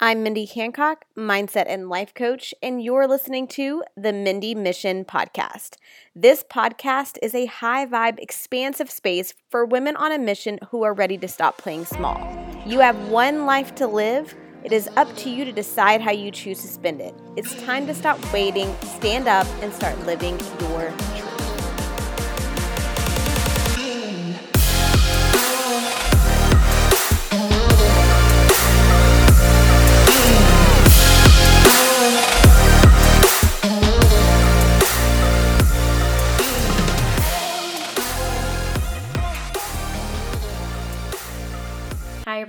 I'm 0.00 0.22
Mindy 0.22 0.44
Hancock, 0.44 1.06
mindset 1.16 1.64
and 1.66 1.88
life 1.88 2.14
coach, 2.14 2.54
and 2.62 2.80
you're 2.80 3.08
listening 3.08 3.48
to 3.48 3.82
the 3.96 4.12
Mindy 4.12 4.54
Mission 4.54 5.04
Podcast. 5.04 5.74
This 6.14 6.44
podcast 6.44 7.18
is 7.20 7.34
a 7.34 7.46
high 7.46 7.84
vibe, 7.84 8.20
expansive 8.20 8.92
space 8.92 9.34
for 9.50 9.64
women 9.64 9.96
on 9.96 10.12
a 10.12 10.18
mission 10.20 10.60
who 10.70 10.84
are 10.84 10.94
ready 10.94 11.18
to 11.18 11.26
stop 11.26 11.58
playing 11.58 11.84
small. 11.84 12.16
You 12.64 12.78
have 12.78 13.08
one 13.08 13.44
life 13.44 13.74
to 13.74 13.88
live. 13.88 14.36
It 14.62 14.70
is 14.70 14.88
up 14.96 15.16
to 15.16 15.30
you 15.30 15.44
to 15.44 15.50
decide 15.50 16.00
how 16.00 16.12
you 16.12 16.30
choose 16.30 16.62
to 16.62 16.68
spend 16.68 17.00
it. 17.00 17.12
It's 17.36 17.60
time 17.64 17.88
to 17.88 17.94
stop 17.94 18.20
waiting, 18.32 18.72
stand 18.84 19.26
up, 19.26 19.48
and 19.62 19.72
start 19.72 19.98
living 20.06 20.38
your 20.60 20.92
truth. 20.92 21.27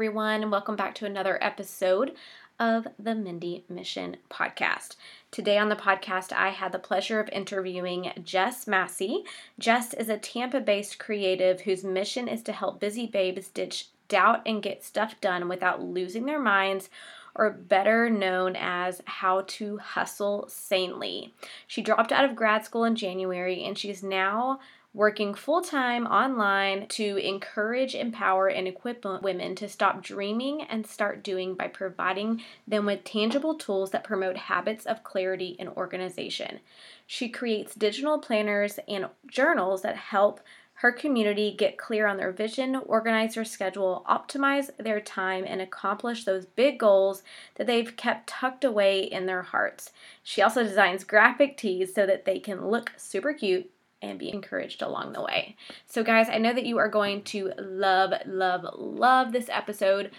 Everyone, 0.09 0.41
and 0.41 0.51
welcome 0.51 0.75
back 0.75 0.95
to 0.95 1.05
another 1.05 1.37
episode 1.39 2.15
of 2.59 2.87
the 2.97 3.13
Mindy 3.13 3.63
Mission 3.69 4.17
Podcast. 4.27 4.95
Today 5.29 5.59
on 5.59 5.69
the 5.69 5.75
podcast, 5.75 6.33
I 6.33 6.49
had 6.49 6.71
the 6.71 6.79
pleasure 6.79 7.19
of 7.19 7.29
interviewing 7.29 8.11
Jess 8.23 8.65
Massey. 8.65 9.23
Jess 9.59 9.93
is 9.93 10.09
a 10.09 10.17
Tampa 10.17 10.61
based 10.61 10.97
creative 10.97 11.61
whose 11.61 11.83
mission 11.83 12.27
is 12.27 12.41
to 12.41 12.51
help 12.51 12.79
busy 12.79 13.05
babes 13.05 13.49
ditch 13.49 13.89
doubt 14.07 14.41
and 14.47 14.63
get 14.63 14.83
stuff 14.83 15.21
done 15.21 15.47
without 15.47 15.83
losing 15.83 16.25
their 16.25 16.41
minds 16.41 16.89
or 17.35 17.51
better 17.51 18.09
known 18.09 18.55
as 18.55 19.03
How 19.05 19.43
to 19.45 19.77
Hustle 19.77 20.45
Sanely. 20.47 21.35
She 21.67 21.83
dropped 21.83 22.11
out 22.11 22.25
of 22.25 22.35
grad 22.35 22.65
school 22.65 22.83
in 22.83 22.95
January 22.95 23.63
and 23.63 23.77
she's 23.77 24.01
now 24.01 24.59
working 24.93 25.33
full 25.33 25.61
time 25.61 26.05
online 26.07 26.87
to 26.87 27.17
encourage, 27.17 27.93
empower, 27.93 28.47
and 28.47 28.67
equip 28.67 29.05
women 29.21 29.55
to 29.55 29.69
stop 29.69 30.01
dreaming 30.01 30.63
and 30.63 30.85
start 30.85 31.23
doing 31.23 31.53
by 31.53 31.67
providing 31.67 32.41
them 32.67 32.85
with 32.85 33.03
tangible 33.03 33.55
tools 33.55 33.91
that 33.91 34.03
promote 34.03 34.35
habits 34.35 34.85
of 34.85 35.03
clarity 35.03 35.55
and 35.59 35.69
organization. 35.69 36.59
She 37.05 37.29
creates 37.29 37.75
digital 37.75 38.19
planners 38.19 38.79
and 38.87 39.07
journals 39.27 39.83
that 39.83 39.95
help 39.95 40.41
her 40.79 40.91
community 40.93 41.53
get 41.57 41.77
clear 41.77 42.07
on 42.07 42.15
their 42.15 42.31
vision, 42.31 42.77
organize 42.85 43.35
their 43.35 43.43
schedule, 43.43 44.05
optimize 44.09 44.69
their 44.77 45.01
time, 45.01 45.43
and 45.45 45.61
accomplish 45.61 46.23
those 46.23 46.45
big 46.45 46.79
goals 46.79 47.21
that 47.55 47.67
they've 47.67 47.97
kept 47.97 48.27
tucked 48.27 48.63
away 48.63 49.01
in 49.01 49.25
their 49.25 49.41
hearts. 49.41 49.91
She 50.23 50.41
also 50.41 50.63
designs 50.63 51.03
graphic 51.03 51.57
tees 51.57 51.93
so 51.93 52.05
that 52.05 52.23
they 52.23 52.39
can 52.39 52.69
look 52.69 52.93
super 52.95 53.33
cute 53.33 53.69
and 54.01 54.19
be 54.19 54.31
encouraged 54.31 54.81
along 54.81 55.13
the 55.13 55.21
way. 55.21 55.55
So, 55.85 56.03
guys, 56.03 56.29
I 56.29 56.37
know 56.37 56.53
that 56.53 56.65
you 56.65 56.77
are 56.77 56.89
going 56.89 57.23
to 57.23 57.51
love, 57.57 58.13
love, 58.25 58.65
love 58.77 59.31
this 59.31 59.49
episode. 59.49 60.11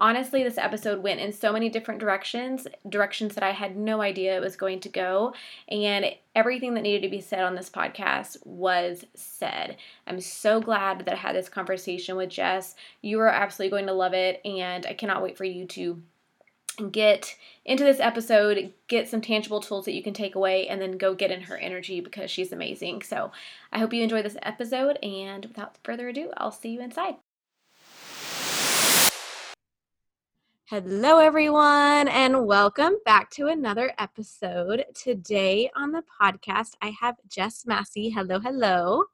Honestly, 0.00 0.44
this 0.44 0.58
episode 0.58 1.02
went 1.02 1.18
in 1.20 1.32
so 1.32 1.52
many 1.52 1.68
different 1.68 1.98
directions, 1.98 2.68
directions 2.88 3.34
that 3.34 3.42
I 3.42 3.50
had 3.50 3.76
no 3.76 4.00
idea 4.00 4.36
it 4.36 4.40
was 4.40 4.54
going 4.54 4.78
to 4.80 4.88
go. 4.88 5.34
And 5.68 6.14
everything 6.36 6.74
that 6.74 6.82
needed 6.82 7.02
to 7.02 7.10
be 7.10 7.20
said 7.20 7.40
on 7.40 7.56
this 7.56 7.68
podcast 7.68 8.46
was 8.46 9.04
said. 9.14 9.76
I'm 10.06 10.20
so 10.20 10.60
glad 10.60 11.00
that 11.00 11.14
I 11.14 11.16
had 11.16 11.34
this 11.34 11.48
conversation 11.48 12.16
with 12.16 12.30
Jess. 12.30 12.76
You 13.02 13.18
are 13.20 13.28
absolutely 13.28 13.70
going 13.70 13.86
to 13.86 13.92
love 13.92 14.14
it. 14.14 14.40
And 14.44 14.86
I 14.86 14.94
cannot 14.94 15.22
wait 15.22 15.36
for 15.36 15.44
you 15.44 15.66
to 15.66 16.00
get 16.90 17.36
into 17.64 17.84
this 17.84 18.00
episode, 18.00 18.72
get 18.86 19.08
some 19.08 19.20
tangible 19.20 19.60
tools 19.60 19.84
that 19.84 19.94
you 19.94 20.02
can 20.02 20.14
take 20.14 20.34
away, 20.34 20.68
and 20.68 20.80
then 20.80 20.98
go 20.98 21.14
get 21.14 21.30
in 21.30 21.42
her 21.42 21.56
energy 21.56 22.00
because 22.00 22.30
she's 22.30 22.52
amazing. 22.52 23.02
So 23.02 23.32
I 23.72 23.78
hope 23.78 23.92
you 23.92 24.02
enjoy 24.02 24.22
this 24.22 24.36
episode, 24.42 24.98
and 25.02 25.44
without 25.44 25.76
further 25.84 26.08
ado, 26.08 26.30
I'll 26.36 26.52
see 26.52 26.70
you 26.70 26.80
inside. 26.80 27.16
Hello, 30.70 31.18
everyone, 31.18 32.08
and 32.08 32.46
welcome 32.46 32.96
back 33.06 33.30
to 33.30 33.46
another 33.46 33.92
episode. 33.98 34.84
Today 34.94 35.70
on 35.74 35.92
the 35.92 36.02
podcast, 36.20 36.72
I 36.82 36.94
have 37.00 37.16
Jess 37.28 37.64
Massey. 37.66 38.10
Hello, 38.10 38.38
hello. 38.38 39.04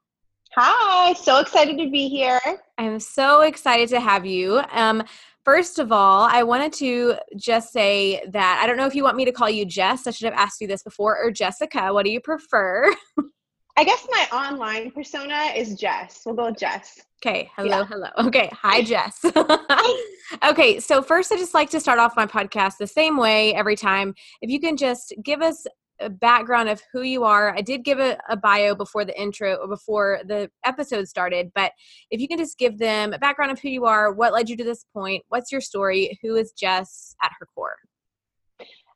Hi, 0.57 1.13
so 1.13 1.39
excited 1.39 1.77
to 1.77 1.89
be 1.89 2.09
here. 2.09 2.39
I'm 2.77 2.99
so 2.99 3.41
excited 3.41 3.87
to 3.89 3.99
have 3.99 4.25
you. 4.25 4.61
Um, 4.71 5.03
First 5.45 5.77
of 5.77 5.91
all, 5.91 6.23
I 6.23 6.41
wanted 6.41 6.73
to 6.73 7.17
just 7.37 7.71
say 7.71 8.23
that 8.29 8.59
I 8.61 8.65
don't 8.65 8.77
know 8.77 8.87
if 8.87 8.95
you 8.95 9.03
want 9.03 9.15
me 9.15 9.25
to 9.25 9.31
call 9.31 9.47
you 9.47 9.63
Jess. 9.63 10.07
I 10.07 10.11
should 10.11 10.25
have 10.25 10.33
asked 10.33 10.59
you 10.59 10.67
this 10.67 10.81
before, 10.81 11.23
or 11.23 11.29
Jessica. 11.29 11.93
What 11.93 12.03
do 12.03 12.11
you 12.11 12.19
prefer? 12.19 12.91
I 13.77 13.83
guess 13.83 14.07
my 14.09 14.25
online 14.31 14.89
persona 14.89 15.51
is 15.55 15.75
Jess. 15.75 16.23
We'll 16.25 16.33
go 16.33 16.45
with 16.45 16.57
Jess. 16.57 16.99
Okay. 17.23 17.51
Hello. 17.55 17.79
Yeah. 17.79 17.85
Hello. 17.85 18.07
Okay. 18.27 18.49
Hi, 18.53 18.81
Jess. 18.81 19.23
okay. 20.45 20.79
So, 20.79 21.03
first, 21.03 21.31
I 21.31 21.35
just 21.35 21.53
like 21.53 21.69
to 21.71 21.79
start 21.79 21.99
off 21.99 22.15
my 22.15 22.25
podcast 22.25 22.77
the 22.79 22.87
same 22.87 23.15
way 23.15 23.53
every 23.53 23.75
time. 23.75 24.15
If 24.41 24.49
you 24.49 24.59
can 24.59 24.77
just 24.77 25.13
give 25.23 25.41
us 25.41 25.67
a 25.99 26.09
background 26.09 26.69
of 26.69 26.81
who 26.91 27.01
you 27.01 27.23
are. 27.23 27.55
I 27.55 27.61
did 27.61 27.83
give 27.83 27.99
a, 27.99 28.17
a, 28.29 28.35
bio 28.35 28.75
before 28.75 29.05
the 29.05 29.19
intro 29.19 29.55
or 29.55 29.67
before 29.67 30.19
the 30.25 30.49
episode 30.63 31.07
started, 31.07 31.51
but 31.55 31.71
if 32.11 32.19
you 32.19 32.27
can 32.27 32.37
just 32.37 32.57
give 32.57 32.77
them 32.77 33.13
a 33.13 33.19
background 33.19 33.51
of 33.51 33.59
who 33.59 33.69
you 33.69 33.85
are, 33.85 34.11
what 34.11 34.33
led 34.33 34.49
you 34.49 34.57
to 34.57 34.63
this 34.63 34.85
point, 34.93 35.23
what's 35.29 35.51
your 35.51 35.61
story, 35.61 36.19
who 36.21 36.35
is 36.35 36.51
Jess 36.51 37.15
at 37.23 37.31
her 37.39 37.47
core? 37.55 37.77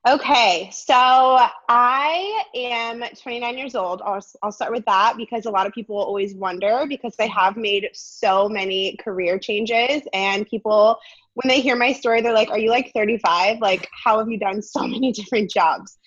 Okay, 0.08 0.70
so 0.72 0.96
I 1.68 2.44
am 2.56 3.04
29 3.22 3.58
years 3.58 3.76
old. 3.76 4.02
I'll, 4.02 4.26
I'll 4.42 4.52
start 4.52 4.72
with 4.72 4.86
that 4.86 5.16
because 5.18 5.46
a 5.46 5.52
lot 5.52 5.68
of 5.68 5.74
people 5.74 5.98
always 5.98 6.34
wonder 6.36 6.86
because 6.88 7.16
I 7.20 7.28
have 7.28 7.58
made 7.58 7.90
so 7.94 8.48
many 8.48 8.96
career 8.96 9.38
changes, 9.38 10.02
and 10.14 10.48
people, 10.48 10.98
when 11.34 11.50
they 11.50 11.60
hear 11.60 11.76
my 11.76 11.92
story, 11.92 12.22
they're 12.22 12.34
like, 12.34 12.50
Are 12.50 12.58
you 12.58 12.70
like 12.70 12.94
35? 12.96 13.60
Like, 13.60 13.90
how 13.92 14.20
have 14.20 14.30
you 14.30 14.40
done 14.40 14.62
so 14.62 14.80
many 14.88 15.12
different 15.12 15.52
jobs? 15.52 15.98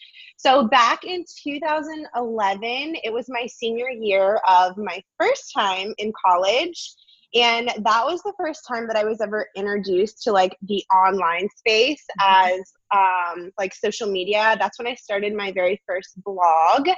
So 0.45 0.67
back 0.67 1.05
in 1.05 1.25
2011, 1.45 2.97
it 3.05 3.13
was 3.13 3.27
my 3.29 3.47
senior 3.47 3.89
year 3.91 4.41
of 4.49 4.77
my 4.77 5.01
first 5.17 5.53
time 5.55 5.95
in 5.99 6.13
college. 6.27 6.95
And 7.33 7.69
that 7.69 8.05
was 8.05 8.21
the 8.23 8.33
first 8.37 8.67
time 8.67 8.89
that 8.89 8.97
I 8.97 9.05
was 9.05 9.21
ever 9.21 9.47
introduced 9.55 10.21
to 10.25 10.33
like 10.33 10.57
the 10.63 10.83
online 10.93 11.49
space 11.57 12.05
mm-hmm. 12.21 12.55
as 12.55 12.73
um, 12.95 13.51
like 13.59 13.75
social 13.75 14.11
media. 14.11 14.57
That's 14.59 14.79
when 14.79 14.87
I 14.87 14.95
started 14.95 15.35
my 15.35 15.53
very 15.53 15.81
first 15.87 16.13
blog 16.25 16.89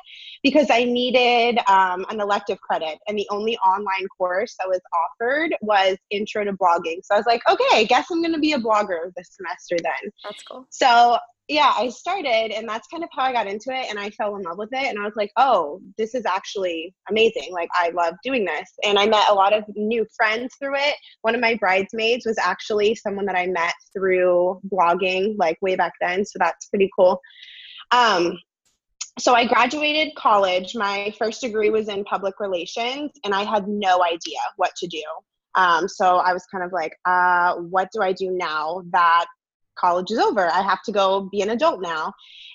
because 0.43 0.69
I 0.71 0.84
needed 0.84 1.59
um, 1.69 2.05
an 2.10 2.21
elective 2.21 2.60
credit. 2.60 2.99
And 3.06 3.19
the 3.19 3.28
only 3.31 3.56
online 3.59 4.06
course 4.16 4.55
that 4.59 4.69
was 4.69 4.81
offered 5.21 5.55
was 5.60 5.97
Intro 6.10 6.44
to 6.44 6.53
Blogging. 6.53 6.99
So 7.03 7.15
I 7.15 7.19
was 7.19 7.27
like, 7.27 7.43
okay, 7.49 7.65
I 7.72 7.84
guess 7.84 8.06
I'm 8.10 8.21
going 8.21 8.34
to 8.34 8.41
be 8.41 8.53
a 8.53 8.59
blogger 8.59 9.10
this 9.16 9.37
semester 9.37 9.77
then. 9.82 10.10
That's 10.25 10.43
cool. 10.43 10.66
So 10.71 11.19
yeah, 11.49 11.75
I 11.77 11.91
started, 11.91 12.56
and 12.56 12.66
that's 12.66 12.88
kind 12.88 13.05
of 13.05 13.11
how 13.12 13.25
I 13.25 13.32
got 13.32 13.47
into 13.47 13.71
it, 13.71 13.91
and 13.91 13.99
I 13.99 14.09
fell 14.11 14.37
in 14.37 14.43
love 14.43 14.56
with 14.56 14.71
it, 14.72 14.87
and 14.87 14.99
I 14.99 15.05
was 15.05 15.12
like, 15.15 15.31
oh, 15.37 15.81
this 15.99 16.15
is 16.15 16.25
actually 16.25 16.94
amazing. 17.11 17.50
Like, 17.53 17.69
I 17.75 17.91
love 17.91 18.15
doing 18.25 18.47
this, 18.47 18.71
and 18.82 18.99
I 18.99 19.06
met 19.06 19.28
a 19.28 19.34
lot 19.34 19.53
of 19.53 19.62
new 19.76 20.06
friends 20.16 20.55
through 20.59 20.76
it. 20.76 20.94
One 21.21 21.34
of 21.34 21.43
my 21.43 21.55
bridesmaids 21.56 22.25
was 22.25 22.38
actually 22.38 22.94
someone 22.94 23.26
that 23.26 23.37
I 23.37 23.47
met 23.47 23.75
through 23.94 24.61
blogging, 24.72 25.34
like 25.37 25.59
way 25.61 25.76
back 25.76 25.84
then, 26.00 26.25
so 26.25 26.39
that's 26.39 26.67
pretty 26.67 26.91
cool. 26.97 27.21
Um, 27.91 28.39
so 29.19 29.34
I 29.34 29.47
graduated 29.47 30.15
college. 30.17 30.75
My 30.75 31.15
first 31.19 31.41
degree 31.41 31.71
was 31.71 31.89
in 31.89 32.05
public 32.05 32.41
relations, 32.41 33.12
and 33.25 33.34
I 33.34 33.45
had 33.45 33.69
no 33.69 34.03
idea 34.03 34.39
what 34.56 34.75
to 34.77 34.87
do. 34.87 35.05
Um, 35.55 35.87
so 35.87 36.17
I 36.17 36.33
was 36.33 36.44
kind 36.47 36.65
of 36.65 36.73
like, 36.73 36.97
uh, 37.05 37.55
what 37.55 37.89
do 37.93 38.03
I 38.03 38.12
do 38.12 38.33
now 38.33 38.83
that 38.91 39.27
college 39.78 40.11
is 40.11 40.19
over. 40.19 40.50
I 40.50 40.62
have 40.62 40.83
to 40.83 40.93
go 40.93 41.28
be 41.31 41.41
an 41.41 41.50
adult 41.50 41.81
now. 41.81 42.12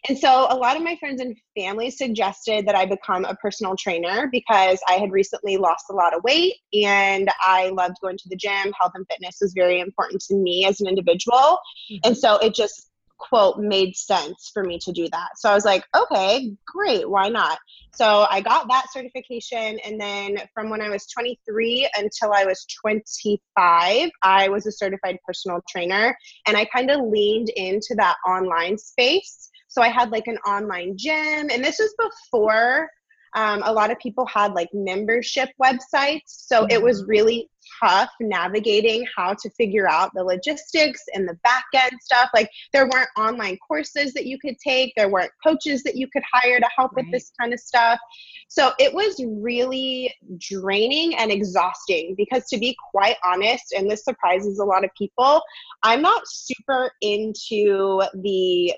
And 0.07 0.17
so 0.17 0.47
a 0.49 0.55
lot 0.55 0.77
of 0.77 0.83
my 0.83 0.95
friends 0.97 1.21
and 1.21 1.35
family 1.57 1.91
suggested 1.91 2.65
that 2.65 2.75
I 2.75 2.85
become 2.85 3.25
a 3.25 3.35
personal 3.35 3.75
trainer 3.75 4.29
because 4.31 4.79
I 4.87 4.93
had 4.93 5.11
recently 5.11 5.57
lost 5.57 5.85
a 5.89 5.93
lot 5.93 6.15
of 6.15 6.23
weight 6.23 6.55
and 6.73 7.29
I 7.41 7.69
loved 7.69 7.95
going 8.01 8.17
to 8.17 8.29
the 8.29 8.37
gym. 8.37 8.73
Health 8.79 8.93
and 8.95 9.05
fitness 9.09 9.37
was 9.41 9.53
very 9.53 9.79
important 9.81 10.21
to 10.29 10.35
me 10.35 10.65
as 10.65 10.79
an 10.79 10.87
individual. 10.87 11.59
Mm-hmm. 11.91 11.97
And 12.05 12.17
so 12.17 12.37
it 12.37 12.55
just 12.55 12.88
quote 13.19 13.59
made 13.59 13.95
sense 13.95 14.49
for 14.53 14.63
me 14.63 14.79
to 14.79 14.91
do 14.91 15.07
that. 15.11 15.29
So 15.37 15.49
I 15.49 15.53
was 15.53 15.65
like, 15.65 15.85
okay, 15.95 16.51
great, 16.65 17.09
why 17.09 17.29
not? 17.29 17.59
So 17.93 18.25
I 18.29 18.41
got 18.41 18.67
that 18.69 18.85
certification. 18.91 19.79
And 19.85 19.99
then 19.99 20.37
from 20.53 20.69
when 20.69 20.81
I 20.81 20.89
was 20.89 21.05
23 21.07 21.89
until 21.97 22.33
I 22.33 22.45
was 22.45 22.65
25, 22.81 24.09
I 24.23 24.49
was 24.49 24.65
a 24.65 24.71
certified 24.71 25.17
personal 25.25 25.61
trainer. 25.69 26.17
And 26.47 26.57
I 26.57 26.65
kind 26.65 26.89
of 26.89 27.01
leaned 27.01 27.49
into 27.49 27.95
that 27.97 28.15
online 28.27 28.77
space. 28.77 29.49
So 29.67 29.81
I 29.81 29.89
had 29.89 30.11
like 30.11 30.27
an 30.27 30.37
online 30.47 30.97
gym. 30.97 31.49
And 31.51 31.63
this 31.63 31.79
was 31.79 31.93
before 31.99 32.89
um, 33.35 33.61
a 33.65 33.71
lot 33.71 33.91
of 33.91 33.99
people 33.99 34.25
had 34.25 34.53
like 34.53 34.69
membership 34.73 35.49
websites. 35.61 36.21
So 36.25 36.65
it 36.69 36.81
was 36.81 37.01
mm-hmm. 37.01 37.09
really 37.09 37.49
tough 37.81 38.09
navigating 38.19 39.05
how 39.15 39.33
to 39.33 39.49
figure 39.51 39.87
out 39.87 40.11
the 40.13 40.23
logistics 40.23 41.01
and 41.13 41.27
the 41.27 41.37
back 41.43 41.65
end 41.73 41.93
stuff. 42.01 42.29
Like 42.33 42.49
there 42.73 42.87
weren't 42.87 43.09
online 43.17 43.57
courses 43.67 44.13
that 44.13 44.25
you 44.25 44.37
could 44.39 44.55
take, 44.65 44.93
there 44.95 45.09
weren't 45.09 45.31
coaches 45.45 45.83
that 45.83 45.95
you 45.95 46.07
could 46.11 46.23
hire 46.31 46.59
to 46.59 46.69
help 46.75 46.93
right. 46.93 47.05
with 47.05 47.11
this 47.11 47.31
kind 47.39 47.53
of 47.53 47.59
stuff. 47.59 47.99
So 48.47 48.71
it 48.79 48.93
was 48.93 49.23
really 49.23 50.13
draining 50.39 51.15
and 51.15 51.31
exhausting 51.31 52.15
because, 52.17 52.47
to 52.47 52.57
be 52.57 52.75
quite 52.91 53.17
honest, 53.23 53.73
and 53.77 53.89
this 53.89 54.03
surprises 54.03 54.57
a 54.57 54.65
lot 54.65 54.83
of 54.83 54.89
people, 54.97 55.41
I'm 55.83 56.01
not 56.01 56.23
super 56.27 56.91
into 57.01 58.01
the 58.15 58.73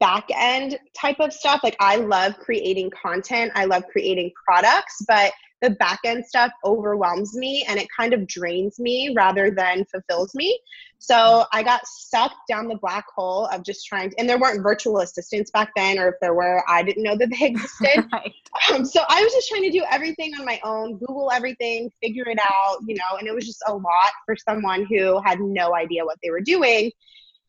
back 0.00 0.26
end 0.34 0.78
type 0.98 1.20
of 1.20 1.32
stuff. 1.32 1.60
Like 1.62 1.76
I 1.78 1.96
love 1.96 2.38
creating 2.38 2.90
content, 2.90 3.52
I 3.54 3.66
love 3.66 3.84
creating 3.92 4.32
products, 4.46 5.02
but 5.06 5.32
the 5.62 5.70
back 5.70 6.00
end 6.04 6.24
stuff 6.24 6.50
overwhelms 6.64 7.36
me 7.36 7.64
and 7.68 7.78
it 7.78 7.86
kind 7.94 8.14
of 8.14 8.26
drains 8.26 8.78
me 8.78 9.12
rather 9.14 9.50
than 9.50 9.84
fulfills 9.84 10.34
me. 10.34 10.58
So 10.98 11.44
I 11.52 11.62
got 11.62 11.80
sucked 11.86 12.46
down 12.48 12.68
the 12.68 12.76
black 12.76 13.04
hole 13.14 13.46
of 13.46 13.64
just 13.64 13.86
trying 13.86 14.10
to, 14.10 14.18
and 14.18 14.28
there 14.28 14.38
weren't 14.38 14.62
virtual 14.62 14.98
assistants 14.98 15.50
back 15.50 15.70
then, 15.74 15.98
or 15.98 16.08
if 16.08 16.14
there 16.20 16.34
were, 16.34 16.62
I 16.68 16.82
didn't 16.82 17.02
know 17.02 17.16
that 17.16 17.30
they 17.30 17.46
existed. 17.46 18.06
right. 18.12 18.32
um, 18.72 18.84
so 18.84 19.02
I 19.08 19.22
was 19.22 19.32
just 19.32 19.48
trying 19.48 19.62
to 19.62 19.70
do 19.70 19.84
everything 19.90 20.32
on 20.38 20.44
my 20.44 20.60
own, 20.62 20.98
Google 20.98 21.30
everything, 21.30 21.90
figure 22.02 22.28
it 22.28 22.38
out, 22.38 22.78
you 22.86 22.96
know, 22.96 23.18
and 23.18 23.26
it 23.26 23.34
was 23.34 23.46
just 23.46 23.62
a 23.66 23.74
lot 23.74 24.12
for 24.26 24.36
someone 24.36 24.86
who 24.86 25.20
had 25.24 25.40
no 25.40 25.74
idea 25.74 26.04
what 26.04 26.18
they 26.22 26.30
were 26.30 26.42
doing. 26.42 26.90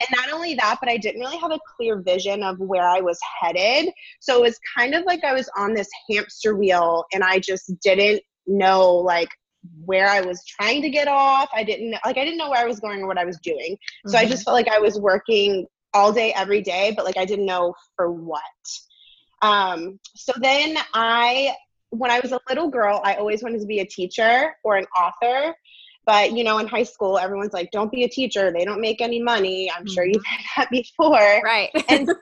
And 0.02 0.18
not 0.18 0.34
only 0.34 0.56
that, 0.56 0.78
but 0.80 0.90
I 0.90 0.98
didn't 0.98 1.22
really 1.22 1.38
have 1.38 1.52
a 1.52 1.60
clear 1.76 2.02
vision 2.02 2.44
of 2.44 2.60
where 2.60 2.88
I 2.88 3.02
was 3.02 3.20
headed. 3.40 3.94
So 4.20 4.38
it 4.38 4.42
was 4.42 4.60
kind 4.78 4.96
of 4.96 5.06
like 5.06 5.24
I 5.24 5.34
was 5.34 5.50
on 5.56 5.74
this 5.74 5.90
hamster 6.10 6.56
wheel 6.56 7.06
and 7.14 7.24
I 7.24 7.40
just 7.40 7.72
didn't 7.82 8.22
know 8.48 8.96
like 8.96 9.30
where 9.86 10.08
I 10.08 10.22
was 10.22 10.44
trying 10.46 10.82
to 10.82 10.90
get 10.90 11.08
off. 11.08 11.50
I 11.54 11.64
didn't 11.64 11.92
like 12.06 12.18
I 12.18 12.26
didn't 12.26 12.38
know 12.38 12.50
where 12.50 12.64
I 12.64 12.68
was 12.68 12.80
going 12.80 13.02
or 13.02 13.08
what 13.08 13.18
I 13.18 13.26
was 13.26 13.40
doing. 13.40 13.78
So 14.08 14.16
mm-hmm. 14.16 14.26
I 14.26 14.30
just 14.30 14.44
felt 14.44 14.56
like 14.56 14.68
I 14.68 14.80
was 14.80 15.00
working 15.00 15.68
all 15.94 16.12
day 16.12 16.34
every 16.34 16.62
day, 16.62 16.94
but 16.96 17.06
like 17.06 17.18
I 17.18 17.26
didn't 17.26 17.46
know 17.46 17.76
for 17.96 18.12
what. 18.12 18.42
Um, 19.42 20.00
so 20.16 20.34
then 20.40 20.78
I 20.94 21.56
when 21.90 22.10
I 22.10 22.20
was 22.22 22.32
a 22.32 22.40
little 22.48 22.70
girl, 22.70 23.02
I 23.04 23.16
always 23.16 23.44
wanted 23.44 23.60
to 23.60 23.68
be 23.68 23.80
a 23.80 23.86
teacher 23.86 24.56
or 24.64 24.78
an 24.78 24.86
author. 24.98 25.54
But 26.12 26.34
you 26.34 26.44
know, 26.44 26.58
in 26.58 26.68
high 26.68 26.84
school, 26.84 27.18
everyone's 27.18 27.54
like, 27.54 27.72
"Don't 27.72 27.90
be 27.90 28.04
a 28.04 28.10
teacher. 28.10 28.52
They 28.52 28.66
don't 28.66 28.82
make 28.82 29.00
any 29.00 29.22
money." 29.22 29.72
I'm 29.72 29.86
mm-hmm. 29.86 29.94
sure 29.94 30.04
you've 30.04 30.26
heard 30.26 30.46
that 30.58 30.70
before, 30.70 31.42
right? 31.42 31.70
And 31.88 32.10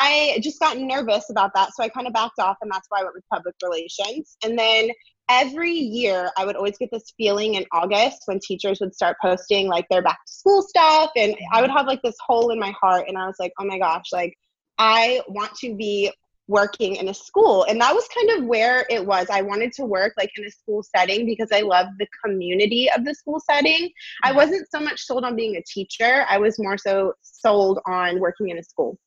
I 0.00 0.40
just 0.42 0.58
got 0.58 0.78
nervous 0.78 1.30
about 1.30 1.52
that, 1.54 1.70
so 1.72 1.84
I 1.84 1.88
kind 1.88 2.08
of 2.08 2.12
backed 2.12 2.40
off, 2.40 2.56
and 2.60 2.68
that's 2.72 2.88
why 2.88 2.98
I 2.98 3.02
went 3.04 3.14
with 3.14 3.22
public 3.32 3.54
relations. 3.62 4.36
And 4.44 4.58
then 4.58 4.90
every 5.28 5.70
year, 5.70 6.32
I 6.36 6.44
would 6.44 6.56
always 6.56 6.76
get 6.76 6.90
this 6.90 7.14
feeling 7.16 7.54
in 7.54 7.64
August 7.72 8.22
when 8.24 8.40
teachers 8.44 8.80
would 8.80 8.92
start 8.92 9.16
posting 9.22 9.68
like 9.68 9.86
their 9.90 10.02
back 10.02 10.18
to 10.26 10.32
school 10.32 10.62
stuff, 10.62 11.10
and 11.14 11.36
I 11.52 11.60
would 11.60 11.70
mm-hmm. 11.70 11.76
have 11.76 11.86
like 11.86 12.02
this 12.02 12.16
hole 12.26 12.50
in 12.50 12.58
my 12.58 12.74
heart, 12.82 13.04
and 13.06 13.16
I 13.16 13.28
was 13.28 13.36
like, 13.38 13.52
"Oh 13.60 13.64
my 13.64 13.78
gosh!" 13.78 14.06
Like 14.12 14.36
I 14.76 15.22
want 15.28 15.54
to 15.58 15.76
be 15.76 16.10
working 16.50 16.96
in 16.96 17.08
a 17.08 17.14
school. 17.14 17.64
And 17.68 17.80
that 17.80 17.94
was 17.94 18.06
kind 18.14 18.38
of 18.38 18.48
where 18.48 18.84
it 18.90 19.06
was. 19.06 19.28
I 19.30 19.40
wanted 19.40 19.72
to 19.74 19.84
work 19.84 20.14
like 20.18 20.32
in 20.36 20.44
a 20.44 20.50
school 20.50 20.82
setting 20.82 21.24
because 21.24 21.50
i 21.52 21.60
love 21.60 21.86
the 22.00 22.08
community 22.22 22.90
of 22.94 23.04
the 23.04 23.14
school 23.14 23.40
setting. 23.40 23.88
I 24.24 24.28
mm-hmm. 24.28 24.36
wasn't 24.36 24.68
so 24.70 24.80
much 24.80 25.00
sold 25.00 25.24
on 25.24 25.36
being 25.36 25.56
a 25.56 25.62
teacher. 25.62 26.26
I 26.28 26.38
was 26.38 26.58
more 26.58 26.76
so 26.76 27.14
sold 27.22 27.78
on 27.86 28.18
working 28.18 28.48
in 28.48 28.58
a 28.58 28.64
school. 28.64 28.98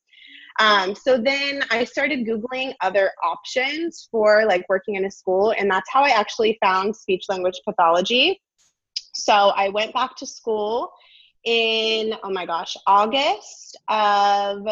Um, 0.60 0.96
so 0.96 1.18
then 1.18 1.64
i 1.72 1.84
started 1.84 2.28
googling 2.28 2.76
other 2.82 3.12
options 3.24 4.08
for 4.12 4.46
like 4.46 4.64
working 4.70 4.96
in 4.96 5.06
a 5.06 5.12
school 5.12 5.52
and 5.58 5.70
that's 5.70 5.90
how 5.92 6.04
i 6.04 6.10
actually 6.10 6.60
found 6.64 6.96
speech 6.96 7.26
language 7.28 7.60
pathology. 7.68 8.40
So 9.14 9.34
i 9.34 9.68
went 9.70 9.94
back 9.94 10.16
to 10.18 10.26
school 10.26 10.92
in 11.44 12.14
oh 12.24 12.30
my 12.30 12.46
gosh 12.46 12.78
august 12.88 13.78
of 13.90 14.66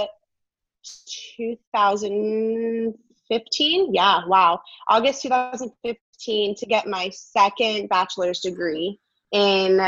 2015. 1.41 3.93
Yeah, 3.93 4.25
wow. 4.27 4.61
August 4.87 5.23
2015 5.23 6.55
to 6.55 6.65
get 6.65 6.87
my 6.87 7.09
second 7.09 7.89
bachelor's 7.89 8.39
degree 8.41 8.99
in 9.31 9.81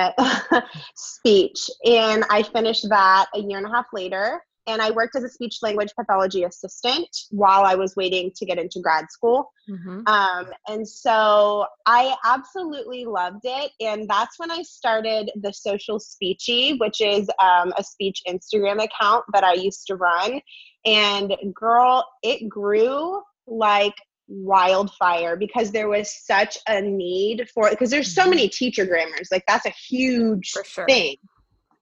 speech. 0.96 1.70
And 1.86 2.24
I 2.30 2.44
finished 2.44 2.88
that 2.90 3.28
a 3.36 3.40
year 3.40 3.58
and 3.58 3.68
a 3.68 3.70
half 3.70 3.88
later. 3.94 4.44
And 4.68 4.82
I 4.82 4.92
worked 4.92 5.16
as 5.16 5.24
a 5.24 5.30
speech 5.30 5.58
language 5.62 5.92
pathology 5.98 6.44
assistant 6.44 7.10
while 7.32 7.64
I 7.64 7.76
was 7.76 7.96
waiting 7.96 8.32
to 8.36 8.46
get 8.46 8.58
into 8.58 8.80
grad 8.80 9.06
school. 9.10 9.52
Mm-hmm. 9.70 10.08
Um, 10.08 10.48
and 10.68 10.88
so 10.88 11.66
I 11.86 12.16
absolutely 12.24 13.06
loved 13.06 13.42
it. 13.44 13.72
And 13.82 14.08
that's 14.10 14.40
when 14.40 14.52
I 14.52 14.62
started 14.64 15.32
the 15.36 15.52
Social 15.52 16.00
Speechy, 16.00 16.80
which 16.80 17.02
is 17.02 17.30
um, 17.42 17.74
a 17.78 17.84
speech 17.84 18.22
Instagram 18.28 18.84
account 18.84 19.26
that 19.34 19.44
I 19.44 19.54
used 19.54 19.86
to 19.88 19.96
run. 19.96 20.40
And 20.86 21.36
girl, 21.54 22.06
it 22.22 22.48
grew 22.48 23.22
like 23.48 23.96
wildfire 24.28 25.36
because 25.36 25.72
there 25.72 25.90
was 25.90 26.10
such 26.26 26.58
a 26.68 26.82
need 26.82 27.50
for 27.54 27.68
it 27.68 27.72
because 27.72 27.90
there's 27.90 28.14
so 28.14 28.22
mm-hmm. 28.22 28.32
many 28.32 28.50
teacher 28.50 28.86
grammars 28.86 29.28
like 29.32 29.44
that's 29.48 29.66
a 29.66 29.70
huge 29.70 30.48
sure. 30.48 30.86
thing 30.86 31.18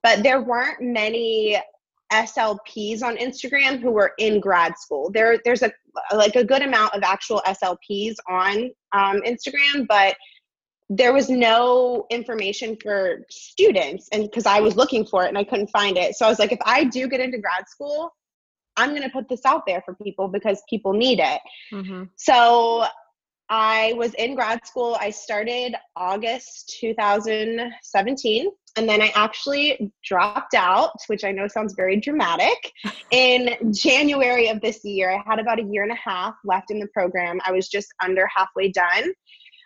but 0.02 0.22
there 0.22 0.42
weren't 0.42 0.80
many 0.80 1.56
slps 2.12 3.02
on 3.02 3.16
instagram 3.16 3.80
who 3.80 3.90
were 3.90 4.12
in 4.18 4.40
grad 4.40 4.76
school 4.78 5.10
there 5.12 5.38
there's 5.44 5.62
a 5.62 5.72
like 6.14 6.36
a 6.36 6.44
good 6.44 6.62
amount 6.62 6.92
of 6.94 7.02
actual 7.02 7.42
slps 7.46 8.14
on 8.28 8.70
um, 8.92 9.20
instagram 9.22 9.86
but 9.88 10.16
there 10.88 11.12
was 11.12 11.30
no 11.30 12.06
information 12.10 12.76
for 12.82 13.24
students 13.30 14.08
and 14.12 14.24
because 14.24 14.46
i 14.46 14.60
was 14.60 14.76
looking 14.76 15.04
for 15.04 15.24
it 15.24 15.28
and 15.28 15.38
i 15.38 15.44
couldn't 15.44 15.68
find 15.68 15.96
it 15.96 16.14
so 16.14 16.26
i 16.26 16.28
was 16.28 16.38
like 16.38 16.52
if 16.52 16.60
i 16.64 16.84
do 16.84 17.08
get 17.08 17.20
into 17.20 17.38
grad 17.38 17.68
school 17.68 18.12
I'm 18.76 18.90
going 18.90 19.02
to 19.02 19.10
put 19.10 19.28
this 19.28 19.44
out 19.44 19.66
there 19.66 19.82
for 19.82 19.94
people 19.94 20.28
because 20.28 20.62
people 20.68 20.92
need 20.92 21.20
it. 21.20 21.40
Mm-hmm. 21.72 22.04
So 22.16 22.86
I 23.52 23.92
was 23.98 24.14
in 24.14 24.34
grad 24.34 24.66
school. 24.66 24.96
I 24.98 25.10
started 25.10 25.74
August 25.94 26.78
2017. 26.80 28.50
And 28.78 28.88
then 28.88 29.02
I 29.02 29.12
actually 29.14 29.92
dropped 30.02 30.54
out, 30.54 30.92
which 31.08 31.22
I 31.22 31.32
know 31.32 31.46
sounds 31.46 31.74
very 31.74 32.00
dramatic, 32.00 32.72
in 33.10 33.54
January 33.74 34.48
of 34.48 34.62
this 34.62 34.82
year. 34.84 35.10
I 35.10 35.22
had 35.28 35.38
about 35.38 35.60
a 35.60 35.64
year 35.64 35.82
and 35.82 35.92
a 35.92 35.96
half 36.02 36.34
left 36.46 36.70
in 36.70 36.80
the 36.80 36.88
program. 36.94 37.40
I 37.44 37.52
was 37.52 37.68
just 37.68 37.88
under 38.02 38.26
halfway 38.34 38.70
done. 38.70 39.12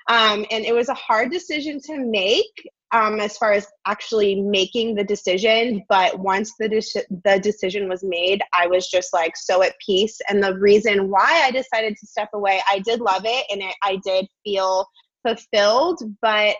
Um, 0.09 0.45
and 0.51 0.65
it 0.65 0.75
was 0.75 0.89
a 0.89 0.95
hard 0.95 1.31
decision 1.31 1.81
to 1.83 1.97
make 1.99 2.69
um, 2.93 3.21
as 3.21 3.37
far 3.37 3.53
as 3.53 3.67
actually 3.87 4.41
making 4.41 4.95
the 4.95 5.05
decision. 5.05 5.85
But 5.89 6.19
once 6.19 6.55
the 6.59 6.69
de- 6.69 7.17
the 7.25 7.41
decision 7.41 7.89
was 7.89 8.05
made, 8.05 8.43
I 8.53 8.67
was 8.67 8.89
just 8.89 9.13
like 9.13 9.37
so 9.37 9.63
at 9.63 9.75
peace. 9.85 10.19
And 10.29 10.43
the 10.43 10.57
reason 10.59 11.11
why 11.11 11.43
I 11.45 11.51
decided 11.51 11.97
to 11.99 12.07
step 12.07 12.29
away, 12.35 12.61
I 12.69 12.81
did 12.81 13.01
love 13.01 13.23
it, 13.25 13.47
and 13.51 13.63
it, 13.63 13.75
I 13.83 13.99
did 14.05 14.27
feel 14.45 14.87
fulfilled, 15.27 16.03
but. 16.23 16.57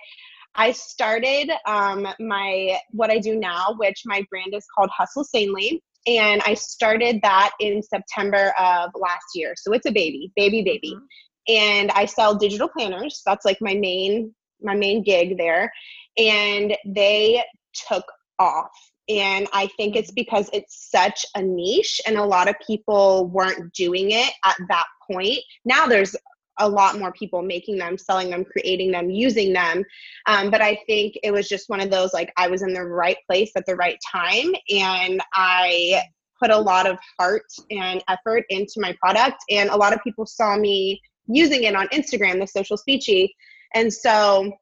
I 0.59 0.73
started 0.73 1.51
um, 1.67 2.09
my 2.19 2.79
what 2.93 3.11
I 3.11 3.19
do 3.19 3.39
now, 3.39 3.75
which 3.77 4.01
my 4.07 4.25
brand 4.31 4.55
is 4.55 4.65
called 4.75 4.89
Hustle 4.89 5.23
Sanely, 5.23 5.83
and 6.07 6.41
I 6.47 6.55
started 6.55 7.21
that 7.23 7.51
in 7.61 7.83
September 7.83 8.55
of 8.59 8.91
last 8.95 9.27
year. 9.35 9.53
So 9.59 9.75
it's 9.75 9.85
a 9.85 9.93
baby, 9.93 10.33
baby, 10.35 10.63
baby. 10.63 10.95
Mm-hmm 10.95 11.05
and 11.49 11.91
I 11.93 12.07
sell 12.07 12.35
digital 12.35 12.69
planners. 12.69 13.23
That's 13.25 13.45
like 13.45 13.59
my 13.61 13.75
main 13.75 14.35
my 14.63 14.75
main 14.75 15.03
gig 15.03 15.37
there, 15.37 15.71
and 16.17 16.77
they 16.87 17.43
took 17.89 18.05
off. 18.39 18.71
And 19.09 19.47
I 19.53 19.69
think 19.77 19.95
it's 19.95 20.11
because 20.11 20.51
it's 20.53 20.91
such 20.91 21.25
a 21.37 21.43
niche, 21.43 22.01
and 22.07 22.17
a 22.17 22.25
lot 22.25 22.49
of 22.49 22.57
people 22.67 23.29
weren't 23.29 23.73
doing 23.73 24.11
it 24.11 24.33
at 24.45 24.57
that 24.69 24.87
point. 25.11 25.39
Now 25.65 25.87
there's 25.87 26.17
a 26.59 26.69
lot 26.69 26.99
more 26.99 27.13
people 27.13 27.43
making 27.43 27.77
them, 27.79 27.99
selling 27.99 28.31
them, 28.31 28.45
creating 28.45 28.91
them, 28.91 29.11
using 29.11 29.53
them. 29.53 29.85
Um, 30.27 30.51
but 30.51 30.63
I 30.63 30.79
think 30.87 31.15
it 31.23 31.31
was 31.31 31.49
just 31.49 31.69
one 31.69 31.81
of 31.81 31.91
those 31.91 32.15
like 32.15 32.33
I 32.37 32.49
was 32.49 32.63
in 32.63 32.73
the 32.73 32.85
right 32.85 33.19
place 33.29 33.53
at 33.57 33.67
the 33.67 33.77
right 33.77 33.99
time, 34.11 34.53
and 34.71 35.23
I 35.35 36.03
put 36.41 36.51
a 36.51 36.59
lot 36.59 36.87
of 36.87 36.99
heart 37.19 37.47
and 37.71 38.03
effort 38.09 38.45
into 38.51 38.75
my 38.79 38.95
product. 39.01 39.37
And 39.51 39.71
a 39.71 39.77
lot 39.77 39.93
of 39.93 40.01
people 40.03 40.27
saw 40.27 40.57
me 40.57 41.01
using 41.27 41.65
it 41.65 41.75
on 41.75 41.89
Instagram, 41.89 42.41
the 42.41 42.47
social 42.47 42.77
speechy. 42.77 43.29
And 43.75 43.93
so 43.93 44.53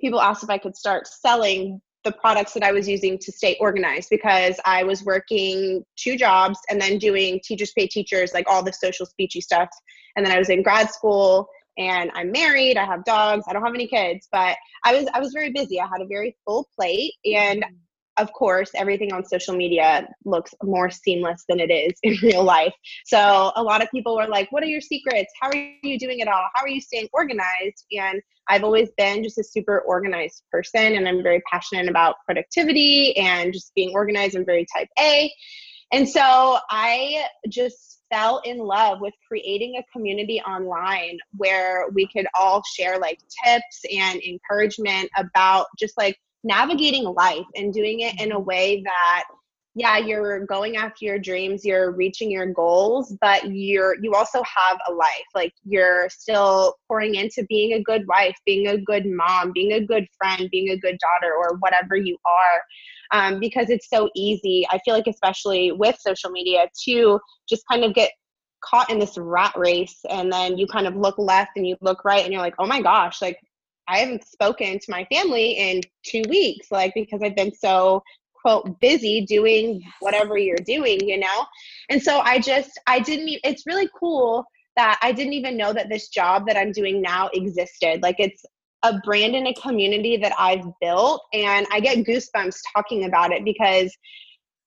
people 0.00 0.20
asked 0.20 0.42
if 0.42 0.50
I 0.50 0.58
could 0.58 0.76
start 0.76 1.06
selling 1.06 1.80
the 2.04 2.12
products 2.12 2.52
that 2.52 2.62
I 2.62 2.70
was 2.70 2.86
using 2.86 3.18
to 3.18 3.32
stay 3.32 3.56
organized 3.60 4.08
because 4.10 4.60
I 4.66 4.84
was 4.84 5.04
working 5.04 5.82
two 5.96 6.16
jobs 6.16 6.58
and 6.68 6.80
then 6.80 6.98
doing 6.98 7.40
teachers 7.42 7.72
pay 7.72 7.86
teachers, 7.86 8.34
like 8.34 8.46
all 8.48 8.62
the 8.62 8.72
social 8.72 9.06
speechy 9.06 9.42
stuff. 9.42 9.70
And 10.16 10.24
then 10.24 10.32
I 10.32 10.38
was 10.38 10.50
in 10.50 10.62
grad 10.62 10.90
school 10.90 11.48
and 11.78 12.10
I'm 12.14 12.30
married, 12.30 12.76
I 12.76 12.84
have 12.84 13.04
dogs, 13.04 13.44
I 13.48 13.52
don't 13.52 13.64
have 13.64 13.74
any 13.74 13.88
kids, 13.88 14.28
but 14.30 14.56
I 14.84 14.94
was 14.94 15.06
I 15.14 15.20
was 15.20 15.32
very 15.32 15.50
busy. 15.50 15.80
I 15.80 15.86
had 15.86 16.02
a 16.02 16.06
very 16.06 16.36
full 16.44 16.68
plate 16.76 17.14
and 17.24 17.62
mm-hmm. 17.62 17.74
Of 18.16 18.32
course, 18.32 18.70
everything 18.74 19.12
on 19.12 19.24
social 19.24 19.54
media 19.54 20.08
looks 20.24 20.54
more 20.62 20.90
seamless 20.90 21.44
than 21.48 21.60
it 21.60 21.70
is 21.70 21.98
in 22.02 22.16
real 22.22 22.44
life. 22.44 22.74
So 23.04 23.52
a 23.56 23.62
lot 23.62 23.82
of 23.82 23.90
people 23.90 24.16
were 24.16 24.28
like, 24.28 24.50
What 24.52 24.62
are 24.62 24.66
your 24.66 24.80
secrets? 24.80 25.32
How 25.40 25.48
are 25.48 25.56
you 25.82 25.98
doing 25.98 26.20
it 26.20 26.28
all? 26.28 26.48
How 26.54 26.62
are 26.62 26.68
you 26.68 26.80
staying 26.80 27.08
organized? 27.12 27.84
And 27.92 28.20
I've 28.48 28.64
always 28.64 28.90
been 28.96 29.24
just 29.24 29.38
a 29.38 29.44
super 29.44 29.80
organized 29.80 30.42
person, 30.50 30.94
and 30.96 31.08
I'm 31.08 31.22
very 31.22 31.42
passionate 31.50 31.88
about 31.88 32.16
productivity 32.26 33.16
and 33.16 33.52
just 33.52 33.74
being 33.74 33.92
organized. 33.94 34.36
I'm 34.36 34.44
very 34.44 34.66
type 34.74 34.88
A. 34.98 35.32
And 35.92 36.08
so 36.08 36.58
I 36.70 37.24
just 37.48 38.02
fell 38.10 38.40
in 38.44 38.58
love 38.58 39.00
with 39.00 39.14
creating 39.26 39.76
a 39.76 39.84
community 39.92 40.40
online 40.40 41.18
where 41.36 41.86
we 41.94 42.08
could 42.08 42.26
all 42.38 42.62
share 42.76 42.98
like 42.98 43.18
tips 43.44 43.82
and 43.92 44.20
encouragement 44.22 45.10
about 45.16 45.66
just 45.78 45.96
like 45.96 46.16
navigating 46.44 47.04
life 47.04 47.46
and 47.56 47.72
doing 47.72 48.00
it 48.00 48.20
in 48.20 48.32
a 48.32 48.38
way 48.38 48.82
that 48.84 49.24
yeah 49.74 49.96
you're 49.96 50.46
going 50.46 50.76
after 50.76 51.04
your 51.04 51.18
dreams 51.18 51.64
you're 51.64 51.90
reaching 51.92 52.30
your 52.30 52.46
goals 52.46 53.16
but 53.20 53.50
you're 53.50 53.96
you 54.02 54.14
also 54.14 54.40
have 54.42 54.78
a 54.88 54.92
life. 54.92 55.08
Like 55.34 55.52
you're 55.64 56.08
still 56.10 56.76
pouring 56.86 57.16
into 57.16 57.44
being 57.48 57.72
a 57.72 57.82
good 57.82 58.06
wife 58.06 58.36
being 58.46 58.68
a 58.68 58.78
good 58.78 59.04
mom 59.06 59.52
being 59.52 59.72
a 59.72 59.84
good 59.84 60.06
friend 60.16 60.48
being 60.52 60.70
a 60.70 60.78
good 60.78 60.98
daughter 60.98 61.34
or 61.34 61.56
whatever 61.58 61.96
you 61.96 62.16
are 62.24 62.62
um, 63.10 63.40
because 63.40 63.70
it's 63.70 63.88
so 63.88 64.10
easy. 64.14 64.66
I 64.70 64.78
feel 64.84 64.94
like 64.94 65.06
especially 65.06 65.72
with 65.72 65.96
social 65.98 66.30
media 66.30 66.68
to 66.84 67.20
just 67.48 67.62
kind 67.70 67.84
of 67.84 67.94
get 67.94 68.10
caught 68.64 68.90
in 68.90 68.98
this 68.98 69.18
rat 69.18 69.52
race 69.56 70.00
and 70.08 70.32
then 70.32 70.56
you 70.56 70.66
kind 70.66 70.86
of 70.86 70.96
look 70.96 71.16
left 71.18 71.52
and 71.56 71.66
you 71.66 71.76
look 71.80 72.04
right 72.04 72.24
and 72.24 72.32
you're 72.32 72.42
like 72.42 72.54
oh 72.58 72.66
my 72.66 72.80
gosh 72.80 73.20
like 73.20 73.38
I 73.88 73.98
haven't 73.98 74.26
spoken 74.26 74.78
to 74.78 74.90
my 74.90 75.06
family 75.12 75.52
in 75.52 75.80
two 76.04 76.22
weeks, 76.28 76.70
like 76.70 76.94
because 76.94 77.22
I've 77.22 77.36
been 77.36 77.54
so 77.54 78.02
quote 78.44 78.78
busy 78.80 79.24
doing 79.24 79.82
whatever 80.00 80.36
you're 80.36 80.56
doing, 80.56 81.00
you 81.06 81.18
know? 81.18 81.46
And 81.88 82.02
so 82.02 82.20
I 82.20 82.38
just, 82.38 82.70
I 82.86 83.00
didn't, 83.00 83.40
it's 83.42 83.66
really 83.66 83.88
cool 83.98 84.44
that 84.76 84.98
I 85.02 85.12
didn't 85.12 85.34
even 85.34 85.56
know 85.56 85.72
that 85.72 85.88
this 85.88 86.08
job 86.08 86.46
that 86.46 86.56
I'm 86.56 86.72
doing 86.72 87.00
now 87.00 87.30
existed. 87.32 88.02
Like 88.02 88.16
it's 88.18 88.44
a 88.82 88.98
brand 89.04 89.34
and 89.34 89.48
a 89.48 89.54
community 89.54 90.16
that 90.18 90.32
I've 90.38 90.66
built, 90.80 91.22
and 91.32 91.66
I 91.72 91.80
get 91.80 92.04
goosebumps 92.04 92.56
talking 92.74 93.04
about 93.04 93.32
it 93.32 93.44
because 93.44 93.96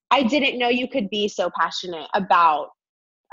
I 0.09 0.24
didn't 0.24 0.57
know 0.57 0.69
you 0.69 0.88
could 0.88 1.09
be 1.09 1.27
so 1.27 1.51
passionate 1.59 2.07
about 2.13 2.69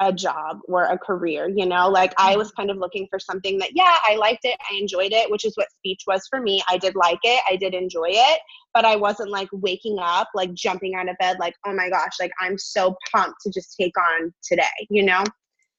a 0.01 0.13
job 0.13 0.59
or 0.69 0.85
a 0.85 0.99
career 0.99 1.49
you 1.55 1.67
know 1.67 1.89
like 1.89 2.13
i 2.19 2.31
mm-hmm. 2.31 2.39
was 2.39 2.51
kind 2.53 2.71
of 2.71 2.77
looking 2.79 3.07
for 3.09 3.19
something 3.19 3.59
that 3.59 3.71
yeah 3.75 3.97
i 4.05 4.17
liked 4.17 4.45
it 4.45 4.57
i 4.71 4.75
enjoyed 4.75 5.13
it 5.13 5.31
which 5.31 5.45
is 5.45 5.57
what 5.57 5.71
speech 5.71 6.03
was 6.07 6.27
for 6.29 6.41
me 6.41 6.63
i 6.69 6.77
did 6.77 6.95
like 6.97 7.19
it 7.23 7.43
i 7.49 7.55
did 7.55 7.75
enjoy 7.75 8.09
it 8.09 8.41
but 8.73 8.85
i 8.85 8.97
wasn't 8.97 9.31
like 9.31 9.49
waking 9.53 9.99
up 10.01 10.29
like 10.35 10.53
jumping 10.53 10.95
out 10.95 11.09
of 11.09 11.17
bed 11.19 11.37
like 11.39 11.55
oh 11.67 11.73
my 11.73 11.89
gosh 11.89 12.13
like 12.19 12.33
i'm 12.41 12.59
so 12.59 12.97
pumped 13.13 13.37
to 13.41 13.51
just 13.51 13.77
take 13.79 13.95
on 13.99 14.33
today 14.43 14.65
you 14.91 15.03
know 15.03 15.23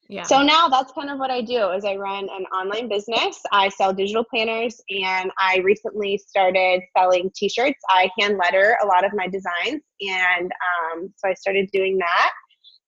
yeah. 0.08 0.22
So 0.22 0.44
now 0.44 0.68
that's 0.68 0.92
kind 0.92 1.10
of 1.10 1.18
what 1.18 1.32
I 1.32 1.42
do 1.42 1.72
is 1.72 1.84
I 1.84 1.96
run 1.96 2.30
an 2.30 2.46
online 2.56 2.88
business. 2.88 3.42
I 3.52 3.70
sell 3.70 3.92
digital 3.92 4.24
planners 4.24 4.80
and 4.90 5.32
I 5.40 5.58
recently 5.64 6.20
started 6.20 6.82
selling 6.96 7.32
t-shirts. 7.36 7.80
I 7.90 8.12
hand 8.20 8.38
letter 8.38 8.78
a 8.84 8.86
lot 8.86 9.04
of 9.04 9.14
my 9.16 9.28
designs 9.28 9.82
and 10.02 10.52
um, 10.52 11.12
so 11.16 11.28
I 11.28 11.34
started 11.34 11.70
doing 11.74 11.98
that 11.98 12.32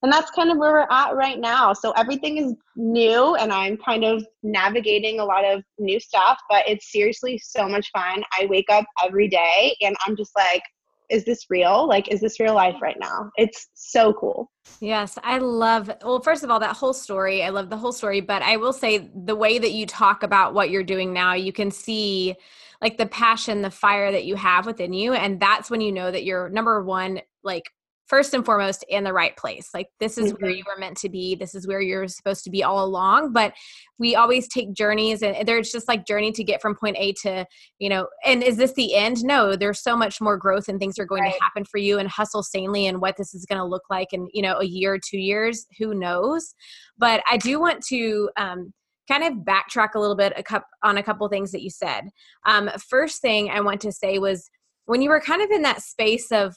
and 0.03 0.11
that's 0.11 0.31
kind 0.31 0.51
of 0.51 0.57
where 0.57 0.71
we're 0.71 0.87
at 0.91 1.15
right 1.15 1.39
now. 1.39 1.73
So 1.73 1.91
everything 1.91 2.37
is 2.37 2.53
new 2.75 3.35
and 3.35 3.51
i'm 3.51 3.75
kind 3.77 4.03
of 4.03 4.23
navigating 4.43 5.19
a 5.19 5.25
lot 5.25 5.43
of 5.43 5.63
new 5.79 5.99
stuff 5.99 6.37
but 6.49 6.67
it's 6.67 6.91
seriously 6.91 7.37
so 7.39 7.67
much 7.67 7.89
fun. 7.91 8.23
I 8.39 8.45
wake 8.45 8.69
up 8.69 8.85
every 9.03 9.27
day 9.27 9.75
and 9.81 9.95
i'm 10.05 10.15
just 10.15 10.31
like 10.35 10.61
is 11.09 11.23
this 11.23 11.45
real? 11.49 11.87
Like 11.87 12.09
is 12.09 12.19
this 12.19 12.37
real 12.37 12.53
life 12.53 12.75
right 12.81 12.97
now? 12.99 13.31
It's 13.37 13.69
so 13.73 14.13
cool. 14.13 14.51
Yes 14.81 15.17
i 15.23 15.37
love 15.37 15.89
well 16.03 16.21
first 16.21 16.43
of 16.43 16.51
all 16.51 16.59
that 16.59 16.75
whole 16.75 16.93
story 16.93 17.41
i 17.43 17.49
love 17.49 17.69
the 17.69 17.77
whole 17.77 17.93
story 17.93 18.21
but 18.21 18.41
i 18.41 18.57
will 18.57 18.73
say 18.73 19.09
the 19.15 19.35
way 19.35 19.57
that 19.57 19.71
you 19.71 19.85
talk 19.85 20.23
about 20.23 20.53
what 20.53 20.69
you're 20.69 20.83
doing 20.83 21.13
now 21.13 21.33
you 21.33 21.53
can 21.53 21.71
see 21.71 22.35
like 22.81 22.97
the 22.97 23.05
passion 23.05 23.61
the 23.61 23.71
fire 23.71 24.11
that 24.11 24.25
you 24.25 24.35
have 24.35 24.65
within 24.65 24.93
you 24.93 25.13
and 25.13 25.39
that's 25.39 25.71
when 25.71 25.81
you 25.81 25.91
know 25.91 26.11
that 26.11 26.25
you're 26.25 26.49
number 26.49 26.83
one 26.83 27.21
like 27.43 27.71
first 28.07 28.33
and 28.33 28.45
foremost 28.45 28.85
in 28.89 29.03
the 29.03 29.13
right 29.13 29.35
place. 29.35 29.69
Like 29.73 29.89
this 29.99 30.17
is 30.17 30.31
mm-hmm. 30.31 30.43
where 30.43 30.51
you 30.51 30.63
were 30.65 30.79
meant 30.79 30.97
to 30.97 31.09
be. 31.09 31.35
This 31.35 31.53
is 31.53 31.67
where 31.67 31.81
you're 31.81 32.07
supposed 32.07 32.43
to 32.45 32.49
be 32.49 32.63
all 32.63 32.83
along. 32.83 33.33
But 33.33 33.53
we 33.99 34.15
always 34.15 34.47
take 34.47 34.73
journeys 34.73 35.21
and 35.21 35.47
there's 35.47 35.71
just 35.71 35.87
like 35.87 36.05
journey 36.05 36.31
to 36.31 36.43
get 36.43 36.61
from 36.61 36.75
point 36.75 36.95
A 36.97 37.13
to, 37.23 37.45
you 37.79 37.89
know, 37.89 38.07
and 38.25 38.41
is 38.43 38.57
this 38.57 38.73
the 38.73 38.95
end? 38.95 39.23
No, 39.23 39.55
there's 39.55 39.81
so 39.81 39.97
much 39.97 40.21
more 40.21 40.37
growth 40.37 40.69
and 40.69 40.79
things 40.79 40.97
are 40.97 41.05
going 41.05 41.23
right. 41.23 41.33
to 41.33 41.43
happen 41.43 41.65
for 41.65 41.77
you 41.77 41.99
and 41.99 42.09
hustle 42.09 42.43
sanely 42.43 42.87
and 42.87 43.01
what 43.01 43.17
this 43.17 43.33
is 43.33 43.45
going 43.45 43.59
to 43.59 43.65
look 43.65 43.83
like 43.89 44.13
in, 44.13 44.27
you 44.33 44.41
know, 44.41 44.59
a 44.59 44.65
year, 44.65 44.97
two 44.97 45.19
years, 45.19 45.65
who 45.77 45.93
knows? 45.93 46.55
But 46.97 47.23
I 47.29 47.37
do 47.37 47.59
want 47.59 47.83
to 47.87 48.29
um 48.37 48.73
kind 49.09 49.23
of 49.23 49.45
backtrack 49.45 49.95
a 49.95 49.99
little 49.99 50.15
bit 50.15 50.33
a 50.35 50.43
cup 50.43 50.65
on 50.83 50.97
a 50.97 51.03
couple 51.03 51.27
things 51.29 51.51
that 51.51 51.63
you 51.63 51.69
said. 51.69 52.09
Um, 52.45 52.69
first 52.89 53.21
thing 53.21 53.49
I 53.49 53.61
want 53.61 53.81
to 53.81 53.91
say 53.91 54.19
was 54.19 54.49
when 54.85 55.01
you 55.01 55.09
were 55.09 55.21
kind 55.21 55.41
of 55.41 55.49
in 55.51 55.61
that 55.63 55.81
space 55.81 56.31
of 56.31 56.55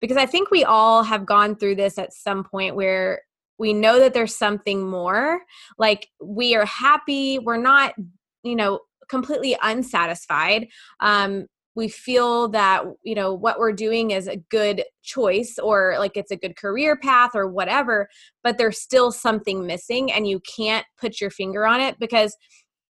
because 0.00 0.16
I 0.16 0.26
think 0.26 0.50
we 0.50 0.64
all 0.64 1.02
have 1.02 1.26
gone 1.26 1.56
through 1.56 1.76
this 1.76 1.98
at 1.98 2.12
some 2.12 2.44
point 2.44 2.76
where 2.76 3.22
we 3.58 3.72
know 3.72 3.98
that 3.98 4.14
there's 4.14 4.36
something 4.36 4.88
more. 4.88 5.40
Like 5.78 6.08
we 6.22 6.54
are 6.54 6.64
happy, 6.64 7.38
we're 7.38 7.58
not, 7.58 7.94
you 8.42 8.56
know, 8.56 8.80
completely 9.08 9.56
unsatisfied. 9.62 10.68
Um, 11.00 11.46
we 11.76 11.88
feel 11.88 12.48
that 12.48 12.84
you 13.02 13.14
know 13.14 13.32
what 13.32 13.58
we're 13.58 13.72
doing 13.72 14.10
is 14.10 14.26
a 14.26 14.36
good 14.50 14.82
choice 15.02 15.56
or 15.62 15.94
like 15.98 16.16
it's 16.16 16.32
a 16.32 16.36
good 16.36 16.56
career 16.56 16.96
path 16.96 17.30
or 17.34 17.48
whatever 17.48 18.08
but 18.42 18.58
there's 18.58 18.80
still 18.80 19.12
something 19.12 19.66
missing 19.66 20.10
and 20.10 20.26
you 20.26 20.40
can't 20.40 20.84
put 21.00 21.20
your 21.20 21.30
finger 21.30 21.66
on 21.66 21.80
it 21.80 21.96
because 21.98 22.36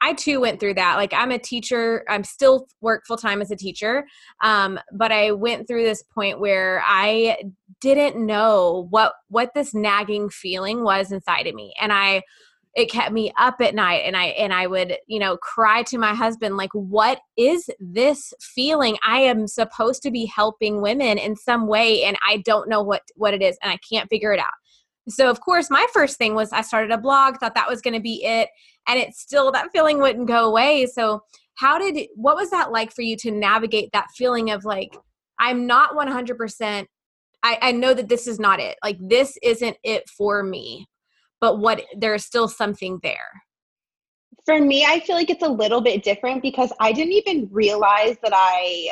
I 0.03 0.15
too 0.15 0.41
went 0.41 0.61
through 0.61 0.75
that. 0.75 0.97
Like 0.97 1.13
I'm 1.13 1.31
a 1.31 1.39
teacher, 1.39 2.05
I'm 2.09 2.25
still 2.25 2.67
work 2.81 3.07
full 3.07 3.17
time 3.17 3.43
as 3.43 3.51
a 3.51 3.57
teacher. 3.57 4.07
Um, 4.43 4.79
but 4.93 5.13
I 5.13 5.33
went 5.33 5.69
through 5.69 5.85
this 5.85 6.03
point 6.03 6.41
where 6.41 6.83
I 6.87 7.37
didn't 7.81 8.25
know 8.25 8.87
what 8.91 9.13
what 9.29 9.53
this 9.55 9.75
nagging 9.75 10.31
feeling 10.31 10.83
was 10.85 11.13
inside 11.13 11.47
of 11.47 11.55
me. 11.55 11.75
And 11.81 11.93
I 11.93 12.23
it 12.75 12.91
kept 12.91 13.13
me 13.13 13.33
up 13.37 13.57
at 13.61 13.75
night 13.75 14.03
and 14.07 14.17
I 14.17 14.27
and 14.27 14.55
I 14.55 14.67
would, 14.67 14.97
you 15.07 15.19
know, 15.19 15.37
cry 15.37 15.83
to 15.85 15.99
my 15.99 16.15
husband 16.15 16.57
like 16.57 16.71
what 16.73 17.21
is 17.37 17.69
this 17.81 18.33
feeling? 18.41 18.97
I 19.07 19.21
am 19.21 19.49
supposed 19.49 20.03
to 20.05 20.11
be 20.11 20.25
helping 20.27 20.81
women 20.81 21.19
in 21.19 21.37
some 21.37 21.67
way 21.67 22.05
and 22.05 22.17
I 22.27 22.39
don't 22.45 22.69
know 22.69 22.83
what 22.83 23.03
what 23.17 23.35
it 23.35 23.43
is 23.43 23.59
and 23.63 23.73
I 23.73 23.79
can't 23.79 24.09
figure 24.09 24.33
it 24.33 24.41
out. 24.41 24.47
So, 25.09 25.31
of 25.31 25.41
course, 25.41 25.71
my 25.71 25.87
first 25.93 26.19
thing 26.19 26.35
was 26.35 26.53
I 26.53 26.61
started 26.61 26.91
a 26.91 26.99
blog, 26.99 27.39
thought 27.39 27.55
that 27.55 27.69
was 27.69 27.81
going 27.81 27.95
to 27.95 28.01
be 28.01 28.25
it. 28.25 28.49
And 28.87 28.99
it 28.99 29.15
still, 29.15 29.51
that 29.53 29.71
feeling 29.73 29.99
wouldn't 29.99 30.29
go 30.29 30.47
away. 30.47 30.87
So, 30.87 31.23
how 31.55 31.79
did, 31.79 32.09
what 32.15 32.37
was 32.37 32.51
that 32.51 32.73
like 32.73 32.93
for 32.93 33.03
you 33.03 33.17
to 33.19 33.31
navigate 33.31 33.91
that 33.93 34.09
feeling 34.17 34.51
of 34.51 34.65
like, 34.65 34.97
I'm 35.39 35.67
not 35.67 35.95
100%, 35.95 36.87
I, 37.43 37.59
I 37.61 37.73
know 37.73 37.95
that 37.95 38.09
this 38.09 38.27
is 38.27 38.39
not 38.39 38.61
it. 38.61 38.79
Like, 38.83 38.99
this 39.01 39.37
isn't 39.43 39.77
it 39.83 40.09
for 40.09 40.43
me, 40.43 40.87
but 41.41 41.59
what, 41.59 41.83
there's 41.97 42.25
still 42.25 42.49
something 42.49 42.99
there. 43.03 43.29
For 44.47 44.59
me, 44.59 44.87
I 44.87 45.01
feel 45.01 45.17
like 45.17 45.29
it's 45.29 45.43
a 45.43 45.49
little 45.49 45.83
bit 45.83 46.03
different 46.03 46.41
because 46.41 46.73
I 46.81 46.93
didn't 46.93 47.13
even 47.13 47.49
realize 47.51 48.17
that 48.23 48.33
I 48.35 48.91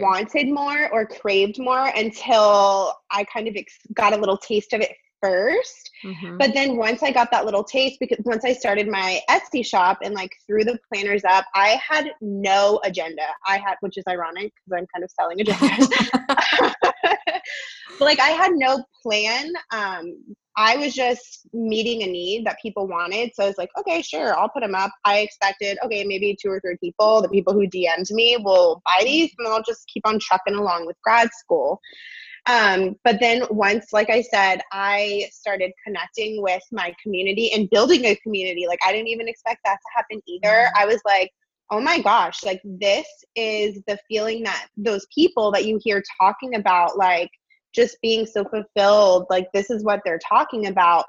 wanted 0.00 0.48
more 0.48 0.88
or 0.92 1.04
craved 1.04 1.58
more 1.58 1.88
until 1.96 2.94
I 3.10 3.24
kind 3.24 3.48
of 3.48 3.56
ex- 3.56 3.78
got 3.92 4.12
a 4.12 4.16
little 4.16 4.38
taste 4.38 4.72
of 4.72 4.80
it 4.80 4.92
1st 5.24 5.82
mm-hmm. 6.04 6.36
But 6.38 6.52
then 6.54 6.76
once 6.76 7.02
I 7.02 7.10
got 7.10 7.30
that 7.30 7.44
little 7.44 7.64
taste, 7.64 7.96
because 8.00 8.18
once 8.24 8.44
I 8.44 8.52
started 8.52 8.88
my 8.88 9.20
Etsy 9.30 9.64
shop 9.64 9.98
and 10.02 10.14
like 10.14 10.30
threw 10.46 10.64
the 10.64 10.78
planners 10.92 11.22
up, 11.24 11.46
I 11.54 11.80
had 11.88 12.10
no 12.20 12.80
agenda. 12.84 13.26
I 13.46 13.58
had, 13.58 13.76
which 13.80 13.96
is 13.96 14.04
ironic 14.08 14.52
because 14.54 14.78
I'm 14.78 14.86
kind 14.92 15.04
of 15.04 15.10
selling 15.10 15.38
agendas. 15.38 16.74
but 17.98 18.04
like 18.04 18.20
I 18.20 18.30
had 18.30 18.52
no 18.54 18.84
plan. 19.02 19.52
Um, 19.72 20.36
I 20.56 20.76
was 20.76 20.94
just 20.94 21.46
meeting 21.52 22.02
a 22.02 22.06
need 22.06 22.46
that 22.46 22.58
people 22.62 22.86
wanted. 22.86 23.30
So 23.34 23.44
I 23.44 23.48
was 23.48 23.58
like, 23.58 23.70
okay, 23.78 24.02
sure, 24.02 24.38
I'll 24.38 24.48
put 24.48 24.62
them 24.62 24.74
up. 24.74 24.92
I 25.04 25.18
expected, 25.18 25.78
okay, 25.84 26.04
maybe 26.04 26.36
two 26.40 26.48
or 26.48 26.60
three 26.60 26.76
people, 26.80 27.22
the 27.22 27.28
people 27.28 27.52
who 27.52 27.66
DM'd 27.66 28.10
me 28.10 28.36
will 28.36 28.80
buy 28.84 29.02
these 29.02 29.32
and 29.38 29.48
I'll 29.48 29.62
just 29.62 29.88
keep 29.92 30.06
on 30.06 30.20
trucking 30.20 30.54
along 30.54 30.86
with 30.86 30.96
grad 31.02 31.30
school. 31.32 31.80
Um, 32.46 32.96
but 33.04 33.20
then 33.20 33.44
once, 33.50 33.92
like 33.92 34.10
I 34.10 34.20
said, 34.20 34.60
I 34.70 35.28
started 35.32 35.72
connecting 35.84 36.42
with 36.42 36.62
my 36.72 36.94
community 37.02 37.52
and 37.52 37.70
building 37.70 38.04
a 38.04 38.16
community. 38.16 38.66
Like 38.68 38.80
I 38.86 38.92
didn't 38.92 39.08
even 39.08 39.28
expect 39.28 39.60
that 39.64 39.76
to 39.76 39.96
happen 39.96 40.22
either. 40.26 40.48
Mm-hmm. 40.48 40.82
I 40.82 40.86
was 40.86 41.00
like, 41.06 41.30
oh 41.70 41.80
my 41.80 42.00
gosh, 42.00 42.44
like 42.44 42.60
this 42.64 43.06
is 43.34 43.80
the 43.86 43.98
feeling 44.08 44.42
that 44.42 44.66
those 44.76 45.06
people 45.14 45.50
that 45.52 45.64
you 45.64 45.80
hear 45.82 46.02
talking 46.20 46.56
about, 46.56 46.98
like 46.98 47.30
just 47.74 47.96
being 48.02 48.26
so 48.26 48.44
fulfilled, 48.44 49.26
like 49.30 49.48
this 49.54 49.70
is 49.70 49.82
what 49.82 50.00
they're 50.04 50.20
talking 50.28 50.66
about. 50.66 51.06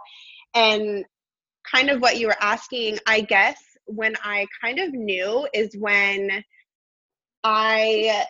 And 0.53 1.03
kind 1.69 1.89
of 1.89 2.01
what 2.01 2.17
you 2.17 2.27
were 2.27 2.37
asking, 2.39 2.99
I 3.07 3.21
guess 3.21 3.61
when 3.87 4.15
I 4.23 4.47
kind 4.63 4.79
of 4.79 4.93
knew 4.93 5.47
is 5.53 5.75
when 5.77 6.43
I 7.43 8.25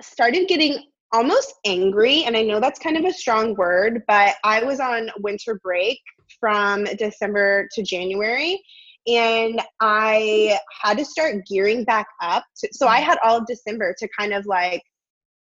started 0.00 0.48
getting 0.48 0.84
almost 1.12 1.54
angry. 1.64 2.24
And 2.24 2.36
I 2.36 2.42
know 2.42 2.60
that's 2.60 2.78
kind 2.78 2.96
of 2.96 3.04
a 3.04 3.12
strong 3.12 3.54
word, 3.54 4.02
but 4.06 4.34
I 4.44 4.62
was 4.64 4.80
on 4.80 5.10
winter 5.18 5.60
break 5.62 6.00
from 6.40 6.84
December 6.84 7.68
to 7.74 7.82
January. 7.82 8.62
And 9.06 9.60
I 9.80 10.58
had 10.80 10.98
to 10.98 11.04
start 11.04 11.44
gearing 11.46 11.84
back 11.84 12.06
up. 12.22 12.44
To, 12.58 12.68
so 12.72 12.86
I 12.86 13.00
had 13.00 13.18
all 13.24 13.38
of 13.38 13.46
December 13.46 13.94
to 13.98 14.08
kind 14.18 14.32
of 14.32 14.46
like 14.46 14.82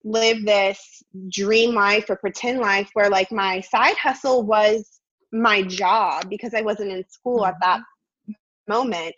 live 0.02 0.44
this 0.46 1.02
dream 1.30 1.74
life 1.74 2.08
or 2.08 2.16
pretend 2.16 2.58
life 2.58 2.88
where 2.94 3.10
like 3.10 3.30
my 3.30 3.60
side 3.60 3.96
hustle 3.96 4.44
was 4.44 5.00
my 5.32 5.62
job 5.62 6.28
because 6.30 6.54
I 6.54 6.62
wasn't 6.62 6.92
in 6.92 7.04
school 7.08 7.44
at 7.44 7.54
that 7.60 7.80
mm-hmm. 8.28 8.32
moment. 8.72 9.14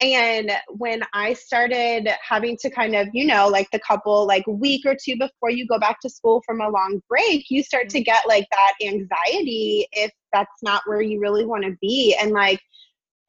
And 0.00 0.52
when 0.68 1.02
I 1.12 1.32
started 1.32 2.08
having 2.22 2.56
to 2.60 2.70
kind 2.70 2.94
of, 2.94 3.08
you 3.12 3.26
know, 3.26 3.48
like 3.48 3.68
the 3.72 3.80
couple, 3.80 4.26
like 4.26 4.46
week 4.46 4.86
or 4.86 4.94
two 4.94 5.16
before 5.18 5.50
you 5.50 5.66
go 5.66 5.78
back 5.78 5.98
to 6.02 6.08
school 6.08 6.40
from 6.46 6.60
a 6.60 6.68
long 6.68 7.02
break, 7.08 7.46
you 7.50 7.64
start 7.64 7.88
to 7.88 7.98
mm-hmm. 7.98 8.04
get 8.04 8.28
like 8.28 8.46
that 8.52 8.74
anxiety 8.80 9.88
if 9.92 10.12
that's 10.32 10.62
not 10.62 10.82
where 10.86 11.00
you 11.00 11.20
really 11.20 11.44
want 11.44 11.64
to 11.64 11.76
be. 11.80 12.16
And 12.20 12.30
like, 12.30 12.60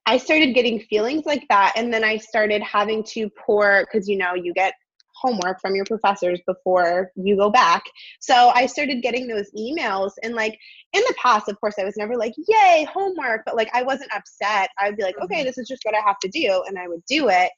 I 0.06 0.18
started 0.18 0.54
getting 0.54 0.80
feelings 0.80 1.26
like 1.26 1.46
that. 1.50 1.74
And 1.76 1.94
then 1.94 2.04
I 2.04 2.18
started 2.18 2.62
having 2.62 3.04
to 3.06 3.30
pour, 3.32 3.86
because, 3.86 4.08
you 4.08 4.18
know, 4.18 4.34
you 4.34 4.54
get 4.54 4.74
homework 5.20 5.60
from 5.62 5.76
your 5.76 5.86
professors 5.86 6.40
before 6.46 7.12
you 7.16 7.36
go 7.36 7.50
back. 7.50 7.84
So 8.20 8.52
I 8.56 8.66
started 8.66 9.02
getting 9.02 9.28
those 9.28 9.52
emails 9.58 10.12
and 10.24 10.36
like 10.36 10.58
in 10.94 11.02
the 11.08 11.16
past, 11.22 11.50
of 11.50 11.60
course, 11.60 11.76
I 11.78 11.84
was 11.84 11.98
never 11.98 12.16
like, 12.16 12.34
yay, 12.48 12.88
homework, 12.92 13.42
but 13.46 13.56
like 13.56 13.70
I 13.74 13.84
wasn't 13.84 14.14
upset. 14.14 14.70
I 14.80 14.90
would 14.90 14.98
be 14.98 15.04
like, 15.04 15.20
okay, 15.22 15.38
mm-hmm. 15.38 15.46
this 15.46 15.58
is 15.58 15.68
just 15.68 15.84
what 15.84 15.96
I 15.96 16.02
have 16.06 16.20
to 16.20 16.30
do. 16.30 16.64
And 16.68 16.78
I 16.78 16.88
would 16.88 17.04
do 17.06 17.30
it. 17.30 17.52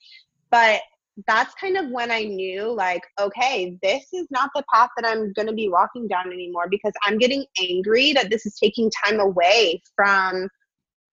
But 0.49 0.81
that's 1.27 1.53
kind 1.55 1.77
of 1.77 1.89
when 1.89 2.09
I 2.11 2.23
knew, 2.23 2.71
like, 2.71 3.01
okay, 3.19 3.77
this 3.81 4.05
is 4.13 4.27
not 4.31 4.49
the 4.55 4.63
path 4.73 4.89
that 4.97 5.07
I'm 5.07 5.33
going 5.33 5.47
to 5.47 5.53
be 5.53 5.69
walking 5.69 6.07
down 6.07 6.31
anymore 6.31 6.67
because 6.69 6.93
I'm 7.05 7.17
getting 7.17 7.45
angry 7.59 8.13
that 8.13 8.29
this 8.29 8.45
is 8.45 8.57
taking 8.57 8.89
time 9.05 9.19
away 9.19 9.81
from 9.95 10.47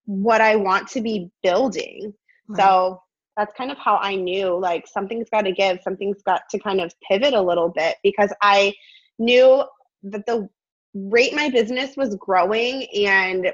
what 0.05 0.41
I 0.41 0.55
want 0.55 0.87
to 0.89 1.01
be 1.01 1.29
building. 1.43 2.13
Right. 2.47 2.59
So 2.59 3.01
that's 3.39 3.53
kind 3.57 3.71
of 3.71 3.77
how 3.77 3.95
I 3.95 4.15
knew 4.15 4.59
like 4.59 4.85
something's 4.85 5.29
got 5.29 5.43
to 5.43 5.53
give, 5.53 5.79
something's 5.81 6.21
got 6.23 6.41
to 6.49 6.59
kind 6.59 6.81
of 6.81 6.91
pivot 7.09 7.33
a 7.33 7.41
little 7.41 7.69
bit 7.69 7.95
because 8.03 8.33
I 8.41 8.73
knew 9.17 9.63
that 10.03 10.25
the 10.25 10.49
rate 10.93 11.33
my 11.33 11.49
business 11.49 11.95
was 11.95 12.17
growing 12.17 12.85
and 13.05 13.47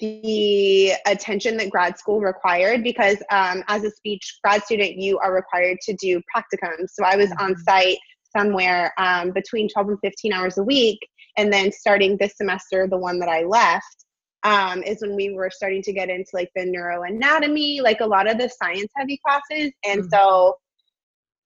the 0.00 0.92
attention 1.06 1.58
that 1.58 1.70
grad 1.70 1.96
school 1.96 2.20
required 2.20 2.82
because 2.82 3.18
um, 3.30 3.62
as 3.68 3.84
a 3.84 3.90
speech 3.90 4.38
grad 4.42 4.64
student 4.64 4.96
you 4.96 5.18
are 5.18 5.32
required 5.32 5.76
to 5.82 5.94
do 6.00 6.22
practicums 6.34 6.88
so 6.88 7.04
i 7.04 7.16
was 7.16 7.30
on 7.32 7.52
mm-hmm. 7.52 7.60
site 7.60 7.98
somewhere 8.34 8.94
um, 8.96 9.30
between 9.32 9.68
12 9.68 9.88
and 9.90 9.98
15 10.02 10.32
hours 10.32 10.56
a 10.56 10.62
week 10.62 10.98
and 11.36 11.52
then 11.52 11.70
starting 11.70 12.16
this 12.16 12.34
semester 12.38 12.86
the 12.88 12.96
one 12.96 13.18
that 13.18 13.28
i 13.28 13.42
left 13.42 14.06
um, 14.42 14.82
is 14.82 15.02
when 15.02 15.16
we 15.16 15.32
were 15.32 15.50
starting 15.50 15.82
to 15.82 15.92
get 15.92 16.08
into 16.08 16.30
like 16.32 16.50
the 16.54 16.62
neuroanatomy, 16.62 17.82
like 17.82 18.00
a 18.00 18.06
lot 18.06 18.30
of 18.30 18.38
the 18.38 18.48
science 18.48 18.90
heavy 18.96 19.20
classes. 19.24 19.72
And 19.84 20.02
mm-hmm. 20.02 20.08
so 20.12 20.54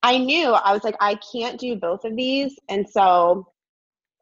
I 0.02 0.18
knew 0.18 0.50
I 0.50 0.72
was 0.72 0.84
like, 0.84 0.96
I 1.00 1.18
can't 1.32 1.58
do 1.58 1.76
both 1.76 2.04
of 2.04 2.14
these. 2.14 2.54
And 2.68 2.86
so 2.88 3.46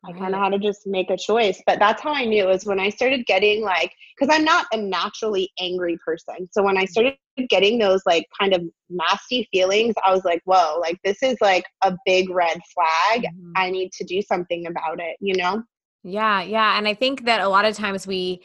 I 0.05 0.13
kind 0.13 0.35
of 0.35 0.41
had 0.41 0.53
to 0.53 0.59
just 0.59 0.87
make 0.87 1.11
a 1.11 1.17
choice. 1.17 1.63
But 1.65 1.79
that's 1.79 2.03
how 2.03 2.13
I 2.13 2.25
knew 2.25 2.49
is 2.49 2.65
when 2.65 2.81
I 2.81 2.89
started 2.89 3.25
getting 3.27 3.63
like, 3.63 3.93
because 4.19 4.35
I'm 4.35 4.45
not 4.45 4.67
a 4.73 4.77
naturally 4.77 5.51
angry 5.61 5.97
person. 6.05 6.49
So 6.51 6.63
when 6.63 6.77
I 6.77 6.87
started 6.87 7.15
getting 7.49 7.79
those 7.79 8.03
like 8.05 8.27
kind 8.41 8.53
of 8.53 8.63
nasty 8.91 9.49
feelings, 9.53 9.95
I 10.05 10.13
was 10.13 10.25
like, 10.25 10.43
whoa, 10.45 10.79
like 10.81 10.99
this 11.05 11.23
is 11.23 11.37
like 11.41 11.65
a 11.83 11.97
big 12.05 12.31
red 12.31 12.59
flag. 12.75 13.25
Mm-hmm. 13.25 13.53
I 13.55 13.71
need 13.71 13.93
to 13.93 14.05
do 14.05 14.23
something 14.23 14.67
about 14.67 14.99
it, 14.99 15.17
you 15.21 15.37
know? 15.37 15.63
Yeah, 16.03 16.43
yeah. 16.43 16.79
And 16.79 16.89
I 16.89 16.95
think 16.95 17.25
that 17.27 17.41
a 17.41 17.49
lot 17.49 17.65
of 17.65 17.77
times 17.77 18.07
we, 18.07 18.43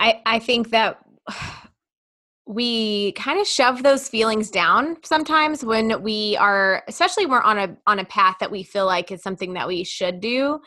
I, 0.00 0.22
I 0.26 0.38
think 0.38 0.70
that 0.70 0.98
we 2.50 3.12
kind 3.12 3.38
of 3.40 3.46
shove 3.46 3.84
those 3.84 4.08
feelings 4.08 4.50
down 4.50 4.96
sometimes 5.04 5.64
when 5.64 6.02
we 6.02 6.36
are 6.38 6.82
especially 6.88 7.24
when 7.24 7.34
we're 7.38 7.42
on 7.42 7.58
a 7.58 7.76
on 7.86 8.00
a 8.00 8.04
path 8.06 8.34
that 8.40 8.50
we 8.50 8.64
feel 8.64 8.86
like 8.86 9.12
is 9.12 9.22
something 9.22 9.52
that 9.52 9.68
we 9.68 9.84
should 9.84 10.20
do 10.20 10.58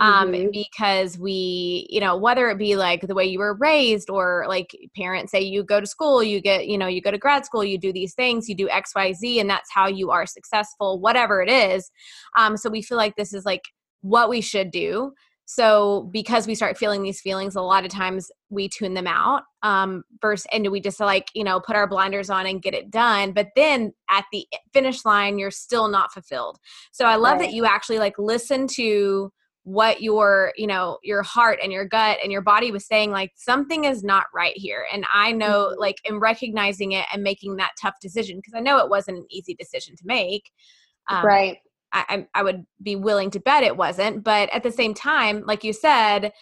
um 0.00 0.32
mm-hmm. 0.32 0.50
because 0.52 1.18
we 1.18 1.86
you 1.88 1.98
know 1.98 2.14
whether 2.14 2.50
it 2.50 2.58
be 2.58 2.76
like 2.76 3.00
the 3.06 3.14
way 3.14 3.24
you 3.24 3.38
were 3.38 3.54
raised 3.54 4.10
or 4.10 4.44
like 4.48 4.76
parents 4.94 5.32
say 5.32 5.40
you 5.40 5.64
go 5.64 5.80
to 5.80 5.86
school 5.86 6.22
you 6.22 6.42
get 6.42 6.68
you 6.68 6.76
know 6.76 6.88
you 6.88 7.00
go 7.00 7.10
to 7.10 7.16
grad 7.16 7.46
school 7.46 7.64
you 7.64 7.78
do 7.78 7.90
these 7.90 8.12
things 8.12 8.46
you 8.46 8.54
do 8.54 8.68
xyz 8.68 9.40
and 9.40 9.48
that's 9.48 9.72
how 9.72 9.86
you 9.86 10.10
are 10.10 10.26
successful 10.26 11.00
whatever 11.00 11.40
it 11.40 11.48
is 11.48 11.90
um 12.36 12.54
so 12.54 12.68
we 12.68 12.82
feel 12.82 12.98
like 12.98 13.16
this 13.16 13.32
is 13.32 13.46
like 13.46 13.62
what 14.02 14.28
we 14.28 14.42
should 14.42 14.70
do 14.70 15.10
so 15.52 16.08
because 16.12 16.46
we 16.46 16.54
start 16.54 16.78
feeling 16.78 17.02
these 17.02 17.20
feelings, 17.20 17.56
a 17.56 17.60
lot 17.60 17.84
of 17.84 17.90
times 17.90 18.30
we 18.50 18.68
tune 18.68 18.94
them 18.94 19.08
out. 19.08 19.42
Um, 19.64 20.04
first, 20.20 20.46
and 20.52 20.70
we 20.70 20.80
just 20.80 21.00
like 21.00 21.26
you 21.34 21.42
know 21.42 21.58
put 21.58 21.74
our 21.74 21.88
blinders 21.88 22.30
on 22.30 22.46
and 22.46 22.62
get 22.62 22.72
it 22.72 22.88
done. 22.88 23.32
But 23.32 23.48
then 23.56 23.92
at 24.08 24.26
the 24.30 24.46
finish 24.72 25.04
line, 25.04 25.40
you're 25.40 25.50
still 25.50 25.88
not 25.88 26.12
fulfilled. 26.12 26.58
So 26.92 27.04
I 27.04 27.16
love 27.16 27.40
right. 27.40 27.48
that 27.48 27.52
you 27.52 27.64
actually 27.64 27.98
like 27.98 28.14
listen 28.16 28.68
to 28.76 29.32
what 29.64 30.00
your 30.00 30.52
you 30.56 30.68
know 30.68 30.98
your 31.02 31.24
heart 31.24 31.58
and 31.60 31.72
your 31.72 31.84
gut 31.84 32.18
and 32.22 32.30
your 32.30 32.42
body 32.42 32.70
was 32.70 32.86
saying 32.86 33.10
like 33.10 33.32
something 33.34 33.84
is 33.84 34.02
not 34.02 34.24
right 34.34 34.56
here 34.56 34.86
and 34.90 35.04
i 35.12 35.30
know 35.30 35.66
mm-hmm. 35.66 35.80
like 35.80 35.96
in 36.04 36.18
recognizing 36.18 36.92
it 36.92 37.04
and 37.12 37.22
making 37.22 37.56
that 37.56 37.72
tough 37.78 37.94
decision 38.00 38.38
because 38.38 38.54
i 38.54 38.60
know 38.60 38.78
it 38.78 38.88
wasn't 38.88 39.14
an 39.14 39.26
easy 39.30 39.54
decision 39.54 39.94
to 39.94 40.02
make 40.06 40.50
um, 41.10 41.26
right 41.26 41.58
I, 41.92 42.26
I 42.34 42.42
would 42.42 42.64
be 42.82 42.96
willing 42.96 43.30
to 43.32 43.40
bet 43.40 43.64
it 43.64 43.76
wasn't. 43.76 44.22
But 44.22 44.48
at 44.50 44.62
the 44.62 44.72
same 44.72 44.94
time, 44.94 45.44
like 45.46 45.64
you 45.64 45.72
said, 45.72 46.32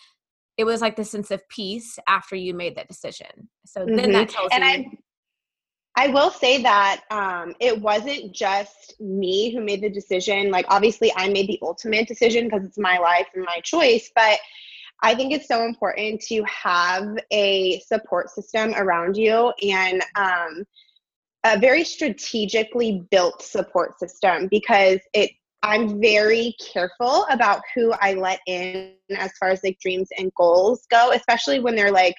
it 0.57 0.65
was 0.65 0.81
like 0.81 0.97
the 0.97 1.05
sense 1.05 1.31
of 1.31 1.49
peace 1.49 1.99
after 2.07 2.37
you 2.37 2.53
made 2.53 2.77
that 2.77 2.89
decision. 2.89 3.49
So 3.65 3.83
mm-hmm. 3.83 3.97
then 3.97 4.13
that 4.13 4.29
tells 4.29 4.51
and 4.53 4.63
you. 4.63 4.99
I, 5.97 6.05
I 6.05 6.09
will 6.09 6.31
say 6.31 6.63
that 6.63 7.03
um, 7.11 7.55
it 7.61 7.81
wasn't 7.81 8.33
just 8.33 8.95
me 9.01 9.53
who 9.53 9.61
made 9.61 9.83
the 9.83 9.91
decision. 9.91 10.51
Like, 10.51 10.67
obviously, 10.69 11.13
I 11.17 11.29
made 11.29 11.49
the 11.49 11.59
ultimate 11.63 12.07
decision 12.07 12.45
because 12.45 12.65
it's 12.65 12.79
my 12.79 12.99
life 12.99 13.27
and 13.35 13.45
my 13.45 13.61
choice. 13.65 14.11
But 14.15 14.39
I 15.03 15.15
think 15.15 15.33
it's 15.33 15.49
so 15.49 15.65
important 15.65 16.21
to 16.23 16.43
have 16.45 17.17
a 17.33 17.81
support 17.81 18.31
system 18.31 18.75
around 18.75 19.17
you. 19.17 19.53
And 19.63 20.05
um, 20.17 20.65
a 21.45 21.59
very 21.59 21.85
strategically 21.85 23.07
built 23.11 23.43
support 23.43 23.99
system 23.99 24.49
because 24.51 24.99
it 25.15 25.31
I'm 25.63 26.01
very 26.01 26.55
careful 26.73 27.27
about 27.31 27.63
who 27.75 27.93
I 28.01 28.15
let 28.15 28.41
in 28.47 28.95
as 29.17 29.33
far 29.41 29.49
as 29.49 29.61
like 29.65 29.79
dreams 29.81 30.09
and 30.17 30.33
goals 30.37 30.87
go, 30.89 31.11
especially 31.13 31.59
when 31.59 31.75
they're 31.75 31.91
like 31.91 32.15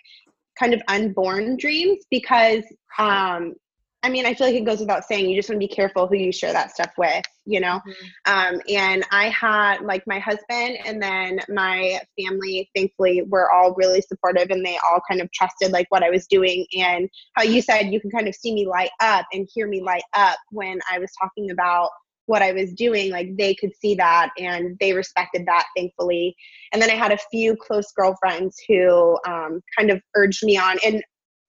kind 0.60 0.74
of 0.74 0.82
unborn 0.90 1.56
dreams 1.58 2.04
because 2.12 2.64
um 2.98 3.54
I 4.02 4.10
mean, 4.10 4.26
I 4.26 4.34
feel 4.34 4.48
like 4.48 4.56
it 4.56 4.66
goes 4.66 4.80
without 4.80 5.04
saying, 5.04 5.30
you 5.30 5.36
just 5.36 5.50
want 5.50 5.62
to 5.62 5.68
be 5.68 5.74
careful 5.74 6.08
who 6.08 6.16
you 6.16 6.32
share 6.32 6.54
that 6.54 6.72
stuff 6.72 6.92
with, 6.98 7.24
you 7.46 7.60
know? 7.60 7.82
Mm-hmm. 7.86 8.56
Um, 8.56 8.62
and 8.70 9.06
I 9.12 9.30
had 9.30 9.82
like 9.82 10.04
my 10.08 10.20
husband 10.20 10.78
and 10.86 11.02
then 11.02 11.40
my 11.50 12.00
family, 12.18 12.70
thankfully, 12.74 13.24
were 13.24 13.52
all 13.52 13.74
really 13.76 14.02
supportive 14.02 14.52
and 14.52 14.66
they 14.66 14.78
all 14.90 15.02
kind 15.10 15.22
of 15.22 15.30
trusted 15.34 15.72
like 15.72 15.88
what 15.90 16.04
I 16.04 16.10
was 16.10 16.28
doing. 16.28 16.66
And 16.78 17.10
how 17.36 17.44
you 17.44 17.62
said 17.62 17.92
you 17.92 18.00
can 18.00 18.10
kind 18.10 18.30
of 18.30 18.36
see 18.36 18.54
me 18.54 18.66
light 18.66 18.92
up 19.02 19.26
and 19.34 19.48
hear 19.54 19.68
me 19.68 19.82
light 19.82 20.04
up 20.14 20.38
when 20.52 20.80
I 20.90 21.00
was 21.00 21.12
talking 21.20 21.52
about 21.52 21.90
what 22.30 22.42
I 22.44 22.52
was 22.52 22.72
doing, 22.74 23.12
like 23.12 23.36
they 23.38 23.56
could 23.56 23.72
see 23.82 23.96
that 23.96 24.30
and 24.38 24.78
they 24.80 24.94
respected 24.94 25.48
that, 25.48 25.66
thankfully. 25.76 26.36
And 26.72 26.82
then 26.82 26.92
I 26.92 26.94
had 26.94 27.12
a 27.12 27.18
few 27.32 27.58
close 27.58 27.92
girlfriends 27.92 28.56
who 28.68 29.18
um, 29.28 29.62
kind 29.78 29.90
of 29.90 30.00
urged 30.16 30.44
me 30.44 30.56
on. 30.56 30.78
And 30.86 31.04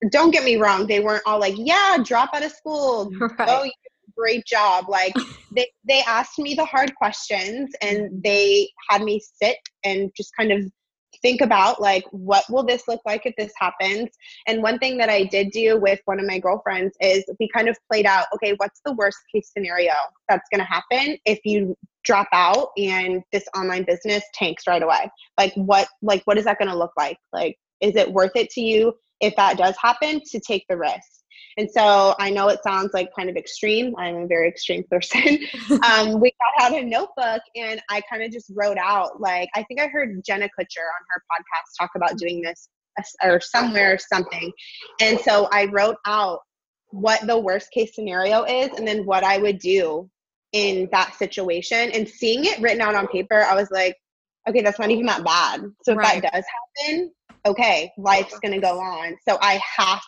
don't 0.09 0.31
get 0.31 0.43
me 0.43 0.55
wrong, 0.57 0.87
they 0.87 0.99
weren't 0.99 1.23
all 1.25 1.39
like, 1.39 1.55
yeah, 1.57 1.97
drop 2.03 2.29
out 2.33 2.43
of 2.43 2.51
school. 2.51 3.11
Right. 3.37 3.49
Oh, 3.49 3.69
great 4.17 4.45
job. 4.45 4.85
Like 4.89 5.13
they, 5.55 5.67
they 5.87 6.01
asked 6.01 6.37
me 6.39 6.53
the 6.53 6.65
hard 6.65 6.93
questions 6.95 7.71
and 7.81 8.23
they 8.23 8.69
had 8.89 9.01
me 9.03 9.21
sit 9.41 9.57
and 9.83 10.11
just 10.15 10.31
kind 10.37 10.51
of 10.51 10.63
think 11.21 11.41
about 11.41 11.81
like 11.81 12.05
what 12.11 12.43
will 12.49 12.63
this 12.63 12.87
look 12.87 13.01
like 13.05 13.25
if 13.25 13.33
this 13.37 13.51
happens 13.57 14.09
and 14.47 14.63
one 14.63 14.79
thing 14.79 14.97
that 14.97 15.09
i 15.09 15.23
did 15.25 15.51
do 15.51 15.79
with 15.79 15.99
one 16.05 16.19
of 16.19 16.25
my 16.25 16.39
girlfriends 16.39 16.95
is 16.99 17.23
we 17.39 17.49
kind 17.53 17.67
of 17.67 17.77
played 17.91 18.05
out 18.05 18.25
okay 18.33 18.53
what's 18.57 18.81
the 18.85 18.93
worst 18.93 19.17
case 19.33 19.51
scenario 19.55 19.93
that's 20.29 20.47
going 20.51 20.59
to 20.59 20.65
happen 20.65 21.17
if 21.25 21.39
you 21.43 21.75
drop 22.03 22.27
out 22.31 22.69
and 22.77 23.21
this 23.31 23.45
online 23.55 23.83
business 23.83 24.23
tanks 24.33 24.63
right 24.67 24.81
away 24.81 25.09
like 25.37 25.53
what 25.55 25.87
like 26.01 26.21
what 26.25 26.37
is 26.37 26.45
that 26.45 26.57
going 26.57 26.71
to 26.71 26.77
look 26.77 26.93
like 26.97 27.17
like 27.33 27.57
is 27.81 27.95
it 27.95 28.11
worth 28.11 28.35
it 28.35 28.49
to 28.51 28.61
you 28.61 28.93
if 29.19 29.35
that 29.35 29.57
does 29.57 29.75
happen 29.81 30.21
to 30.31 30.39
take 30.39 30.65
the 30.69 30.77
risk 30.77 31.21
and 31.57 31.69
so 31.69 32.15
I 32.19 32.29
know 32.29 32.47
it 32.47 32.63
sounds 32.63 32.91
like 32.93 33.13
kind 33.15 33.29
of 33.29 33.35
extreme. 33.35 33.93
I'm 33.97 34.15
a 34.15 34.27
very 34.27 34.47
extreme 34.47 34.83
person. 34.89 35.39
um, 35.83 36.19
we 36.19 36.31
got 36.31 36.71
out 36.71 36.77
a 36.77 36.83
notebook 36.83 37.41
and 37.55 37.81
I 37.89 38.01
kind 38.09 38.23
of 38.23 38.31
just 38.31 38.51
wrote 38.55 38.77
out, 38.77 39.19
like, 39.19 39.49
I 39.55 39.63
think 39.63 39.79
I 39.79 39.87
heard 39.87 40.23
Jenna 40.25 40.45
Kutcher 40.45 40.87
on 40.87 41.05
her 41.09 41.23
podcast 41.31 41.79
talk 41.79 41.91
about 41.95 42.17
doing 42.17 42.41
this 42.41 42.69
or 43.23 43.39
somewhere 43.39 43.93
or 43.93 43.97
something. 43.97 44.51
And 44.99 45.19
so 45.19 45.47
I 45.51 45.65
wrote 45.65 45.97
out 46.05 46.39
what 46.89 47.25
the 47.25 47.39
worst 47.39 47.71
case 47.71 47.95
scenario 47.95 48.43
is 48.43 48.69
and 48.77 48.87
then 48.87 49.05
what 49.05 49.23
I 49.23 49.37
would 49.37 49.59
do 49.59 50.09
in 50.51 50.89
that 50.91 51.15
situation 51.15 51.91
and 51.91 52.07
seeing 52.07 52.43
it 52.45 52.59
written 52.59 52.81
out 52.81 52.95
on 52.95 53.07
paper, 53.07 53.43
I 53.43 53.55
was 53.55 53.71
like, 53.71 53.95
okay, 54.49 54.61
that's 54.61 54.79
not 54.79 54.89
even 54.89 55.05
that 55.05 55.23
bad. 55.23 55.61
So 55.83 55.93
if 55.93 55.97
right. 55.97 56.21
that 56.21 56.33
does 56.33 56.45
happen, 56.79 57.11
okay, 57.45 57.91
life's 57.97 58.37
going 58.39 58.53
to 58.53 58.61
go 58.61 58.79
on. 58.79 59.15
So 59.27 59.37
I 59.41 59.61
have 59.77 60.01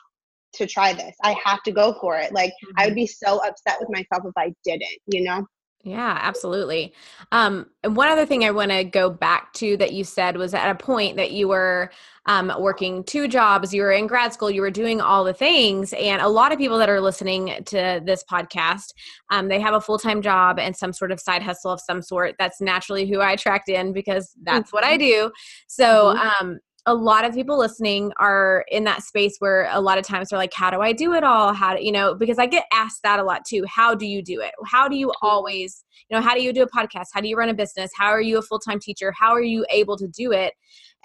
to 0.56 0.68
try 0.68 0.94
this. 0.94 1.16
I 1.24 1.36
have 1.44 1.64
to 1.64 1.72
go 1.72 1.96
for 2.00 2.18
it. 2.18 2.32
Like 2.32 2.52
mm-hmm. 2.52 2.74
I 2.78 2.86
would 2.86 2.92
mm-hmm. 2.92 2.96
be 2.96 3.08
so 3.08 3.38
upset 3.46 3.78
with 3.80 3.90
myself 3.90 4.24
if 4.26 4.34
I 4.38 4.54
didn't, 4.64 5.00
you 5.08 5.24
know? 5.24 5.46
Yeah, 5.86 6.18
absolutely. 6.22 6.94
Um, 7.34 7.66
and 7.84 7.94
one 7.94 8.08
other 8.08 8.26
thing 8.26 8.46
I 8.46 8.52
want 8.52 8.72
to 8.72 8.86
go 8.86 9.10
back 9.10 9.52
to 9.54 9.76
that 9.78 9.92
you 9.92 10.06
said 10.06 10.38
was 10.38 10.54
at 10.54 10.70
a 10.70 10.76
point 10.76 11.18
that 11.18 11.32
you 11.32 11.50
were 11.50 11.92
um, 12.26 12.54
working 12.58 13.04
two 13.04 13.28
jobs, 13.28 13.74
you 13.74 13.82
were 13.82 13.92
in 13.92 14.08
grad 14.08 14.32
school, 14.32 14.50
you 14.50 14.62
were 14.62 14.72
doing 14.72 15.02
all 15.02 15.26
the 15.26 15.34
things. 15.34 15.92
And 15.92 16.22
a 16.22 16.28
lot 16.30 16.54
of 16.54 16.58
people 16.58 16.78
that 16.78 16.90
are 16.90 17.02
listening 17.02 17.62
to 17.66 18.02
this 18.06 18.24
podcast, 18.32 18.94
um, 19.30 19.50
they 19.50 19.60
have 19.60 19.74
a 19.74 19.82
full 19.82 20.00
time 20.00 20.22
job 20.22 20.58
and 20.58 20.74
some 20.74 20.94
sort 20.94 21.12
of 21.12 21.20
side 21.20 21.44
hustle 21.44 21.72
of 21.72 21.82
some 21.82 22.02
sort. 22.02 22.36
That's 22.40 22.62
naturally 22.62 23.06
who 23.06 23.20
I 23.20 23.34
attract 23.34 23.68
in 23.68 23.92
because 23.92 24.32
that's 24.44 24.70
mm-hmm. 24.70 24.78
what 24.78 24.86
I 24.86 24.98
mm-hmm. 24.98 25.28
do. 25.28 25.32
So, 25.68 26.16
mm-hmm. 26.16 26.46
um, 26.46 26.60
a 26.86 26.94
lot 26.94 27.24
of 27.24 27.34
people 27.34 27.58
listening 27.58 28.12
are 28.18 28.66
in 28.70 28.84
that 28.84 29.04
space 29.04 29.38
where 29.40 29.70
a 29.72 29.80
lot 29.80 29.98
of 29.98 30.06
times 30.06 30.30
they're 30.30 30.40
like 30.40 30.54
how 30.54 30.70
do 30.70 30.82
i 30.82 30.92
do 30.92 31.14
it 31.14 31.24
all? 31.24 31.54
How 31.54 31.76
do 31.76 31.84
you 31.84 31.92
know 31.92 32.14
because 32.14 32.38
i 32.38 32.46
get 32.46 32.66
asked 32.74 33.04
that 33.04 33.20
a 33.20 33.24
lot 33.24 33.46
too. 33.46 33.64
How 33.68 33.96
do 33.96 34.06
you 34.06 34.22
do 34.22 34.42
it? 34.42 34.52
How 34.66 34.88
do 34.88 34.96
you 34.96 35.12
always 35.22 35.84
you 36.10 36.18
know 36.18 36.22
how 36.22 36.36
do 36.36 36.42
you 36.42 36.52
do 36.52 36.64
a 36.64 36.70
podcast? 36.70 37.08
How 37.14 37.22
do 37.22 37.28
you 37.28 37.38
run 37.38 37.50
a 37.50 37.54
business? 37.54 37.92
How 37.98 38.08
are 38.08 38.22
you 38.22 38.38
a 38.38 38.42
full-time 38.42 38.80
teacher? 38.80 39.14
How 39.18 39.32
are 39.32 39.42
you 39.42 39.66
able 39.70 39.98
to 39.98 40.08
do 40.08 40.32
it? 40.32 40.54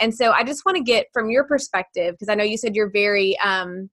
And 0.00 0.14
so 0.14 0.32
i 0.32 0.42
just 0.42 0.64
want 0.64 0.76
to 0.76 0.82
get 0.82 1.06
from 1.12 1.30
your 1.30 1.44
perspective 1.44 2.14
because 2.14 2.28
i 2.28 2.34
know 2.34 2.44
you 2.44 2.56
said 2.56 2.74
you're 2.74 2.90
very 2.90 3.38
um 3.40 3.90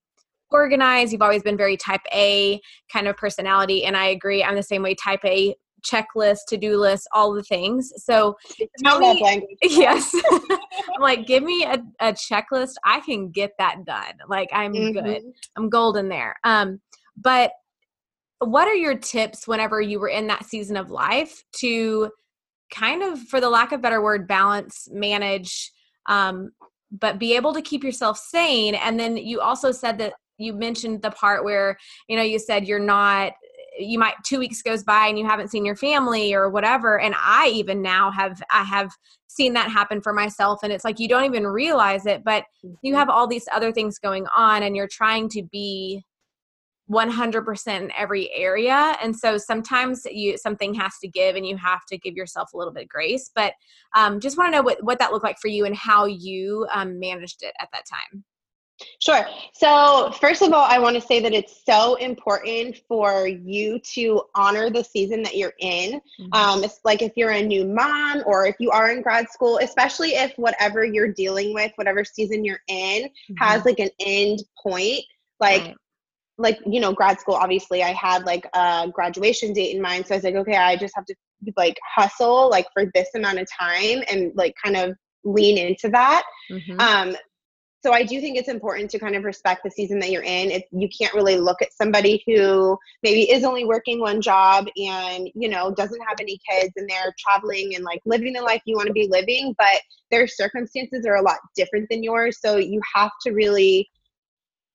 organized. 0.51 1.11
You've 1.11 1.21
always 1.21 1.43
been 1.43 1.57
very 1.57 1.75
type 1.75 2.01
a 2.13 2.61
kind 2.91 3.07
of 3.07 3.17
personality 3.17 3.83
and 3.83 3.97
i 3.97 4.05
agree 4.05 4.43
i'm 4.43 4.55
the 4.55 4.63
same 4.63 4.83
way 4.83 4.95
type 4.95 5.19
a 5.25 5.55
checklist, 5.89 6.45
to 6.49 6.57
do 6.57 6.77
list, 6.77 7.07
all 7.13 7.33
the 7.33 7.43
things. 7.43 7.91
So 7.97 8.35
tell 8.83 8.99
me, 8.99 9.47
yes, 9.63 10.13
I'm 10.31 11.01
like, 11.01 11.25
give 11.25 11.43
me 11.43 11.63
a, 11.63 11.81
a, 11.99 12.13
checklist. 12.13 12.73
I 12.83 12.99
can 13.01 13.29
get 13.29 13.51
that 13.59 13.85
done. 13.85 14.13
Like 14.27 14.49
I'm 14.51 14.73
mm-hmm. 14.73 15.05
good. 15.05 15.23
I'm 15.55 15.69
golden 15.69 16.09
there. 16.09 16.35
Um, 16.43 16.81
but 17.17 17.51
what 18.39 18.67
are 18.67 18.75
your 18.75 18.95
tips 18.95 19.47
whenever 19.47 19.81
you 19.81 19.99
were 19.99 20.09
in 20.09 20.27
that 20.27 20.45
season 20.45 20.77
of 20.77 20.89
life 20.89 21.43
to 21.57 22.11
kind 22.71 23.03
of, 23.03 23.19
for 23.19 23.39
the 23.39 23.49
lack 23.49 23.71
of 23.71 23.81
better 23.81 24.01
word, 24.01 24.27
balance, 24.27 24.87
manage, 24.91 25.71
um, 26.07 26.51
but 26.91 27.19
be 27.19 27.35
able 27.35 27.53
to 27.53 27.61
keep 27.61 27.83
yourself 27.83 28.17
sane? 28.17 28.75
And 28.75 28.99
then 28.99 29.17
you 29.17 29.39
also 29.39 29.71
said 29.71 29.97
that 29.99 30.13
you 30.37 30.53
mentioned 30.53 31.01
the 31.01 31.11
part 31.11 31.43
where 31.43 31.77
you 32.07 32.17
know 32.17 32.23
you 32.23 32.39
said 32.39 32.67
you're 32.67 32.79
not 32.79 33.33
you 33.77 33.99
might 33.99 34.15
two 34.23 34.39
weeks 34.39 34.61
goes 34.61 34.83
by 34.83 35.07
and 35.07 35.17
you 35.19 35.25
haven't 35.25 35.49
seen 35.49 35.65
your 35.65 35.75
family 35.75 36.33
or 36.33 36.49
whatever. 36.49 36.99
And 36.99 37.15
i 37.17 37.47
even 37.53 37.81
now 37.81 38.11
have 38.11 38.41
i 38.51 38.63
have 38.63 38.91
seen 39.27 39.53
that 39.53 39.69
happen 39.69 40.01
for 40.01 40.13
myself. 40.13 40.59
And 40.63 40.71
it's 40.71 40.85
like 40.85 40.99
you 40.99 41.07
don't 41.07 41.25
even 41.25 41.45
realize 41.45 42.05
it 42.05 42.23
but 42.23 42.45
you 42.63 42.69
mm-hmm. 42.69 42.95
have 42.95 43.09
all 43.09 43.27
these 43.27 43.47
other 43.53 43.71
things 43.71 43.99
going 43.99 44.27
on 44.35 44.63
and 44.63 44.75
you're 44.75 44.87
trying 44.87 45.29
to 45.29 45.43
be 45.43 46.03
100% 46.89 47.67
in 47.81 47.91
every 47.97 48.31
area. 48.33 48.95
And 49.01 49.15
so 49.15 49.37
sometimes 49.37 50.05
you 50.05 50.37
something 50.37 50.73
has 50.75 50.93
to 51.01 51.07
give 51.07 51.35
and 51.35 51.45
you 51.45 51.57
have 51.57 51.81
to 51.89 51.97
give 51.97 52.15
yourself 52.15 52.53
a 52.53 52.57
little 52.57 52.73
bit 52.73 52.83
of 52.83 52.89
grace. 52.89 53.31
But 53.33 53.53
um, 53.95 54.19
just 54.19 54.37
want 54.37 54.53
to 54.53 54.57
know 54.57 54.63
what, 54.63 54.83
what 54.83 54.99
that 54.99 55.11
looked 55.11 55.23
like 55.23 55.39
for 55.39 55.47
you 55.47 55.65
and 55.65 55.75
how 55.75 56.05
you 56.05 56.67
um, 56.73 56.99
managed 56.99 57.41
it 57.41 57.53
at 57.59 57.69
that 57.73 57.85
time 57.89 58.23
Sure. 59.01 59.25
So, 59.53 60.11
first 60.19 60.41
of 60.41 60.51
all, 60.51 60.65
I 60.65 60.79
want 60.79 60.95
to 60.95 61.01
say 61.01 61.21
that 61.21 61.33
it's 61.33 61.63
so 61.65 61.95
important 61.95 62.81
for 62.87 63.27
you 63.27 63.79
to 63.93 64.23
honor 64.35 64.69
the 64.69 64.83
season 64.83 65.23
that 65.23 65.37
you're 65.37 65.53
in. 65.59 66.01
Mm-hmm. 66.19 66.33
Um, 66.33 66.63
it's 66.63 66.79
like 66.83 67.01
if 67.01 67.13
you're 67.15 67.31
a 67.31 67.41
new 67.41 67.65
mom 67.65 68.23
or 68.25 68.45
if 68.45 68.55
you 68.59 68.71
are 68.71 68.91
in 68.91 69.01
grad 69.01 69.29
school, 69.29 69.59
especially 69.61 70.09
if 70.09 70.33
whatever 70.37 70.83
you're 70.83 71.11
dealing 71.11 71.53
with, 71.53 71.71
whatever 71.75 72.03
season 72.03 72.43
you're 72.43 72.61
in, 72.67 73.03
mm-hmm. 73.03 73.35
has 73.37 73.63
like 73.65 73.79
an 73.79 73.89
end 73.99 74.43
point. 74.61 75.01
Like, 75.39 75.61
right. 75.61 75.75
like 76.37 76.59
you 76.65 76.81
know, 76.81 76.93
grad 76.93 77.19
school. 77.19 77.35
Obviously, 77.35 77.81
I 77.81 77.93
had 77.93 78.25
like 78.25 78.45
a 78.53 78.89
graduation 78.93 79.53
date 79.53 79.75
in 79.75 79.81
mind, 79.81 80.07
so 80.07 80.15
I 80.15 80.17
was 80.17 80.23
like, 80.23 80.35
okay, 80.35 80.57
I 80.57 80.75
just 80.75 80.95
have 80.95 81.05
to 81.05 81.15
like 81.55 81.77
hustle 81.95 82.49
like 82.49 82.67
for 82.73 82.85
this 82.93 83.09
amount 83.15 83.39
of 83.39 83.47
time 83.49 84.03
and 84.09 84.31
like 84.35 84.53
kind 84.63 84.75
of 84.75 84.95
lean 85.23 85.57
into 85.57 85.89
that. 85.89 86.23
Mm-hmm. 86.51 86.79
Um, 86.79 87.15
so 87.85 87.93
I 87.93 88.01
do 88.01 88.19
think 88.19 88.35
it's 88.35 88.49
important 88.49 88.89
to 88.89 88.97
kind 88.97 89.15
of 89.15 89.23
respect 89.23 89.61
the 89.63 89.69
season 89.69 89.99
that 89.99 90.09
you're 90.09 90.23
in. 90.23 90.49
If 90.49 90.63
you 90.71 90.89
can't 90.89 91.13
really 91.13 91.37
look 91.37 91.61
at 91.61 91.71
somebody 91.71 92.23
who 92.25 92.79
maybe 93.03 93.29
is 93.31 93.43
only 93.43 93.63
working 93.63 93.99
one 93.99 94.21
job 94.21 94.65
and 94.75 95.29
you 95.35 95.47
know 95.47 95.71
doesn't 95.71 96.01
have 96.01 96.17
any 96.19 96.39
kids 96.49 96.73
and 96.77 96.89
they're 96.89 97.13
traveling 97.19 97.75
and 97.75 97.83
like 97.83 98.01
living 98.03 98.33
the 98.33 98.41
life 98.41 98.63
you 98.65 98.75
want 98.75 98.87
to 98.87 98.93
be 98.93 99.07
living, 99.07 99.53
but 99.59 99.81
their 100.09 100.25
circumstances 100.25 101.05
are 101.05 101.17
a 101.17 101.21
lot 101.21 101.37
different 101.55 101.87
than 101.91 102.01
yours. 102.01 102.39
So 102.43 102.57
you 102.57 102.81
have 102.95 103.11
to 103.21 103.33
really 103.33 103.87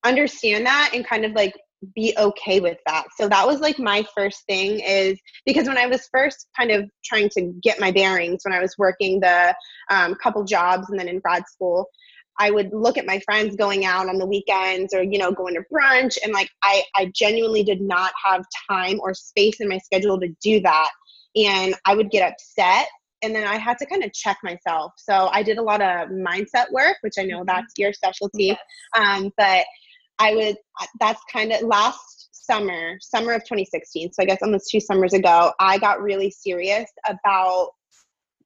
understand 0.05 0.65
that 0.67 0.93
and 0.95 1.05
kind 1.05 1.25
of 1.25 1.33
like 1.33 1.57
be 1.97 2.15
okay 2.17 2.61
with 2.61 2.79
that. 2.87 3.07
So 3.17 3.29
that 3.29 3.45
was 3.45 3.59
like 3.59 3.81
my 3.81 4.05
first 4.17 4.45
thing 4.47 4.79
is 4.79 5.19
because 5.45 5.67
when 5.67 5.79
I 5.79 5.87
was 5.87 6.09
first 6.13 6.47
kind 6.57 6.71
of 6.71 6.89
trying 7.05 7.29
to 7.31 7.53
get 7.61 7.81
my 7.81 7.91
bearings 7.91 8.43
when 8.45 8.55
I 8.55 8.61
was 8.61 8.77
working 8.79 9.19
the 9.19 9.53
um, 9.91 10.15
couple 10.23 10.45
jobs 10.45 10.91
and 10.91 11.01
then 11.01 11.09
in 11.09 11.19
grad 11.19 11.43
school, 11.49 11.89
I 12.41 12.51
would 12.51 12.73
look 12.73 12.97
at 12.97 13.05
my 13.05 13.21
friends 13.21 13.55
going 13.55 13.85
out 13.85 14.09
on 14.09 14.17
the 14.17 14.27
weekends 14.27 14.95
or, 14.95 15.03
you 15.03 15.19
know, 15.19 15.31
going 15.31 15.55
to 15.55 15.63
brunch. 15.71 16.17
And 16.25 16.33
like, 16.33 16.49
I, 16.63 16.83
I 16.97 17.13
genuinely 17.15 17.63
did 17.63 17.83
not 17.83 18.13
have 18.25 18.47
time 18.69 18.99
or 19.01 19.13
space 19.13 19.61
in 19.61 19.69
my 19.69 19.77
schedule 19.77 20.19
to 20.19 20.29
do 20.43 20.59
that. 20.61 20.91
And 21.37 21.75
I 21.85 21.95
would 21.95 22.11
get 22.11 22.33
upset. 22.33 22.89
And 23.23 23.37
then 23.37 23.47
I 23.47 23.57
had 23.57 23.77
to 23.79 23.87
kind 23.87 24.03
of 24.03 24.15
check 24.15 24.39
myself. 24.43 24.93
So 24.97 25.29
I 25.31 25.43
did 25.43 25.59
a 25.59 25.63
lot 25.63 25.83
of 25.83 26.09
mindset 26.09 26.73
work, 26.73 26.97
which 27.03 27.15
I 27.19 27.25
know 27.25 27.41
mm-hmm. 27.41 27.47
that's 27.47 27.75
your 27.77 27.93
specialty. 27.93 28.57
Um, 28.97 29.31
but 29.37 29.67
I 30.19 30.35
would, 30.35 30.57
that's 30.99 31.21
kind 31.31 31.53
of 31.53 31.61
last 31.61 32.31
summer, 32.33 32.97
summer 33.03 33.33
of 33.35 33.43
2016. 33.43 34.15
So 34.15 34.23
I 34.23 34.27
guess 34.27 34.39
almost 34.43 34.71
two 34.71 34.81
summers 34.81 35.13
ago, 35.13 35.53
I 35.61 35.77
got 35.77 36.01
really 36.01 36.31
serious 36.31 36.91
about 37.07 37.73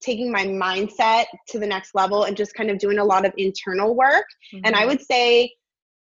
taking 0.05 0.31
my 0.31 0.45
mindset 0.45 1.25
to 1.49 1.59
the 1.59 1.67
next 1.67 1.95
level 1.95 2.25
and 2.25 2.37
just 2.37 2.55
kind 2.55 2.71
of 2.71 2.79
doing 2.79 2.99
a 2.99 3.05
lot 3.05 3.25
of 3.25 3.33
internal 3.37 3.95
work. 3.95 4.27
Mm-hmm. 4.53 4.67
And 4.67 4.75
I 4.75 4.81
mm-hmm. 4.81 4.89
would 4.89 5.03
say 5.03 5.53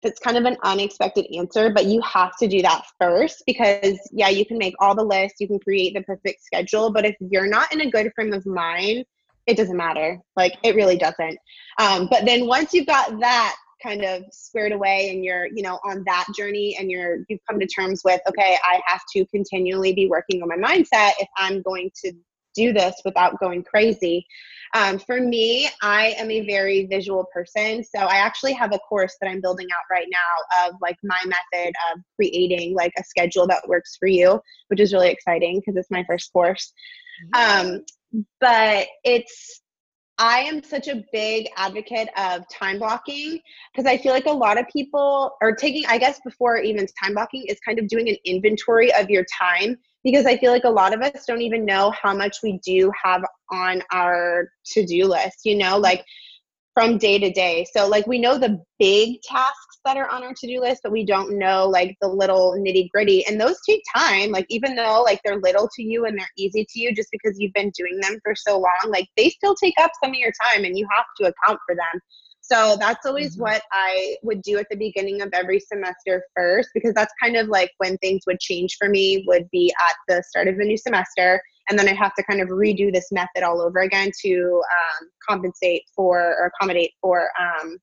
that's 0.01 0.19
kind 0.19 0.37
of 0.37 0.45
an 0.45 0.57
unexpected 0.63 1.27
answer, 1.35 1.69
but 1.69 1.85
you 1.85 2.01
have 2.01 2.35
to 2.37 2.47
do 2.47 2.61
that 2.63 2.83
first 2.99 3.43
because, 3.45 3.99
yeah, 4.11 4.29
you 4.29 4.45
can 4.45 4.57
make 4.57 4.73
all 4.79 4.95
the 4.95 5.03
lists, 5.03 5.39
you 5.39 5.47
can 5.47 5.59
create 5.59 5.93
the 5.93 6.01
perfect 6.01 6.43
schedule, 6.43 6.91
but 6.91 7.05
if 7.05 7.15
you're 7.19 7.47
not 7.47 7.71
in 7.71 7.81
a 7.81 7.89
good 7.89 8.11
frame 8.15 8.33
of 8.33 8.45
mind, 8.45 9.05
it 9.45 9.57
doesn't 9.57 9.77
matter. 9.77 10.19
Like, 10.35 10.53
it 10.63 10.75
really 10.75 10.97
doesn't. 10.97 11.37
Um, 11.79 12.07
but 12.09 12.25
then 12.25 12.47
once 12.47 12.73
you've 12.73 12.87
got 12.87 13.19
that 13.19 13.55
kind 13.81 14.03
of 14.03 14.23
squared 14.31 14.71
away 14.71 15.09
and 15.09 15.23
you're 15.23 15.47
you 15.47 15.63
know 15.63 15.79
on 15.83 16.03
that 16.05 16.25
journey 16.37 16.77
and 16.79 16.91
you're 16.91 17.19
you've 17.29 17.39
come 17.49 17.59
to 17.59 17.65
terms 17.65 18.01
with 18.05 18.21
okay 18.27 18.55
i 18.63 18.79
have 18.85 19.01
to 19.11 19.25
continually 19.27 19.93
be 19.93 20.07
working 20.07 20.41
on 20.43 20.49
my 20.49 20.55
mindset 20.55 21.13
if 21.19 21.27
i'm 21.37 21.61
going 21.63 21.89
to 21.95 22.13
do 22.55 22.73
this 22.73 22.95
without 23.05 23.39
going 23.39 23.63
crazy. 23.63 24.25
Um, 24.73 24.99
for 24.99 25.19
me, 25.19 25.67
I 25.81 26.15
am 26.17 26.31
a 26.31 26.45
very 26.45 26.85
visual 26.85 27.25
person. 27.33 27.83
So 27.83 27.99
I 27.99 28.15
actually 28.15 28.53
have 28.53 28.73
a 28.73 28.79
course 28.79 29.17
that 29.19 29.29
I'm 29.29 29.41
building 29.41 29.67
out 29.71 29.83
right 29.91 30.07
now 30.09 30.67
of 30.67 30.75
like 30.81 30.95
my 31.03 31.19
method 31.25 31.73
of 31.91 32.01
creating 32.15 32.73
like 32.73 32.93
a 32.97 33.03
schedule 33.03 33.47
that 33.47 33.67
works 33.67 33.97
for 33.99 34.07
you, 34.07 34.39
which 34.69 34.79
is 34.79 34.93
really 34.93 35.09
exciting 35.09 35.59
because 35.59 35.75
it's 35.75 35.91
my 35.91 36.05
first 36.07 36.31
course. 36.31 36.71
Um, 37.33 37.83
but 38.39 38.87
it's 39.03 39.61
I 40.21 40.41
am 40.41 40.61
such 40.63 40.87
a 40.87 41.03
big 41.11 41.47
advocate 41.57 42.07
of 42.15 42.47
time 42.47 42.77
blocking 42.77 43.39
because 43.73 43.91
I 43.91 43.97
feel 43.97 44.13
like 44.13 44.27
a 44.27 44.31
lot 44.31 44.59
of 44.59 44.67
people 44.67 45.31
are 45.41 45.55
taking, 45.55 45.83
I 45.87 45.97
guess, 45.97 46.19
before 46.23 46.57
even 46.57 46.85
time 47.03 47.15
blocking, 47.15 47.43
is 47.47 47.59
kind 47.61 47.79
of 47.79 47.87
doing 47.87 48.07
an 48.07 48.17
inventory 48.23 48.93
of 48.93 49.09
your 49.09 49.25
time 49.35 49.79
because 50.03 50.27
I 50.27 50.37
feel 50.37 50.51
like 50.51 50.63
a 50.63 50.69
lot 50.69 50.93
of 50.93 51.01
us 51.01 51.25
don't 51.25 51.41
even 51.41 51.65
know 51.65 51.91
how 51.99 52.15
much 52.15 52.37
we 52.43 52.59
do 52.63 52.91
have 53.03 53.23
on 53.49 53.81
our 53.91 54.49
to 54.73 54.85
do 54.85 55.05
list, 55.05 55.39
you 55.43 55.57
know, 55.57 55.79
like 55.79 56.05
from 56.81 56.97
day 56.97 57.19
to 57.19 57.31
day. 57.31 57.63
So, 57.71 57.87
like, 57.87 58.07
we 58.07 58.17
know 58.17 58.39
the 58.39 58.59
big 58.79 59.21
tasks 59.21 59.79
that 59.85 59.97
are 59.97 60.09
on 60.09 60.23
our 60.23 60.33
to 60.33 60.47
do 60.47 60.59
list, 60.59 60.81
but 60.81 60.91
we 60.91 61.05
don't 61.05 61.37
know 61.37 61.67
like 61.67 61.95
the 62.01 62.07
little 62.07 62.55
nitty 62.57 62.89
gritty. 62.91 63.23
And 63.27 63.39
those 63.39 63.57
take 63.67 63.83
time. 63.95 64.31
Like, 64.31 64.47
even 64.49 64.75
though 64.75 65.03
like 65.03 65.19
they're 65.23 65.39
little 65.39 65.69
to 65.75 65.83
you 65.83 66.05
and 66.05 66.17
they're 66.17 66.27
easy 66.37 66.65
to 66.67 66.79
you 66.79 66.95
just 66.95 67.09
because 67.11 67.37
you've 67.37 67.53
been 67.53 67.71
doing 67.77 67.99
them 68.01 68.19
for 68.23 68.33
so 68.35 68.57
long, 68.57 68.89
like, 68.89 69.07
they 69.15 69.29
still 69.29 69.53
take 69.53 69.75
up 69.79 69.91
some 70.03 70.11
of 70.11 70.17
your 70.17 70.31
time 70.43 70.65
and 70.65 70.75
you 70.75 70.87
have 70.95 71.05
to 71.19 71.27
account 71.27 71.59
for 71.67 71.75
them. 71.75 72.01
So 72.41 72.75
that's 72.79 73.05
always 73.05 73.33
mm-hmm. 73.33 73.43
what 73.43 73.61
I 73.71 74.15
would 74.23 74.41
do 74.41 74.57
at 74.57 74.65
the 74.71 74.75
beginning 74.75 75.21
of 75.21 75.29
every 75.33 75.59
semester 75.59 76.23
first, 76.35 76.69
because 76.73 76.95
that's 76.95 77.13
kind 77.21 77.37
of 77.37 77.47
like 77.47 77.71
when 77.77 77.97
things 77.99 78.23
would 78.25 78.39
change 78.39 78.75
for 78.79 78.89
me, 78.89 79.23
would 79.27 79.47
be 79.51 79.71
at 79.87 79.95
the 80.07 80.23
start 80.23 80.47
of 80.47 80.55
a 80.55 80.63
new 80.63 80.77
semester. 80.77 81.41
And 81.69 81.77
then 81.77 81.87
I 81.87 81.93
have 81.93 82.13
to 82.15 82.23
kind 82.23 82.41
of 82.41 82.49
redo 82.49 82.91
this 82.91 83.11
method 83.11 83.43
all 83.43 83.61
over 83.61 83.79
again 83.79 84.11
to 84.23 84.61
um, 84.63 85.09
compensate 85.27 85.83
for 85.95 86.19
or 86.19 86.51
accommodate 86.53 86.91
for 87.01 87.29
um, 87.39 87.77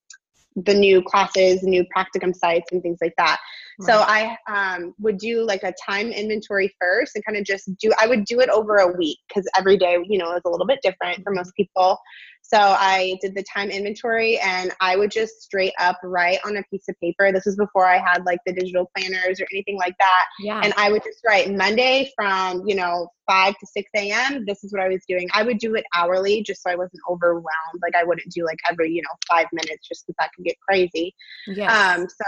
the 0.64 0.74
new 0.74 1.02
classes, 1.02 1.62
new 1.62 1.84
practicum 1.96 2.34
sites, 2.34 2.72
and 2.72 2.82
things 2.82 2.98
like 3.00 3.14
that. 3.18 3.38
So 3.80 4.00
I 4.00 4.36
um, 4.50 4.92
would 4.98 5.18
do 5.18 5.44
like 5.44 5.62
a 5.62 5.72
time 5.86 6.10
inventory 6.10 6.74
first 6.80 7.14
and 7.14 7.24
kind 7.24 7.38
of 7.38 7.44
just 7.44 7.70
do, 7.76 7.92
I 7.96 8.08
would 8.08 8.24
do 8.24 8.40
it 8.40 8.48
over 8.48 8.78
a 8.78 8.96
week 8.96 9.18
because 9.28 9.48
every 9.56 9.76
day, 9.76 9.98
you 10.08 10.18
know, 10.18 10.34
is 10.34 10.42
a 10.44 10.50
little 10.50 10.66
bit 10.66 10.80
different 10.82 11.22
for 11.22 11.32
most 11.32 11.54
people. 11.54 11.96
So 12.42 12.58
I 12.58 13.16
did 13.20 13.36
the 13.36 13.44
time 13.44 13.70
inventory 13.70 14.38
and 14.40 14.72
I 14.80 14.96
would 14.96 15.12
just 15.12 15.42
straight 15.42 15.74
up 15.78 15.96
write 16.02 16.38
on 16.44 16.56
a 16.56 16.62
piece 16.72 16.88
of 16.88 16.96
paper. 17.00 17.30
This 17.30 17.46
was 17.46 17.54
before 17.54 17.86
I 17.86 17.98
had 17.98 18.24
like 18.26 18.40
the 18.46 18.52
digital 18.52 18.90
planners 18.96 19.40
or 19.40 19.46
anything 19.52 19.76
like 19.76 19.96
that. 19.98 20.24
Yeah. 20.40 20.60
And 20.64 20.74
I 20.76 20.90
would 20.90 21.04
just 21.04 21.20
write 21.24 21.48
Monday 21.54 22.10
from, 22.16 22.66
you 22.66 22.74
know, 22.74 23.08
5 23.28 23.54
to 23.58 23.66
6 23.66 23.90
a.m. 23.94 24.44
This 24.46 24.64
is 24.64 24.72
what 24.72 24.82
I 24.82 24.88
was 24.88 25.02
doing. 25.06 25.28
I 25.34 25.42
would 25.42 25.58
do 25.58 25.74
it 25.74 25.84
hourly 25.94 26.42
just 26.42 26.62
so 26.62 26.70
I 26.70 26.76
wasn't 26.76 27.02
overwhelmed. 27.08 27.46
Like 27.82 27.94
I 27.94 28.02
wouldn't 28.02 28.32
do 28.32 28.44
like 28.44 28.58
every, 28.68 28.90
you 28.90 29.02
know, 29.02 29.14
five 29.28 29.46
minutes 29.52 29.86
just 29.86 30.06
because 30.06 30.16
that 30.18 30.30
could 30.34 30.44
get 30.44 30.56
crazy. 30.66 31.14
Yes. 31.46 31.70
Um, 31.70 32.08
so 32.08 32.24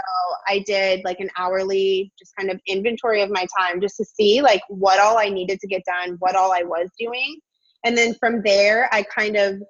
I 0.47 0.59
did 0.59 1.01
like 1.03 1.19
an 1.19 1.29
hourly 1.37 2.13
just 2.17 2.35
kind 2.37 2.51
of 2.51 2.61
inventory 2.67 3.21
of 3.21 3.31
my 3.31 3.47
time 3.59 3.81
just 3.81 3.97
to 3.97 4.05
see 4.05 4.41
like 4.41 4.61
what 4.69 4.99
all 4.99 5.17
I 5.17 5.29
needed 5.29 5.59
to 5.59 5.67
get 5.67 5.81
done, 5.85 6.17
what 6.19 6.35
all 6.35 6.53
I 6.53 6.63
was 6.63 6.89
doing. 6.99 7.39
And 7.83 7.97
then 7.97 8.13
from 8.19 8.43
there, 8.43 8.87
I 8.93 9.03
kind 9.03 9.35
of 9.35 9.61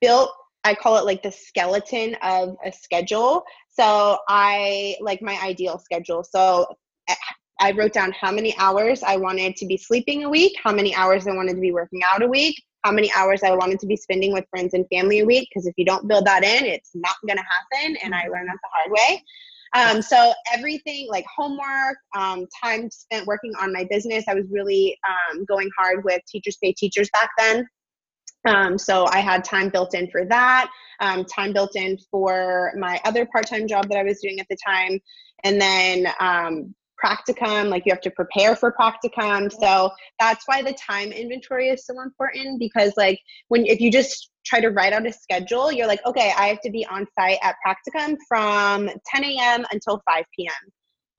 built 0.00 0.30
I 0.66 0.74
call 0.74 0.96
it 0.96 1.04
like 1.04 1.22
the 1.22 1.30
skeleton 1.30 2.16
of 2.22 2.56
a 2.64 2.72
schedule. 2.72 3.44
So 3.68 4.18
I 4.28 4.96
like 5.00 5.20
my 5.20 5.38
ideal 5.42 5.78
schedule. 5.78 6.24
So 6.24 6.66
eh, 7.06 7.14
I 7.60 7.72
wrote 7.72 7.92
down 7.92 8.12
how 8.12 8.32
many 8.32 8.56
hours 8.58 9.02
I 9.02 9.16
wanted 9.16 9.56
to 9.56 9.66
be 9.66 9.76
sleeping 9.76 10.24
a 10.24 10.30
week, 10.30 10.54
how 10.62 10.72
many 10.72 10.94
hours 10.94 11.26
I 11.26 11.34
wanted 11.34 11.54
to 11.54 11.60
be 11.60 11.72
working 11.72 12.00
out 12.04 12.22
a 12.22 12.28
week, 12.28 12.60
how 12.84 12.92
many 12.92 13.10
hours 13.16 13.42
I 13.42 13.52
wanted 13.52 13.78
to 13.80 13.86
be 13.86 13.96
spending 13.96 14.32
with 14.32 14.44
friends 14.50 14.74
and 14.74 14.84
family 14.92 15.20
a 15.20 15.24
week. 15.24 15.48
Because 15.50 15.66
if 15.66 15.74
you 15.76 15.84
don't 15.84 16.08
build 16.08 16.26
that 16.26 16.44
in, 16.44 16.64
it's 16.64 16.90
not 16.94 17.16
going 17.26 17.38
to 17.38 17.44
happen. 17.44 17.96
And 18.02 18.14
I 18.14 18.26
learned 18.28 18.48
that 18.48 18.58
the 18.62 18.68
hard 18.72 18.90
way. 18.90 19.22
Um, 19.74 20.02
so 20.02 20.32
everything 20.52 21.08
like 21.10 21.24
homework, 21.34 21.96
um, 22.16 22.46
time 22.62 22.90
spent 22.90 23.26
working 23.26 23.52
on 23.60 23.72
my 23.72 23.84
business. 23.90 24.24
I 24.28 24.34
was 24.34 24.44
really 24.50 24.96
um, 25.08 25.44
going 25.46 25.68
hard 25.76 26.04
with 26.04 26.22
Teachers 26.28 26.56
Pay 26.62 26.72
Teachers 26.72 27.10
back 27.12 27.30
then. 27.38 27.66
Um, 28.46 28.78
so 28.78 29.06
I 29.06 29.18
had 29.18 29.42
time 29.42 29.70
built 29.70 29.94
in 29.94 30.08
for 30.10 30.24
that, 30.26 30.70
um, 31.00 31.24
time 31.24 31.52
built 31.52 31.76
in 31.76 31.98
for 32.10 32.72
my 32.78 33.00
other 33.04 33.26
part 33.26 33.46
time 33.46 33.66
job 33.66 33.88
that 33.88 33.98
I 33.98 34.02
was 34.02 34.20
doing 34.20 34.38
at 34.38 34.46
the 34.48 34.56
time. 34.64 35.00
And 35.42 35.60
then 35.60 36.06
um, 36.20 36.74
practicum, 37.04 37.68
like 37.68 37.84
you 37.84 37.92
have 37.92 38.00
to 38.02 38.10
prepare 38.10 38.56
for 38.56 38.72
practicum. 38.72 39.52
So 39.52 39.90
that's 40.18 40.46
why 40.46 40.62
the 40.62 40.72
time 40.74 41.12
inventory 41.12 41.68
is 41.68 41.84
so 41.84 42.00
important 42.00 42.58
because, 42.58 42.92
like, 42.96 43.20
when 43.48 43.66
if 43.66 43.80
you 43.80 43.90
just 43.90 44.30
try 44.46 44.60
to 44.60 44.68
write 44.68 44.92
out 44.92 45.06
a 45.06 45.12
schedule, 45.12 45.72
you're 45.72 45.86
like, 45.86 46.04
okay, 46.06 46.32
I 46.36 46.46
have 46.46 46.60
to 46.62 46.70
be 46.70 46.86
on 46.86 47.06
site 47.18 47.38
at 47.42 47.56
practicum 47.66 48.16
from 48.28 48.88
10 49.06 49.24
a.m. 49.24 49.64
until 49.72 50.00
5 50.06 50.24
p.m 50.36 50.72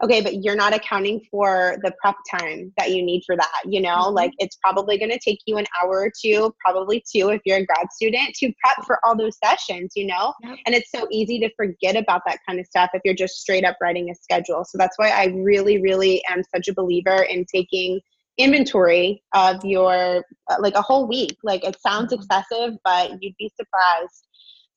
okay 0.04 0.22
but 0.22 0.44
you're 0.44 0.56
not 0.56 0.74
accounting 0.74 1.22
for 1.32 1.78
the 1.84 1.92
prep 2.02 2.16
time 2.30 2.72
that 2.78 2.92
you 2.92 3.02
need 3.04 3.24
for 3.26 3.36
that 3.36 3.62
you 3.66 3.82
know 3.82 3.96
mm-hmm. 3.96 4.16
like 4.16 4.32
it's 4.40 4.58
probably 4.58 4.98
going 4.98 5.12
to 5.12 5.20
take 5.20 5.40
you 5.46 5.58
an 5.58 5.66
hour 5.82 6.02
or 6.02 6.12
two 6.22 6.54
probably 6.64 7.04
two 7.12 7.30
if 7.30 7.42
you're 7.46 7.58
a 7.58 7.66
grad 7.66 7.92
student 7.92 8.34
to 8.34 8.52
prep 8.62 8.86
for 8.86 9.00
all 9.04 9.16
those 9.16 9.38
sessions 9.44 9.94
you 9.96 10.06
know 10.06 10.34
yep. 10.44 10.58
and 10.66 10.76
it's 10.76 10.92
so 10.92 11.08
easy 11.12 11.40
to 11.40 11.50
forget 11.56 11.96
about 11.96 12.22
that 12.26 12.40
kind 12.48 12.60
of 12.60 12.66
stuff 12.66 12.90
if 12.94 13.02
you're 13.06 13.14
just 13.14 13.36
straight 13.36 13.64
up 13.64 13.78
writing 13.82 14.10
a 14.10 14.16
schedule 14.16 14.66
so 14.66 14.78
that's 14.78 14.98
why 14.98 15.10
i 15.10 15.26
really 15.28 15.82
really 15.82 16.22
am 16.30 16.42
such 16.54 16.68
a 16.68 16.74
believer 16.74 17.24
in 17.24 17.46
taking 17.46 18.00
inventory 18.38 19.24
of 19.34 19.64
your 19.64 20.24
uh, 20.50 20.56
like 20.60 20.76
a 20.76 20.82
whole 20.82 21.08
week 21.08 21.38
like 21.44 21.64
it 21.64 21.78
sounds 21.80 22.12
mm-hmm. 22.12 22.22
excessive 22.22 22.74
but 22.84 23.12
you'd 23.22 23.36
be 23.40 23.50
surprised 23.56 24.28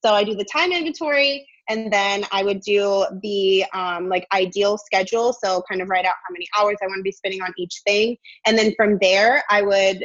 so 0.04 0.12
i 0.12 0.22
do 0.22 0.34
the 0.36 0.44
time 0.44 0.70
inventory 0.70 1.44
and 1.68 1.92
then 1.92 2.24
I 2.32 2.42
would 2.42 2.60
do 2.60 3.06
the 3.22 3.64
um, 3.74 4.08
like 4.08 4.26
ideal 4.32 4.78
schedule. 4.78 5.32
So 5.32 5.62
kind 5.68 5.82
of 5.82 5.88
write 5.88 6.06
out 6.06 6.14
how 6.26 6.32
many 6.32 6.46
hours 6.58 6.76
I 6.82 6.86
want 6.86 6.98
to 6.98 7.02
be 7.02 7.12
spending 7.12 7.42
on 7.42 7.52
each 7.58 7.82
thing. 7.86 8.16
And 8.46 8.56
then 8.56 8.74
from 8.76 8.98
there, 9.00 9.42
I 9.50 9.62
would 9.62 10.04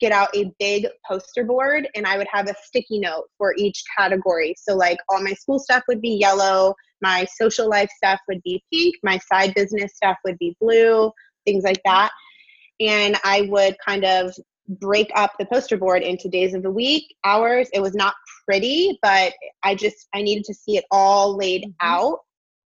get 0.00 0.12
out 0.12 0.28
a 0.36 0.52
big 0.58 0.86
poster 1.06 1.44
board 1.44 1.88
and 1.94 2.06
I 2.06 2.18
would 2.18 2.26
have 2.30 2.48
a 2.48 2.54
sticky 2.62 3.00
note 3.00 3.24
for 3.38 3.54
each 3.56 3.82
category. 3.96 4.54
So 4.58 4.76
like 4.76 4.98
all 5.08 5.22
my 5.22 5.32
school 5.32 5.58
stuff 5.58 5.82
would 5.88 6.02
be 6.02 6.10
yellow, 6.10 6.74
my 7.00 7.26
social 7.40 7.68
life 7.68 7.88
stuff 7.96 8.20
would 8.28 8.42
be 8.42 8.62
pink, 8.72 8.96
my 9.02 9.18
side 9.32 9.54
business 9.54 9.92
stuff 9.94 10.18
would 10.24 10.38
be 10.38 10.54
blue, 10.60 11.10
things 11.46 11.64
like 11.64 11.80
that. 11.86 12.10
And 12.80 13.16
I 13.24 13.48
would 13.50 13.76
kind 13.84 14.04
of 14.04 14.34
break 14.68 15.10
up 15.14 15.32
the 15.38 15.46
poster 15.46 15.76
board 15.76 16.02
into 16.02 16.28
days 16.28 16.54
of 16.54 16.62
the 16.62 16.70
week, 16.70 17.16
hours. 17.24 17.68
It 17.72 17.80
was 17.80 17.94
not 17.94 18.14
pretty, 18.44 18.98
but 19.02 19.32
I 19.62 19.74
just 19.74 20.08
I 20.14 20.22
needed 20.22 20.44
to 20.44 20.54
see 20.54 20.76
it 20.76 20.84
all 20.90 21.36
laid 21.36 21.62
mm-hmm. 21.62 21.72
out. 21.80 22.18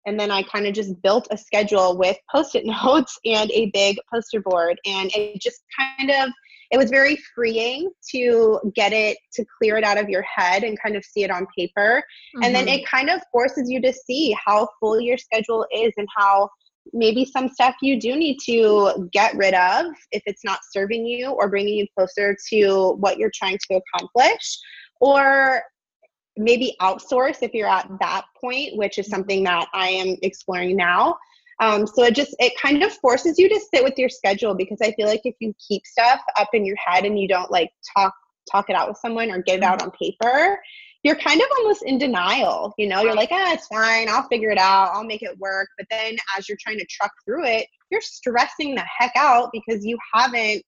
And 0.05 0.19
then 0.19 0.31
I 0.31 0.43
kind 0.43 0.67
of 0.67 0.73
just 0.73 1.01
built 1.01 1.29
a 1.31 1.37
schedule 1.37 1.97
with 1.97 2.17
post-it 2.29 2.65
notes 2.83 3.17
and 3.25 3.49
a 3.51 3.71
big 3.73 3.97
poster 4.11 4.41
board. 4.41 4.79
And 4.85 5.11
it 5.15 5.41
just 5.41 5.61
kind 5.77 6.11
of 6.11 6.29
it 6.71 6.77
was 6.77 6.89
very 6.89 7.17
freeing 7.35 7.91
to 8.09 8.59
get 8.73 8.93
it 8.93 9.17
to 9.33 9.45
clear 9.59 9.77
it 9.77 9.83
out 9.83 9.99
of 9.99 10.09
your 10.09 10.23
head 10.23 10.63
and 10.63 10.81
kind 10.81 10.95
of 10.95 11.05
see 11.05 11.23
it 11.23 11.29
on 11.29 11.45
paper. 11.55 12.03
Mm-hmm. 12.35 12.43
And 12.43 12.55
then 12.55 12.65
mm-hmm. 12.65 12.79
it 12.79 12.87
kind 12.87 13.11
of 13.11 13.21
forces 13.31 13.69
you 13.69 13.79
to 13.81 13.93
see 13.93 14.35
how 14.43 14.67
full 14.79 14.99
your 14.99 15.17
schedule 15.17 15.67
is 15.71 15.93
and 15.97 16.07
how 16.17 16.49
maybe 16.91 17.25
some 17.25 17.47
stuff 17.47 17.75
you 17.81 17.99
do 17.99 18.15
need 18.15 18.37
to 18.45 19.09
get 19.13 19.35
rid 19.35 19.53
of 19.53 19.85
if 20.11 20.21
it's 20.25 20.43
not 20.43 20.59
serving 20.71 21.05
you 21.05 21.29
or 21.29 21.49
bringing 21.49 21.75
you 21.75 21.87
closer 21.97 22.35
to 22.49 22.97
what 22.99 23.17
you're 23.17 23.31
trying 23.33 23.57
to 23.69 23.79
accomplish. 23.79 24.59
Or 24.99 25.63
maybe 26.37 26.75
outsource 26.81 27.37
if 27.41 27.53
you're 27.53 27.69
at 27.69 27.87
that 27.99 28.25
point 28.39 28.75
which 28.75 28.97
is 28.97 29.07
something 29.07 29.43
that 29.43 29.67
i 29.73 29.87
am 29.87 30.17
exploring 30.23 30.75
now. 30.75 31.15
Um, 31.59 31.85
so 31.85 32.03
it 32.03 32.15
just 32.15 32.35
it 32.39 32.53
kind 32.59 32.81
of 32.81 32.91
forces 32.93 33.37
you 33.37 33.47
to 33.47 33.59
sit 33.71 33.83
with 33.83 33.93
your 33.97 34.09
schedule 34.09 34.55
because 34.55 34.79
i 34.81 34.91
feel 34.93 35.05
like 35.05 35.21
if 35.23 35.35
you 35.39 35.53
keep 35.65 35.85
stuff 35.85 36.19
up 36.37 36.49
in 36.53 36.65
your 36.65 36.75
head 36.75 37.05
and 37.05 37.19
you 37.19 37.27
don't 37.27 37.51
like 37.51 37.69
talk 37.95 38.13
talk 38.51 38.69
it 38.69 38.75
out 38.75 38.89
with 38.89 38.97
someone 38.97 39.29
or 39.29 39.41
get 39.43 39.57
it 39.57 39.63
out 39.63 39.81
on 39.81 39.91
paper 39.91 40.59
you're 41.03 41.15
kind 41.15 41.41
of 41.41 41.47
almost 41.59 41.83
in 41.83 41.97
denial. 41.97 42.73
You 42.77 42.87
know, 42.87 43.01
you're 43.01 43.15
like, 43.15 43.29
ah, 43.31 43.53
it's 43.53 43.67
fine. 43.67 44.07
I'll 44.09 44.27
figure 44.29 44.49
it 44.49 44.57
out. 44.57 44.91
I'll 44.93 45.03
make 45.03 45.21
it 45.21 45.37
work. 45.37 45.67
But 45.77 45.87
then 45.91 46.15
as 46.37 46.47
you're 46.47 46.57
trying 46.61 46.79
to 46.79 46.85
truck 46.89 47.11
through 47.25 47.45
it, 47.45 47.67
you're 47.91 48.01
stressing 48.01 48.75
the 48.75 48.83
heck 48.97 49.11
out 49.15 49.49
because 49.51 49.85
you 49.85 49.97
haven't 50.13 50.63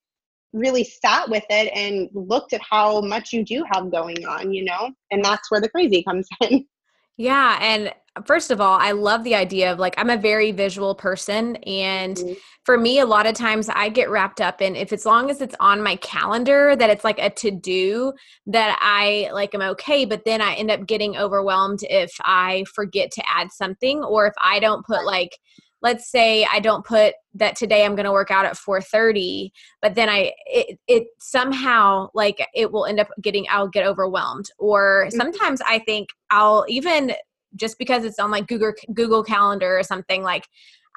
really 0.53 0.83
sat 0.83 1.29
with 1.29 1.43
it 1.49 1.71
and 1.73 2.09
looked 2.13 2.53
at 2.53 2.61
how 2.69 3.01
much 3.01 3.33
you 3.33 3.43
do 3.43 3.63
have 3.71 3.91
going 3.91 4.25
on, 4.25 4.53
you 4.53 4.63
know? 4.63 4.91
And 5.11 5.23
that's 5.23 5.49
where 5.49 5.61
the 5.61 5.69
crazy 5.69 6.03
comes 6.03 6.27
in. 6.41 6.65
Yeah. 7.17 7.57
And 7.61 7.93
first 8.25 8.51
of 8.51 8.61
all, 8.61 8.79
I 8.79 8.91
love 8.91 9.23
the 9.23 9.35
idea 9.35 9.71
of 9.71 9.79
like, 9.79 9.95
I'm 9.97 10.09
a 10.09 10.17
very 10.17 10.51
visual 10.51 10.95
person. 10.95 11.57
And 11.57 12.15
mm-hmm. 12.15 12.33
for 12.63 12.77
me, 12.77 12.99
a 12.99 13.05
lot 13.05 13.25
of 13.25 13.35
times 13.35 13.69
I 13.69 13.89
get 13.89 14.09
wrapped 14.09 14.41
up 14.41 14.61
in 14.61 14.75
if 14.75 14.93
as 14.93 15.05
long 15.05 15.29
as 15.29 15.41
it's 15.41 15.55
on 15.59 15.81
my 15.81 15.97
calendar, 15.97 16.75
that 16.75 16.89
it's 16.89 17.03
like 17.03 17.19
a 17.19 17.29
to 17.29 17.51
do, 17.51 18.13
that 18.47 18.77
I 18.81 19.29
like 19.33 19.53
I'm 19.53 19.61
okay. 19.61 20.05
But 20.05 20.23
then 20.25 20.41
I 20.41 20.53
end 20.53 20.71
up 20.71 20.85
getting 20.87 21.17
overwhelmed 21.17 21.79
if 21.83 22.11
I 22.21 22.63
forget 22.73 23.11
to 23.11 23.23
add 23.27 23.51
something 23.51 24.03
or 24.03 24.27
if 24.27 24.33
I 24.43 24.59
don't 24.59 24.85
put 24.85 25.05
like, 25.05 25.37
let's 25.85 26.09
say 26.09 26.47
I 26.51 26.59
don't 26.59 26.83
put 26.83 27.13
that 27.35 27.55
today 27.55 27.85
I'm 27.85 27.93
going 27.93 28.05
to 28.05 28.11
work 28.11 28.31
out 28.31 28.43
at 28.43 28.55
4:30, 28.55 29.51
but 29.83 29.93
then 29.93 30.09
I 30.09 30.33
it, 30.47 30.79
it 30.87 31.03
somehow 31.19 32.09
like 32.15 32.43
it 32.55 32.71
will 32.71 32.87
end 32.87 32.99
up 32.99 33.09
getting 33.21 33.45
I'll 33.51 33.67
get 33.67 33.85
overwhelmed. 33.85 34.49
Or 34.57 35.05
mm-hmm. 35.05 35.15
sometimes 35.15 35.61
I 35.61 35.77
think 35.77 36.09
I'll 36.31 36.65
even 36.67 37.13
just 37.55 37.77
because 37.77 38.03
it's 38.03 38.17
on 38.17 38.31
like 38.31 38.47
Google 38.47 38.73
Google 38.95 39.23
Calendar 39.23 39.77
or 39.77 39.83
something 39.83 40.23
like 40.23 40.47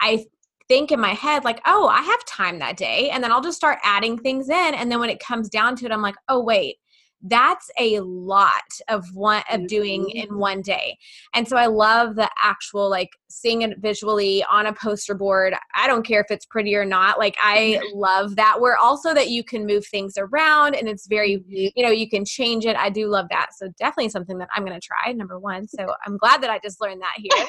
I 0.01 0.25
think 0.69 0.91
in 0.91 1.01
my 1.01 1.13
head 1.13 1.45
like 1.45 1.61
oh 1.67 1.87
I 1.89 2.01
have 2.01 2.25
time 2.25 2.59
that 2.61 2.79
day 2.79 3.11
and 3.11 3.23
then 3.23 3.31
I'll 3.31 3.43
just 3.43 3.59
start 3.59 3.79
adding 3.85 4.17
things 4.17 4.49
in 4.49 4.75
and 4.75 4.91
then 4.91 5.01
when 5.01 5.11
it 5.11 5.21
comes 5.21 5.51
down 5.51 5.77
to 5.77 5.85
it 5.87 5.93
I'm 5.93 6.03
like 6.03 6.17
oh 6.29 6.43
wait 6.43 6.77
that's 7.23 7.71
a 7.79 8.01
lot 8.01 8.63
of 8.89 9.05
one 9.15 9.43
of 9.51 9.67
doing 9.67 10.03
mm-hmm. 10.03 10.33
in 10.33 10.39
one 10.39 10.63
day. 10.63 10.97
And 11.35 11.47
so 11.47 11.57
i 11.57 11.67
love 11.67 12.15
the 12.15 12.29
actual 12.43 12.89
like 12.89 13.11
seeing 13.29 13.63
it 13.63 13.79
visually 13.81 14.45
on 14.45 14.67
a 14.67 14.73
poster 14.73 15.15
board. 15.15 15.55
I 15.75 15.87
don't 15.87 16.07
care 16.07 16.21
if 16.21 16.31
it's 16.31 16.47
pretty 16.47 16.75
or 16.75 16.85
not 16.85 17.19
like 17.19 17.37
i 17.41 17.81
love 17.95 18.37
that. 18.37 18.61
Where 18.61 18.77
also 18.77 19.15
that 19.15 19.31
you 19.31 19.43
can 19.43 19.67
move 19.67 19.87
things 19.87 20.15
around 20.17 20.75
and 20.75 20.89
it's 20.89 21.07
very 21.07 21.39
mm-hmm. 21.39 21.69
you 21.77 21.85
know 21.85 21.91
you 21.91 22.09
can 22.09 22.25
change 22.25 22.67
it. 22.67 22.77
I 22.77 22.91
do 22.91 23.09
love 23.09 23.27
that. 23.31 23.49
So 23.57 23.69
definitely 23.79 24.11
something 24.11 24.39
that 24.39 24.49
i'm 24.55 24.65
going 24.65 24.79
to 24.79 24.87
try 24.87 25.13
number 25.13 25.39
one. 25.39 25.67
So 25.67 25.87
i'm 26.07 26.17
glad 26.17 26.43
that 26.43 26.51
i 26.51 26.59
just 26.63 26.81
learned 26.81 27.03
that 27.03 27.17
here. 27.17 27.47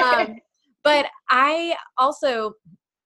Um, 0.00 0.36
but 0.82 1.06
i 1.28 1.74
also 1.98 2.54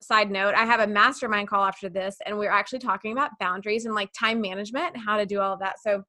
side 0.07 0.31
note, 0.31 0.55
I 0.55 0.64
have 0.64 0.81
a 0.81 0.87
mastermind 0.87 1.49
call 1.49 1.64
after 1.64 1.88
this, 1.88 2.17
and 2.25 2.38
we're 2.38 2.51
actually 2.51 2.81
talking 2.81 3.12
about 3.12 3.38
boundaries 3.40 3.87
and 3.87 3.95
like 3.95 4.11
time 4.12 4.40
management 4.40 4.95
and 4.95 5.03
how 5.03 5.17
to 5.17 5.27
do 5.27 5.40
all 5.40 5.55
of 5.55 5.61
that. 5.61 5.81
So, 5.81 6.05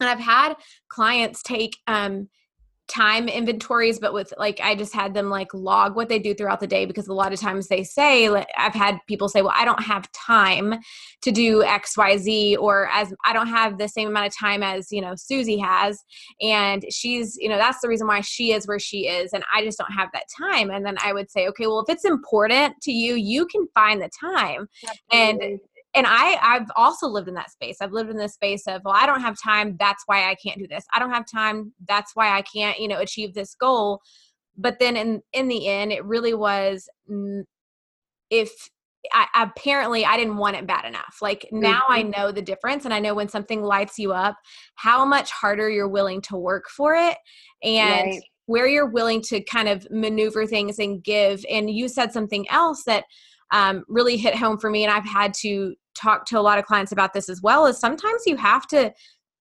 and 0.00 0.08
I've 0.08 0.20
had 0.20 0.54
clients 0.88 1.42
take 1.42 1.76
um, 1.86 2.28
time 2.90 3.28
inventories, 3.28 3.98
but 3.98 4.12
with 4.12 4.34
like 4.36 4.60
I 4.62 4.74
just 4.74 4.92
had 4.92 5.14
them 5.14 5.30
like 5.30 5.54
log 5.54 5.94
what 5.94 6.08
they 6.08 6.18
do 6.18 6.34
throughout 6.34 6.60
the 6.60 6.66
day 6.66 6.84
because 6.84 7.06
a 7.08 7.14
lot 7.14 7.32
of 7.32 7.40
times 7.40 7.68
they 7.68 7.84
say 7.84 8.28
like, 8.28 8.48
I've 8.58 8.74
had 8.74 8.98
people 9.06 9.28
say, 9.28 9.42
"Well, 9.42 9.54
I 9.54 9.64
don't 9.64 9.82
have 9.82 10.10
time 10.12 10.74
to 11.22 11.30
do 11.30 11.62
X, 11.62 11.96
Y, 11.96 12.16
Z, 12.16 12.56
or 12.56 12.88
as 12.92 13.14
I 13.24 13.32
don't 13.32 13.46
have 13.46 13.78
the 13.78 13.88
same 13.88 14.08
amount 14.08 14.26
of 14.26 14.36
time 14.36 14.62
as 14.62 14.90
you 14.90 15.00
know 15.00 15.14
Susie 15.16 15.58
has, 15.58 16.02
and 16.42 16.84
she's 16.90 17.36
you 17.38 17.48
know 17.48 17.56
that's 17.58 17.80
the 17.80 17.88
reason 17.88 18.06
why 18.06 18.20
she 18.20 18.52
is 18.52 18.66
where 18.66 18.80
she 18.80 19.06
is, 19.06 19.32
and 19.32 19.44
I 19.54 19.64
just 19.64 19.78
don't 19.78 19.92
have 19.92 20.08
that 20.12 20.24
time. 20.36 20.70
And 20.70 20.84
then 20.84 20.96
I 21.02 21.12
would 21.12 21.30
say, 21.30 21.46
okay, 21.48 21.66
well, 21.66 21.84
if 21.86 21.94
it's 21.94 22.04
important 22.04 22.74
to 22.82 22.92
you, 22.92 23.14
you 23.14 23.46
can 23.46 23.66
find 23.74 24.02
the 24.02 24.10
time, 24.20 24.68
Absolutely. 25.12 25.52
and 25.52 25.60
and 25.94 26.06
I 26.08 26.38
I've 26.40 26.70
also 26.76 27.08
lived 27.08 27.28
in 27.28 27.34
that 27.34 27.50
space. 27.50 27.78
I've 27.80 27.92
lived 27.92 28.10
in 28.10 28.16
this 28.16 28.34
space 28.34 28.66
of 28.66 28.82
well, 28.84 28.94
I 28.96 29.06
don't 29.06 29.20
have 29.20 29.36
time. 29.40 29.76
That's 29.78 30.04
why 30.06 30.30
I 30.30 30.34
can't 30.34 30.58
do 30.58 30.66
this. 30.68 30.84
I 30.94 30.98
don't 30.98 31.10
have 31.10 31.26
time. 31.30 31.72
That's 31.88 32.12
why 32.14 32.36
I 32.36 32.42
can't 32.42 32.78
you 32.78 32.88
know 32.88 33.00
achieve 33.00 33.34
this 33.34 33.54
goal. 33.54 34.00
But 34.56 34.78
then 34.78 34.96
in 34.96 35.22
in 35.32 35.48
the 35.48 35.68
end, 35.68 35.92
it 35.92 36.04
really 36.04 36.34
was 36.34 36.88
if 38.30 38.52
I, 39.12 39.26
apparently 39.34 40.04
I 40.04 40.16
didn't 40.16 40.36
want 40.36 40.56
it 40.56 40.66
bad 40.66 40.84
enough. 40.84 41.16
Like 41.22 41.48
now 41.50 41.80
mm-hmm. 41.80 41.92
I 41.92 42.02
know 42.02 42.32
the 42.32 42.42
difference 42.42 42.84
and 42.84 42.92
I 42.92 43.00
know 43.00 43.14
when 43.14 43.28
something 43.28 43.62
lights 43.62 43.98
you 43.98 44.12
up, 44.12 44.36
how 44.74 45.04
much 45.04 45.30
harder 45.30 45.70
you're 45.70 45.88
willing 45.88 46.20
to 46.22 46.36
work 46.36 46.68
for 46.68 46.94
it 46.94 47.16
and 47.62 48.10
right. 48.10 48.22
where 48.46 48.68
you're 48.68 48.90
willing 48.90 49.22
to 49.22 49.42
kind 49.42 49.68
of 49.68 49.86
maneuver 49.90 50.46
things 50.46 50.78
and 50.78 51.02
give. 51.02 51.44
And 51.50 51.70
you 51.70 51.88
said 51.88 52.12
something 52.12 52.48
else 52.50 52.84
that 52.84 53.04
um, 53.52 53.84
really 53.88 54.16
hit 54.16 54.34
home 54.34 54.58
for 54.58 54.70
me 54.70 54.84
and 54.84 54.92
i've 54.92 55.04
had 55.04 55.34
to 55.34 55.74
talk 55.94 56.24
to 56.26 56.38
a 56.38 56.40
lot 56.40 56.58
of 56.58 56.64
clients 56.64 56.92
about 56.92 57.12
this 57.12 57.28
as 57.28 57.42
well 57.42 57.66
is 57.66 57.78
sometimes 57.78 58.22
you 58.26 58.36
have 58.36 58.66
to 58.66 58.92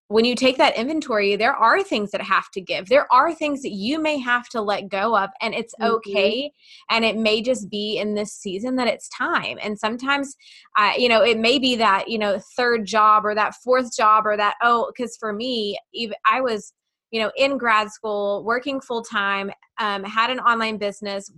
when 0.10 0.26
you 0.26 0.34
take 0.34 0.58
that 0.58 0.76
inventory 0.76 1.36
there 1.36 1.56
are 1.56 1.84
things 1.84 2.12
that 2.12 2.22
have 2.22 2.50
to 2.52 2.60
give 2.60 2.88
there 2.90 3.12
are 3.14 3.34
things 3.34 3.62
that 3.62 3.72
you 3.72 4.02
may 4.02 4.18
have 4.18 4.50
to 4.50 4.60
let 4.60 4.90
go 4.90 5.16
of 5.16 5.30
and 5.42 5.54
it's 5.54 5.74
mm-hmm. 5.80 5.94
okay 5.94 6.52
and 6.90 7.06
it 7.06 7.16
may 7.16 7.42
just 7.42 7.70
be 7.70 7.98
in 7.98 8.16
this 8.16 8.34
season 8.34 8.76
that 8.76 8.88
it's 8.88 9.08
time 9.10 9.58
and 9.62 9.78
sometimes 9.78 10.36
uh, 10.78 10.92
you 10.98 11.08
know 11.08 11.24
it 11.24 11.40
may 11.40 11.60
be 11.60 11.76
that 11.76 12.10
you 12.10 12.18
know 12.18 12.40
third 12.58 12.86
job 12.86 13.26
or 13.26 13.36
that 13.36 13.54
fourth 13.64 13.96
job 13.96 14.26
or 14.26 14.36
that 14.36 14.56
oh 14.62 14.92
because 14.96 15.16
for 15.18 15.32
me 15.32 15.78
even 15.94 16.16
i 16.26 16.42
was 16.42 16.74
you 17.12 17.22
know 17.22 17.32
in 17.38 17.58
grad 17.58 17.90
school 17.92 18.44
working 18.44 18.82
full 18.82 19.04
time 19.04 19.52
um, 19.80 20.04
had 20.04 20.30
an 20.32 20.40
online 20.40 20.78
business 20.78 21.32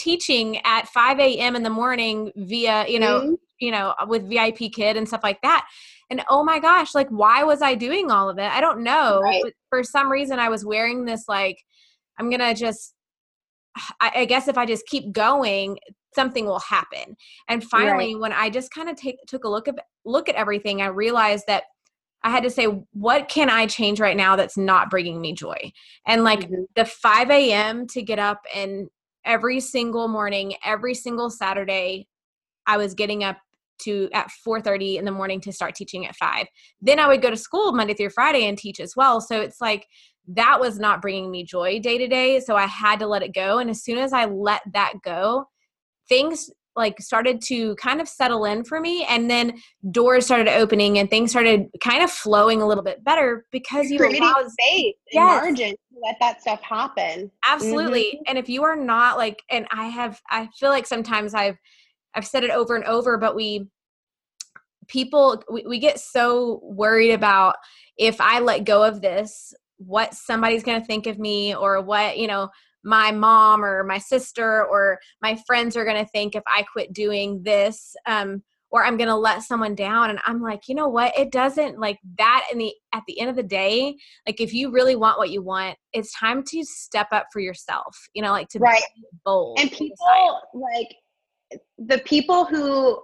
teaching 0.00 0.58
at 0.64 0.88
5 0.88 1.20
a.m 1.20 1.54
in 1.54 1.62
the 1.62 1.70
morning 1.70 2.32
via 2.36 2.86
you 2.88 2.98
know 2.98 3.20
mm-hmm 3.20 3.34
you 3.60 3.70
know, 3.70 3.94
with 4.08 4.28
VIPKid 4.28 4.96
and 4.96 5.06
stuff 5.06 5.20
like 5.22 5.40
that. 5.42 5.68
And 6.08 6.24
oh 6.28 6.42
my 6.42 6.58
gosh, 6.58 6.94
like 6.94 7.08
why 7.10 7.44
was 7.44 7.62
I 7.62 7.74
doing 7.74 8.10
all 8.10 8.28
of 8.28 8.38
it? 8.38 8.50
I 8.50 8.60
don't 8.60 8.82
know. 8.82 9.20
Right. 9.20 9.42
For 9.68 9.84
some 9.84 10.10
reason 10.10 10.38
I 10.38 10.48
was 10.48 10.64
wearing 10.64 11.04
this 11.04 11.24
like 11.28 11.62
I'm 12.18 12.30
gonna 12.30 12.54
just 12.54 12.94
I, 14.00 14.10
I, 14.16 14.24
guess 14.24 14.48
if 14.48 14.58
I 14.58 14.66
just 14.66 14.84
keep 14.86 15.12
going, 15.12 15.78
something 16.12 16.44
will 16.44 16.58
happen. 16.58 17.16
And 17.48 17.62
finally, 17.62 18.14
right. 18.14 18.20
when 18.20 18.32
I 18.32 18.50
just 18.50 18.74
kind 18.74 18.88
of 18.88 18.96
take 18.96 19.16
took 19.28 19.44
a 19.44 19.48
look 19.48 19.68
at 19.68 19.78
look 20.04 20.28
at 20.28 20.34
everything, 20.34 20.82
I 20.82 20.86
realized 20.86 21.44
that 21.46 21.64
I 22.24 22.30
had 22.30 22.42
to 22.42 22.50
say, 22.50 22.64
what 22.92 23.28
can 23.28 23.48
I 23.48 23.66
change 23.66 24.00
right 24.00 24.16
now 24.16 24.34
that's 24.36 24.56
not 24.56 24.90
bringing 24.90 25.20
me 25.20 25.32
joy? 25.32 25.72
And 26.06 26.24
like 26.24 26.40
mm-hmm. 26.40 26.62
the 26.74 26.84
5 26.84 27.30
a.m. 27.30 27.86
to 27.88 28.02
get 28.02 28.18
up 28.18 28.40
and 28.54 28.88
every 29.24 29.60
single 29.60 30.08
morning, 30.08 30.54
every 30.64 30.94
single 30.94 31.30
Saturday, 31.30 32.08
I 32.66 32.76
was 32.76 32.94
getting 32.94 33.24
up 33.24 33.38
to 33.82 34.08
at 34.12 34.30
4:30 34.46 34.98
in 34.98 35.04
the 35.04 35.10
morning 35.10 35.40
to 35.42 35.52
start 35.52 35.74
teaching 35.74 36.06
at 36.06 36.16
5. 36.16 36.46
Then 36.80 36.98
I 36.98 37.08
would 37.08 37.22
go 37.22 37.30
to 37.30 37.36
school 37.36 37.72
Monday 37.72 37.94
through 37.94 38.10
Friday 38.10 38.46
and 38.46 38.58
teach 38.58 38.78
as 38.80 38.94
well. 38.96 39.20
So 39.20 39.40
it's 39.40 39.60
like 39.60 39.86
that 40.28 40.60
was 40.60 40.78
not 40.78 41.00
bringing 41.02 41.30
me 41.30 41.44
joy 41.44 41.80
day 41.80 41.98
to 41.98 42.06
day, 42.06 42.40
so 42.40 42.56
I 42.56 42.66
had 42.66 42.98
to 43.00 43.06
let 43.06 43.22
it 43.22 43.34
go 43.34 43.58
and 43.58 43.70
as 43.70 43.82
soon 43.82 43.98
as 43.98 44.12
I 44.12 44.26
let 44.26 44.62
that 44.74 44.94
go, 45.02 45.46
things 46.08 46.50
like 46.80 47.00
started 47.00 47.40
to 47.42 47.74
kind 47.76 48.00
of 48.00 48.08
settle 48.08 48.44
in 48.44 48.64
for 48.64 48.80
me 48.80 49.04
and 49.08 49.30
then 49.30 49.56
doors 49.90 50.24
started 50.24 50.48
opening 50.48 50.98
and 50.98 51.08
things 51.08 51.30
started 51.30 51.66
kind 51.82 52.02
of 52.02 52.10
flowing 52.10 52.60
a 52.60 52.66
little 52.66 52.84
bit 52.84 53.04
better 53.04 53.46
because 53.52 53.90
you 53.90 53.98
creating 53.98 54.22
allow 54.22 54.42
space 54.48 54.94
yes. 55.12 55.42
margin 55.42 55.70
to 55.70 56.00
let 56.02 56.16
that 56.20 56.40
stuff 56.40 56.60
happen 56.62 57.30
absolutely 57.46 58.04
mm-hmm. 58.04 58.22
and 58.26 58.38
if 58.38 58.48
you 58.48 58.64
are 58.64 58.76
not 58.76 59.16
like 59.16 59.42
and 59.50 59.66
i 59.70 59.86
have 59.86 60.20
i 60.30 60.48
feel 60.58 60.70
like 60.70 60.86
sometimes 60.86 61.34
i've 61.34 61.56
I've 62.14 62.26
said 62.26 62.44
it 62.44 62.50
over 62.50 62.74
and 62.76 62.84
over, 62.84 63.16
but 63.18 63.34
we 63.34 63.66
people 64.88 65.42
we, 65.50 65.64
we 65.66 65.78
get 65.78 66.00
so 66.00 66.60
worried 66.62 67.12
about 67.12 67.56
if 67.96 68.20
I 68.20 68.40
let 68.40 68.64
go 68.64 68.82
of 68.82 69.00
this, 69.00 69.54
what 69.78 70.14
somebody's 70.14 70.64
going 70.64 70.80
to 70.80 70.86
think 70.86 71.06
of 71.06 71.18
me 71.18 71.54
or 71.54 71.80
what, 71.80 72.18
you 72.18 72.26
know, 72.26 72.48
my 72.84 73.12
mom 73.12 73.64
or 73.64 73.84
my 73.84 73.98
sister 73.98 74.64
or 74.64 74.98
my 75.22 75.38
friends 75.46 75.76
are 75.76 75.84
going 75.84 76.02
to 76.02 76.10
think 76.10 76.34
if 76.34 76.42
I 76.46 76.62
quit 76.62 76.92
doing 76.92 77.42
this. 77.42 77.94
Um, 78.06 78.42
or 78.72 78.84
I'm 78.84 78.96
going 78.96 79.08
to 79.08 79.16
let 79.16 79.42
someone 79.42 79.74
down. 79.74 80.10
And 80.10 80.20
I'm 80.24 80.40
like, 80.40 80.68
you 80.68 80.74
know 80.74 80.88
what? 80.88 81.12
It 81.18 81.32
doesn't 81.32 81.78
like 81.80 81.98
that 82.18 82.46
in 82.52 82.58
the, 82.58 82.72
at 82.92 83.02
the 83.06 83.18
end 83.20 83.28
of 83.28 83.36
the 83.36 83.42
day, 83.42 83.96
like 84.26 84.40
if 84.40 84.54
you 84.54 84.70
really 84.70 84.94
want 84.94 85.18
what 85.18 85.30
you 85.30 85.42
want, 85.42 85.76
it's 85.92 86.16
time 86.16 86.44
to 86.44 86.64
step 86.64 87.08
up 87.10 87.26
for 87.32 87.40
yourself, 87.40 87.96
you 88.14 88.22
know, 88.22 88.30
like 88.30 88.48
to 88.50 88.60
right. 88.60 88.80
be 88.94 89.02
bold. 89.24 89.58
And 89.60 89.72
people 89.72 90.40
like, 90.54 90.94
the 91.78 91.98
people 91.98 92.44
who 92.44 93.02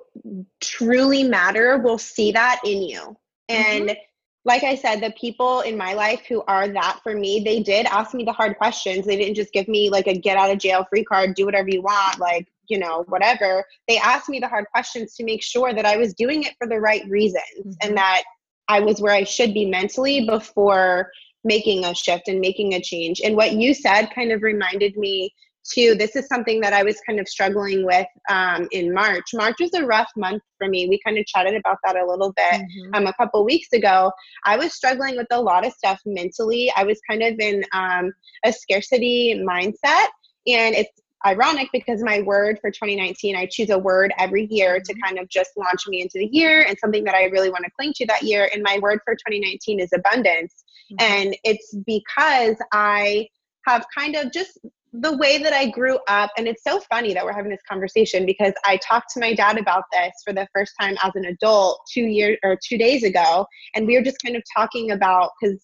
truly 0.61 1.25
matter 1.25 1.79
will 1.79 1.99
see 1.99 2.31
that 2.31 2.61
in 2.65 2.83
you. 2.83 3.17
And 3.49 3.89
mm-hmm. 3.89 4.01
Like 4.47 4.63
I 4.63 4.77
said, 4.77 5.01
the 5.01 5.11
people 5.11 5.63
in 5.63 5.77
my 5.77 5.93
life 5.95 6.23
who 6.29 6.43
are 6.47 6.69
that 6.69 7.01
for 7.03 7.15
me, 7.15 7.43
they 7.45 7.61
did 7.61 7.85
ask 7.87 8.15
me 8.15 8.23
the 8.23 8.33
hard 8.33 8.57
questions. 8.57 9.05
They 9.05 9.17
didn't 9.17 9.35
just 9.35 9.53
give 9.53 9.67
me 9.67 9.91
like 9.91 10.07
a 10.07 10.17
get 10.17 10.39
out 10.39 10.53
of 10.53 10.59
jail 10.59 10.87
free 10.89 11.03
card, 11.03 11.35
do 11.35 11.45
whatever 11.45 11.69
you 11.69 11.83
want, 11.83 12.21
like, 12.21 12.47
you 12.69 12.79
know, 12.79 13.05
whatever. 13.09 13.65
They 13.89 13.99
asked 13.99 14.29
me 14.29 14.39
the 14.39 14.47
hard 14.47 14.67
questions 14.73 15.17
to 15.17 15.25
make 15.25 15.43
sure 15.43 15.75
that 15.75 15.85
I 15.85 15.97
was 15.97 16.15
doing 16.15 16.45
it 16.45 16.55
for 16.59 16.69
the 16.69 16.79
right 16.79 17.05
reasons 17.09 17.43
mm-hmm. 17.59 17.73
and 17.83 17.97
that 17.97 18.23
I 18.69 18.79
was 18.79 19.01
where 19.01 19.15
I 19.15 19.25
should 19.25 19.53
be 19.53 19.67
mentally 19.67 20.27
before 20.27 21.11
making 21.43 21.85
a 21.85 21.93
shift 21.93 22.29
and 22.29 22.41
making 22.41 22.75
a 22.75 22.81
change. 22.81 23.21
And 23.25 23.35
what 23.35 23.55
you 23.55 23.75
said 23.75 24.11
kind 24.15 24.31
of 24.31 24.43
reminded 24.43 24.97
me 24.97 25.35
too, 25.73 25.95
this 25.95 26.17
is 26.17 26.27
something 26.27 26.61
that 26.61 26.73
I 26.73 26.83
was 26.83 27.01
kind 27.07 27.21
of 27.21 27.29
struggling 27.29 27.85
with 27.85 28.07
um, 28.29 28.69
in 28.73 28.93
March. 28.93 29.25
March 29.35 29.57
was 29.61 29.73
a 29.75 29.85
rough 29.85 30.11
month 30.17 30.43
for 30.59 30.69
me. 30.69 30.89
We 30.89 31.01
kind 31.05 31.19
of 31.19 31.27
chatted 31.27 31.55
about 31.55 31.79
that 31.85 31.97
a 31.97 32.05
little 32.05 32.33
bit 32.33 32.61
mm-hmm. 32.61 32.95
um, 32.95 33.07
a 33.07 33.13
couple 33.15 33.45
weeks 33.45 33.69
ago. 33.73 34.11
I 34.45 34.57
was 34.57 34.75
struggling 34.75 35.17
with 35.17 35.27
a 35.31 35.41
lot 35.41 35.67
of 35.67 35.73
stuff 35.73 36.01
mentally. 36.07 36.73
I 36.77 36.85
was 36.85 37.01
kind 37.09 37.23
of 37.23 37.39
in 37.39 37.65
um, 37.73 38.13
a 38.45 38.53
scarcity 38.53 39.43
mindset. 39.47 40.07
And 40.47 40.75
it's 40.75 41.03
ironic 41.27 41.69
because 41.73 42.03
my 42.03 42.23
word 42.23 42.59
for 42.61 42.71
2019, 42.71 43.37
I 43.37 43.47
choose 43.51 43.71
a 43.71 43.79
word 43.79 44.13
every 44.19 44.47
year 44.51 44.81
to 44.81 44.93
mm-hmm. 44.93 45.01
kind 45.03 45.19
of 45.19 45.29
just 45.29 45.51
launch 45.57 45.87
me 45.89 46.01
into 46.01 46.19
the 46.19 46.29
year 46.31 46.63
and 46.63 46.79
something 46.79 47.05
that 47.05 47.15
I 47.15 47.25
really 47.25 47.51
want 47.51 47.65
to 47.65 47.71
cling 47.79 47.93
to 47.97 48.07
that 48.07 48.23
year. 48.23 48.49
And 48.53 48.63
my 48.63 48.79
word 48.81 49.01
for 49.05 49.15
2019 49.15 49.81
is 49.81 49.91
abundance. 49.95 50.65
Mm-hmm. 50.93 51.13
And 51.13 51.37
it's 51.45 51.75
because 51.87 52.57
I 52.73 53.29
have 53.67 53.85
kind 53.97 54.15
of 54.15 54.33
just 54.33 54.59
the 55.01 55.17
way 55.17 55.39
that 55.39 55.53
I 55.53 55.69
grew 55.71 55.99
up, 56.09 56.31
and 56.37 56.47
it's 56.49 56.63
so 56.63 56.81
funny 56.81 57.13
that 57.15 57.25
we're 57.25 57.33
having 57.33 57.51
this 57.51 57.61
conversation 57.69 58.25
because 58.25 58.53
I 58.65 58.79
talked 58.79 59.11
to 59.15 59.21
my 59.21 59.35
dad 59.35 59.59
about 59.59 59.85
this 59.93 60.13
for 60.25 60.33
the 60.33 60.49
first 60.55 60.73
time 60.81 60.97
as 61.03 61.13
an 61.15 61.27
adult 61.27 61.81
two 61.93 62.05
years 62.05 62.39
or 62.43 62.59
two 62.63 62.79
days 62.79 63.03
ago, 63.03 63.47
and 63.75 63.87
we 63.87 63.97
were 63.97 64.03
just 64.03 64.19
kind 64.25 64.37
of 64.37 64.43
talking 64.57 64.93
about 64.93 65.31
because 65.41 65.59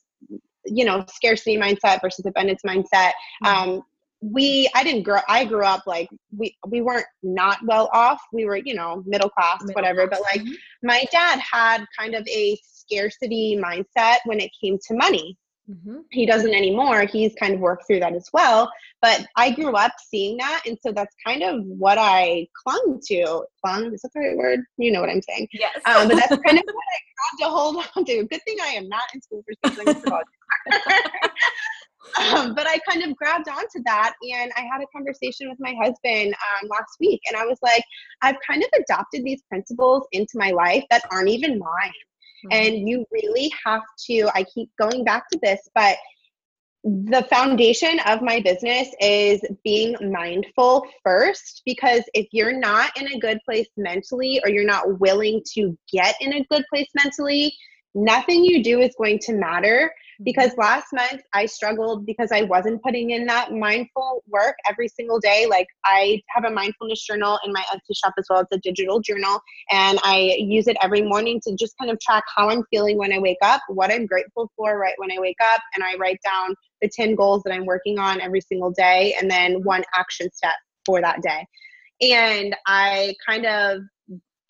you 0.67 0.85
know 0.85 1.05
scarcity 1.09 1.57
mindset 1.57 2.01
versus 2.03 2.27
abundance 2.27 2.63
mindset. 2.67 3.13
Mm-hmm. 3.45 3.47
Um, 3.47 3.83
we 4.21 4.71
I 4.75 4.85
didn't 4.85 5.03
grow 5.03 5.21
I 5.29 5.45
grew 5.45 5.65
up 5.65 5.83
like 5.87 6.09
we 6.37 6.57
we 6.69 6.81
weren't 6.81 7.07
not 7.23 7.59
well 7.67 7.91
off. 7.93 8.21
We 8.33 8.45
were, 8.45 8.57
you 8.57 8.75
know, 8.75 9.03
middle 9.07 9.31
class, 9.31 9.63
middle 9.63 9.75
whatever. 9.75 10.07
Class. 10.07 10.21
But 10.21 10.31
like 10.31 10.47
mm-hmm. 10.47 10.87
my 10.87 11.05
dad 11.11 11.41
had 11.41 11.85
kind 11.99 12.15
of 12.15 12.27
a 12.29 12.59
scarcity 12.63 13.61
mindset 13.63 14.19
when 14.25 14.41
it 14.41 14.51
came 14.61 14.79
to 14.89 14.95
money. 14.95 15.37
Mm-hmm. 15.71 15.99
He 16.11 16.27
doesn't 16.27 16.55
anymore. 16.55 17.07
He's 17.07 17.35
kind 17.35 17.55
of 17.55 17.61
worked 17.61 17.87
through 17.87 18.01
that 18.01 18.15
as 18.15 18.29
well. 18.33 18.71
But 19.01 19.27
I 19.37 19.51
grew 19.51 19.75
up 19.75 19.93
seeing 19.99 20.37
that. 20.39 20.63
And 20.67 20.77
so 20.85 20.93
that's 20.93 21.15
kind 21.25 21.43
of 21.43 21.65
what 21.65 21.99
I 21.99 22.47
clung 22.63 23.01
to. 23.07 23.45
Clung, 23.65 23.93
is 23.93 24.03
that 24.03 24.11
the 24.15 24.21
right 24.21 24.37
word? 24.37 24.61
You 24.77 24.93
know 24.93 25.01
what 25.01 25.11
I'm 25.11 25.23
saying. 25.23 25.49
Yes. 25.53 25.81
Um, 25.87 26.09
but 26.09 26.17
that's 26.17 26.37
kind 26.43 26.59
of 26.59 26.65
what 26.73 26.85
I 26.93 26.99
grabbed 27.17 27.41
to 27.41 27.49
hold 27.49 27.85
on 27.97 28.05
to. 28.05 28.25
Good 28.25 28.43
thing 28.45 28.57
I 28.63 28.69
am 28.69 28.89
not 28.89 29.03
in 29.15 29.23
school 29.23 29.45
for 29.45 29.71
speech 29.71 29.87
um, 32.19 32.55
but 32.55 32.67
I 32.67 32.79
kind 32.89 33.03
of 33.05 33.17
grabbed 33.17 33.49
onto 33.49 33.83
that 33.85 34.15
and 34.35 34.53
I 34.57 34.61
had 34.61 34.83
a 34.83 34.87
conversation 34.95 35.49
with 35.49 35.59
my 35.61 35.75
husband 35.81 36.35
um, 36.35 36.69
last 36.69 36.97
week. 37.01 37.21
And 37.29 37.37
I 37.37 37.45
was 37.45 37.59
like, 37.63 37.85
I've 38.21 38.37
kind 38.49 38.63
of 38.63 38.69
adopted 38.81 39.25
these 39.25 39.43
principles 39.49 40.07
into 40.13 40.33
my 40.35 40.51
life 40.51 40.85
that 40.91 41.05
aren't 41.11 41.29
even 41.29 41.59
mine. 41.59 41.93
Mm-hmm. 42.45 42.53
And 42.53 42.89
you 42.89 43.05
really 43.11 43.53
have 43.65 43.83
to, 44.07 44.29
I 44.35 44.45
keep 44.45 44.71
going 44.81 45.05
back 45.05 45.29
to 45.31 45.39
this, 45.43 45.61
but 45.75 45.97
the 46.85 47.25
foundation 47.31 48.01
of 48.07 48.23
my 48.23 48.41
business 48.41 48.89
is 49.01 49.41
being 49.63 49.95
mindful 50.11 50.85
first 51.05 51.63
because 51.65 52.03
if 52.13 52.27
you're 52.33 52.59
not 52.59 52.91
in 53.01 53.07
a 53.13 53.19
good 53.21 53.39
place 53.45 53.69
mentally 53.77 54.41
or 54.45 54.51
you're 54.51 54.65
not 54.65 54.99
willing 54.99 55.43
to 55.55 55.79
get 55.93 56.17
in 56.21 56.33
a 56.35 56.45
good 56.51 56.65
place 56.73 56.89
mentally, 56.97 57.55
nothing 57.95 58.45
you 58.45 58.65
do 58.65 58.81
is 58.81 58.95
going 58.99 59.21
to 59.21 59.35
matter 59.35 59.93
because 60.25 60.57
last 60.57 60.87
month 60.93 61.23
I 61.33 61.47
struggled 61.47 62.07
because 62.07 62.31
I 62.33 62.43
wasn't 62.43 62.83
putting 62.83 63.11
in 63.11 63.27
that 63.27 63.53
mindful 63.53 64.23
work 64.29 64.57
every 64.69 64.89
single 64.89 65.19
day. 65.19 65.47
Like 65.49 65.67
I 65.85 66.21
have 66.29 66.45
a 66.45 66.51
mindfulness 66.51 67.05
journal 67.05 67.39
in 67.45 67.53
my 67.53 67.63
Etsy 67.73 67.97
shop 67.97 68.15
as 68.19 68.27
well. 68.29 68.41
It's 68.41 68.53
a 68.53 68.59
digital 68.59 69.01
journal 69.01 69.41
and 69.71 69.99
I 70.03 70.37
use 70.39 70.69
it 70.69 70.77
every 70.83 71.03
morning 71.03 71.41
to 71.47 71.55
just 71.57 71.75
kind 71.79 71.91
of 71.91 71.99
track 72.01 72.25
how 72.37 72.51
I'm 72.51 72.65
feeling 72.71 72.99
when 72.99 73.13
I 73.13 73.19
wake 73.19 73.39
up, 73.43 73.61
what 73.69 73.93
I'm 73.93 74.07
grateful 74.07 74.51
for 74.57 74.79
right 74.79 74.95
when 74.99 75.11
I 75.11 75.19
wake 75.19 75.39
up, 75.55 75.61
and 75.75 75.85
I 75.85 75.97
write 75.97 76.21
down 76.25 76.55
the 76.81 76.91
10 76.93 77.15
goals 77.15 77.43
that 77.45 77.53
I'm 77.53 77.67
working 77.67 77.99
on 77.99 78.21
every 78.21 78.41
single 78.41 78.71
day 78.71 79.15
and 79.21 79.31
then 79.31 79.63
one 79.63 79.83
action 79.95 80.29
step 80.33 80.55
for 80.85 81.01
that 81.01 81.23
day. 81.23 81.47
And 82.01 82.57
I 82.67 83.15
kind 83.27 83.47
of 83.47 83.81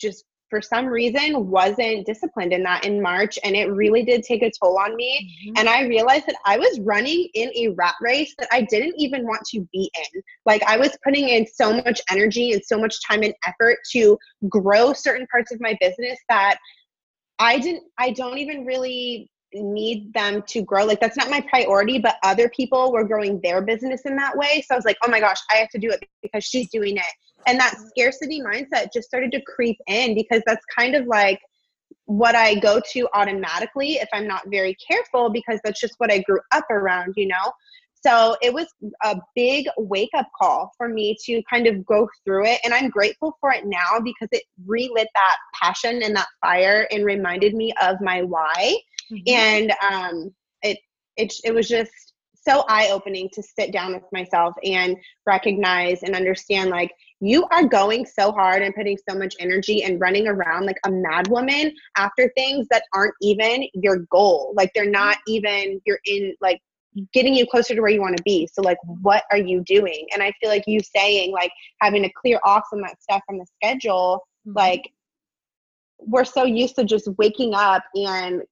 just 0.01 0.25
for 0.53 0.61
some 0.61 0.85
reason 0.85 1.47
wasn't 1.47 2.05
disciplined 2.05 2.53
in 2.53 2.63
that 2.63 2.85
in 2.85 3.01
March 3.01 3.39
and 3.43 3.57
it 3.57 3.73
really 3.73 4.03
did 4.03 4.23
take 4.23 4.43
a 4.43 4.51
toll 4.51 4.79
on 4.79 4.95
me 4.97 5.35
mm-hmm. 5.49 5.55
and 5.57 5.67
I 5.67 5.87
realized 5.87 6.27
that 6.27 6.37
I 6.45 6.59
was 6.59 6.79
running 6.81 7.27
in 7.33 7.51
a 7.57 7.69
rat 7.69 7.95
race 8.03 8.35
that 8.39 8.49
I 8.53 8.61
didn't 8.69 8.97
even 8.99 9.25
want 9.25 9.41
to 9.53 9.67
be 9.73 9.91
in. 9.97 10.23
Like 10.45 10.63
I 10.65 10.77
was 10.77 10.95
putting 11.03 11.31
in 11.31 11.47
so 11.47 11.73
much 11.73 12.03
energy 12.11 12.53
and 12.53 12.63
so 12.63 12.79
much 12.79 12.97
time 13.09 13.23
and 13.23 13.33
effort 13.47 13.79
to 13.93 14.19
grow 14.51 14.93
certain 14.93 15.27
parts 15.29 15.53
of 15.53 15.61
my 15.63 15.75
business 15.81 16.19
that 16.29 16.59
I 17.39 17.59
didn't 17.59 17.85
I 17.99 18.11
don't 18.11 18.37
even 18.37 18.67
really 18.67 19.31
need 19.55 20.13
them 20.13 20.43
to 20.49 20.63
grow. 20.63 20.85
Like 20.85 21.01
that's 21.01 21.17
not 21.17 21.31
my 21.31 21.41
priority, 21.49 21.99
but 21.99 22.17
other 22.23 22.51
people 22.51 22.93
were 22.93 23.05
growing 23.05 23.41
their 23.43 23.63
business 23.63 24.03
in 24.05 24.17
that 24.17 24.37
way. 24.37 24.65
So 24.67 24.75
I 24.75 24.77
was 24.77 24.85
like, 24.85 24.97
"Oh 25.03 25.11
my 25.11 25.21
gosh, 25.21 25.39
I 25.51 25.57
have 25.57 25.69
to 25.71 25.79
do 25.79 25.91
it 25.91 26.07
because 26.23 26.45
she's 26.45 26.71
doing 26.71 26.97
it." 26.97 27.13
And 27.47 27.59
that 27.59 27.77
scarcity 27.89 28.41
mindset 28.41 28.93
just 28.93 29.09
started 29.09 29.33
to 29.33 29.43
creep 29.43 29.79
in 29.87 30.15
because 30.15 30.43
that's 30.47 30.65
kind 30.77 30.95
of 30.95 31.07
like 31.07 31.41
what 32.07 32.35
I 32.35 32.57
go 32.57 32.81
to 32.93 33.09
automatically 33.15 33.95
if 33.95 34.09
I'm 34.13 34.27
not 34.27 34.43
very 34.49 34.77
careful 34.87 35.31
because 35.31 35.61
that's 35.65 35.81
just 35.81 35.95
what 35.99 36.13
I 36.13 36.19
grew 36.21 36.41
up 36.53 36.65
around, 36.71 37.15
you 37.17 37.27
know? 37.27 37.53
So 38.05 38.37
it 38.43 38.53
was 38.53 38.67
a 39.05 39.17
big 39.37 39.67
wake 39.79 40.11
up 40.17 40.29
call 40.37 40.73
for 40.77 40.89
me 40.89 41.17
to 41.25 41.41
kind 41.49 41.69
of 41.69 41.87
go 41.87 42.09
through 42.25 42.47
it. 42.47 42.61
And 42.65 42.75
I'm 42.75 42.91
grateful 42.91 43.37
for 43.41 43.53
it 43.53 43.65
now 43.65 44.01
because 44.03 44.29
it 44.33 44.43
relit 44.67 45.07
that 45.15 45.37
passion 45.63 46.03
and 46.03 46.17
that 46.17 46.27
fire 46.41 46.89
and 46.91 47.05
reminded 47.05 47.55
me 47.55 47.73
of 47.81 47.97
my 48.01 48.23
why. 48.23 48.77
Mm-hmm. 49.13 49.29
And 49.29 49.73
um, 49.89 50.35
it, 50.63 50.79
it, 51.17 51.33
it 51.45 51.55
was 51.55 51.69
just 51.69 51.93
so 52.35 52.65
eye 52.69 52.89
opening 52.91 53.29
to 53.35 53.43
sit 53.43 53.73
down 53.73 53.93
with 53.95 54.03
myself 54.13 54.55
and 54.65 54.97
recognize 55.27 56.03
and 56.03 56.17
understand 56.17 56.71
like 56.71 56.91
you 57.23 57.47
are 57.53 57.65
going 57.65 58.05
so 58.05 58.33
hard 58.33 58.63
and 58.63 58.75
putting 58.75 58.99
so 59.09 59.17
much 59.17 59.37
energy 59.39 59.85
and 59.85 60.01
running 60.01 60.27
around 60.27 60.67
like 60.67 60.79
a 60.85 60.91
mad 60.91 61.29
woman 61.29 61.73
after 61.97 62.33
things 62.37 62.67
that 62.69 62.83
aren't 62.93 63.15
even 63.23 63.69
your 63.75 63.99
goal. 64.11 64.53
Like 64.57 64.73
they're 64.75 64.91
not 64.91 65.19
even 65.29 65.81
you're 65.87 66.01
in 66.05 66.35
like 66.41 66.61
getting 67.15 67.33
you 67.33 67.47
closer 67.47 67.77
to 67.77 67.81
where 67.81 67.93
you 67.93 68.01
want 68.01 68.17
to 68.17 68.23
be. 68.25 68.49
So 68.53 68.61
like 68.61 68.79
what 68.83 69.23
are 69.31 69.39
you 69.39 69.63
doing? 69.65 70.05
And 70.13 70.21
I 70.21 70.33
feel 70.41 70.51
like 70.51 70.65
you 70.67 70.81
saying 70.81 71.31
like 71.31 71.53
having 71.81 72.03
to 72.03 72.11
clear 72.21 72.41
off 72.45 72.65
some 72.69 72.81
of 72.81 72.89
that 72.89 73.01
stuff 73.01 73.23
from 73.25 73.39
the 73.39 73.47
schedule, 73.55 74.21
mm-hmm. 74.45 74.59
like 74.59 74.83
we're 75.99 76.25
so 76.25 76.43
used 76.43 76.75
to 76.75 76.85
just 76.85 77.09
waking 77.19 77.55
up 77.55 77.85
and 77.95 78.43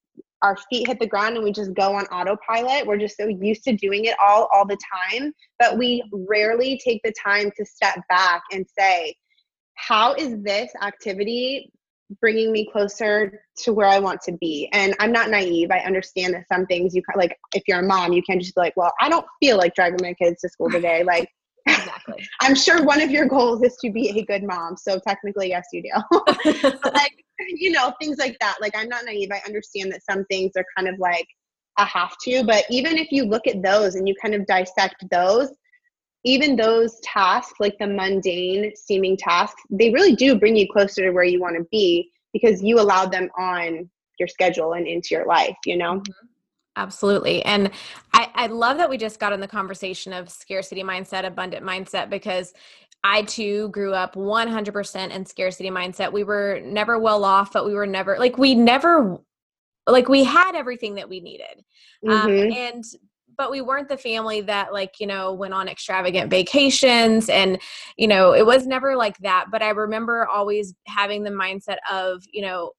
our 0.41 0.57
feet 0.69 0.87
hit 0.87 0.99
the 0.99 1.07
ground 1.07 1.35
and 1.35 1.43
we 1.43 1.51
just 1.51 1.73
go 1.73 1.95
on 1.95 2.05
autopilot. 2.05 2.85
We're 2.85 2.97
just 2.97 3.17
so 3.17 3.27
used 3.27 3.63
to 3.65 3.75
doing 3.75 4.05
it 4.05 4.15
all 4.23 4.47
all 4.53 4.65
the 4.65 4.77
time, 4.93 5.33
but 5.59 5.77
we 5.77 6.03
rarely 6.11 6.79
take 6.83 7.01
the 7.03 7.13
time 7.23 7.51
to 7.57 7.65
step 7.65 7.99
back 8.09 8.41
and 8.51 8.65
say, 8.77 9.15
how 9.75 10.13
is 10.13 10.41
this 10.41 10.71
activity 10.81 11.71
bringing 12.19 12.51
me 12.51 12.67
closer 12.71 13.43
to 13.57 13.73
where 13.73 13.87
I 13.87 13.99
want 13.99 14.21
to 14.21 14.33
be? 14.33 14.69
And 14.73 14.95
I'm 14.99 15.11
not 15.11 15.29
naive. 15.29 15.71
I 15.71 15.79
understand 15.79 16.33
that 16.33 16.47
some 16.51 16.65
things 16.65 16.95
you 16.95 17.01
like 17.15 17.37
if 17.55 17.63
you're 17.67 17.79
a 17.79 17.85
mom, 17.85 18.13
you 18.13 18.23
can't 18.23 18.41
just 18.41 18.55
be 18.55 18.61
like, 18.61 18.75
well, 18.75 18.93
I 18.99 19.09
don't 19.09 19.25
feel 19.41 19.57
like 19.57 19.75
driving 19.75 19.99
my 20.01 20.13
kids 20.13 20.41
to 20.41 20.49
school 20.49 20.69
today. 20.69 21.03
Like 21.03 21.29
exactly. 21.67 22.27
I'm 22.41 22.55
sure 22.55 22.83
one 22.83 23.01
of 23.01 23.11
your 23.11 23.27
goals 23.27 23.61
is 23.63 23.75
to 23.77 23.91
be 23.91 24.09
a 24.09 24.25
good 24.25 24.43
mom. 24.43 24.77
So 24.77 24.99
technically, 25.07 25.49
yes, 25.49 25.67
you 25.71 25.83
do. 25.83 26.71
like, 26.93 27.23
you 27.39 27.71
know, 27.71 27.93
things 27.99 28.17
like 28.17 28.37
that. 28.39 28.57
Like, 28.61 28.73
I'm 28.75 28.89
not 28.89 29.05
naive. 29.05 29.29
I 29.31 29.41
understand 29.45 29.91
that 29.91 30.03
some 30.03 30.25
things 30.25 30.51
are 30.55 30.65
kind 30.77 30.87
of 30.87 30.99
like 30.99 31.27
a 31.77 31.85
have 31.85 32.17
to, 32.23 32.43
but 32.43 32.65
even 32.69 32.97
if 32.97 33.11
you 33.11 33.23
look 33.25 33.47
at 33.47 33.61
those 33.61 33.95
and 33.95 34.07
you 34.07 34.15
kind 34.21 34.35
of 34.35 34.45
dissect 34.45 35.03
those, 35.09 35.49
even 36.23 36.55
those 36.55 36.99
tasks, 37.01 37.53
like 37.59 37.77
the 37.79 37.87
mundane 37.87 38.71
seeming 38.75 39.17
tasks, 39.17 39.61
they 39.69 39.89
really 39.91 40.15
do 40.15 40.37
bring 40.37 40.55
you 40.55 40.67
closer 40.71 41.01
to 41.03 41.11
where 41.11 41.23
you 41.23 41.39
want 41.39 41.57
to 41.57 41.65
be 41.71 42.11
because 42.33 42.61
you 42.61 42.79
allowed 42.79 43.11
them 43.11 43.29
on 43.37 43.89
your 44.19 44.27
schedule 44.27 44.73
and 44.73 44.87
into 44.87 45.09
your 45.11 45.25
life, 45.25 45.55
you 45.65 45.77
know? 45.77 45.95
Mm-hmm. 45.95 46.27
Absolutely. 46.77 47.43
And 47.43 47.71
I, 48.21 48.43
I 48.43 48.47
love 48.47 48.77
that 48.77 48.89
we 48.89 48.97
just 48.97 49.19
got 49.19 49.33
in 49.33 49.39
the 49.39 49.47
conversation 49.47 50.13
of 50.13 50.29
scarcity 50.29 50.83
mindset, 50.83 51.25
abundant 51.25 51.65
mindset, 51.65 52.09
because 52.09 52.53
I 53.03 53.23
too 53.23 53.69
grew 53.69 53.93
up 53.93 54.13
100% 54.13 55.09
in 55.09 55.25
scarcity 55.25 55.71
mindset. 55.71 56.11
We 56.11 56.23
were 56.23 56.61
never 56.63 56.99
well 56.99 57.23
off, 57.25 57.51
but 57.51 57.65
we 57.65 57.73
were 57.73 57.87
never 57.87 58.17
like, 58.19 58.37
we 58.37 58.53
never, 58.53 59.17
like, 59.87 60.07
we 60.07 60.23
had 60.23 60.55
everything 60.55 60.95
that 60.95 61.09
we 61.09 61.19
needed. 61.19 61.63
Um, 62.07 62.29
mm-hmm. 62.29 62.51
Um, 62.51 62.51
and, 62.51 62.83
but 63.37 63.49
we 63.49 63.61
weren't 63.61 63.89
the 63.89 63.97
family 63.97 64.41
that 64.41 64.71
like 64.71 64.99
you 64.99 65.07
know 65.07 65.33
went 65.33 65.53
on 65.53 65.67
extravagant 65.67 66.29
vacations 66.29 67.27
and 67.27 67.59
you 67.97 68.07
know 68.07 68.33
it 68.33 68.45
was 68.45 68.67
never 68.67 68.95
like 68.95 69.17
that 69.19 69.45
but 69.51 69.63
i 69.63 69.69
remember 69.69 70.27
always 70.27 70.75
having 70.85 71.23
the 71.23 71.31
mindset 71.31 71.77
of 71.89 72.21
you 72.31 72.43
know 72.43 72.71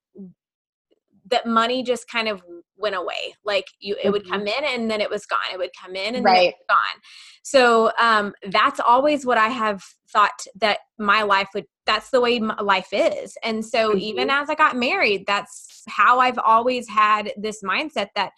that 1.29 1.45
money 1.45 1.83
just 1.83 2.07
kind 2.07 2.29
of 2.29 2.41
went 2.83 2.95
away. 2.95 3.33
Like 3.43 3.65
you, 3.79 3.95
it 4.03 4.11
would 4.11 4.29
come 4.29 4.41
mm-hmm. 4.41 4.63
in 4.63 4.81
and 4.81 4.91
then 4.91 5.01
it 5.01 5.09
was 5.09 5.25
gone. 5.25 5.39
It 5.51 5.57
would 5.57 5.71
come 5.81 5.95
in 5.95 6.13
and 6.13 6.23
right. 6.23 6.35
then 6.35 6.43
it 6.43 6.55
was 6.59 6.65
gone. 6.69 7.01
So 7.41 7.91
um, 7.99 8.33
that's 8.51 8.79
always 8.79 9.25
what 9.25 9.39
I 9.39 9.47
have 9.47 9.81
thought 10.09 10.45
that 10.59 10.79
my 10.99 11.23
life 11.23 11.49
would. 11.55 11.65
That's 11.85 12.11
the 12.11 12.21
way 12.21 12.39
my 12.39 12.61
life 12.61 12.89
is. 12.91 13.35
And 13.43 13.65
so 13.65 13.89
mm-hmm. 13.89 13.99
even 13.99 14.29
as 14.29 14.49
I 14.49 14.55
got 14.55 14.75
married, 14.75 15.23
that's 15.25 15.83
how 15.87 16.19
I've 16.19 16.37
always 16.37 16.87
had 16.87 17.31
this 17.37 17.63
mindset 17.63 18.09
that 18.15 18.31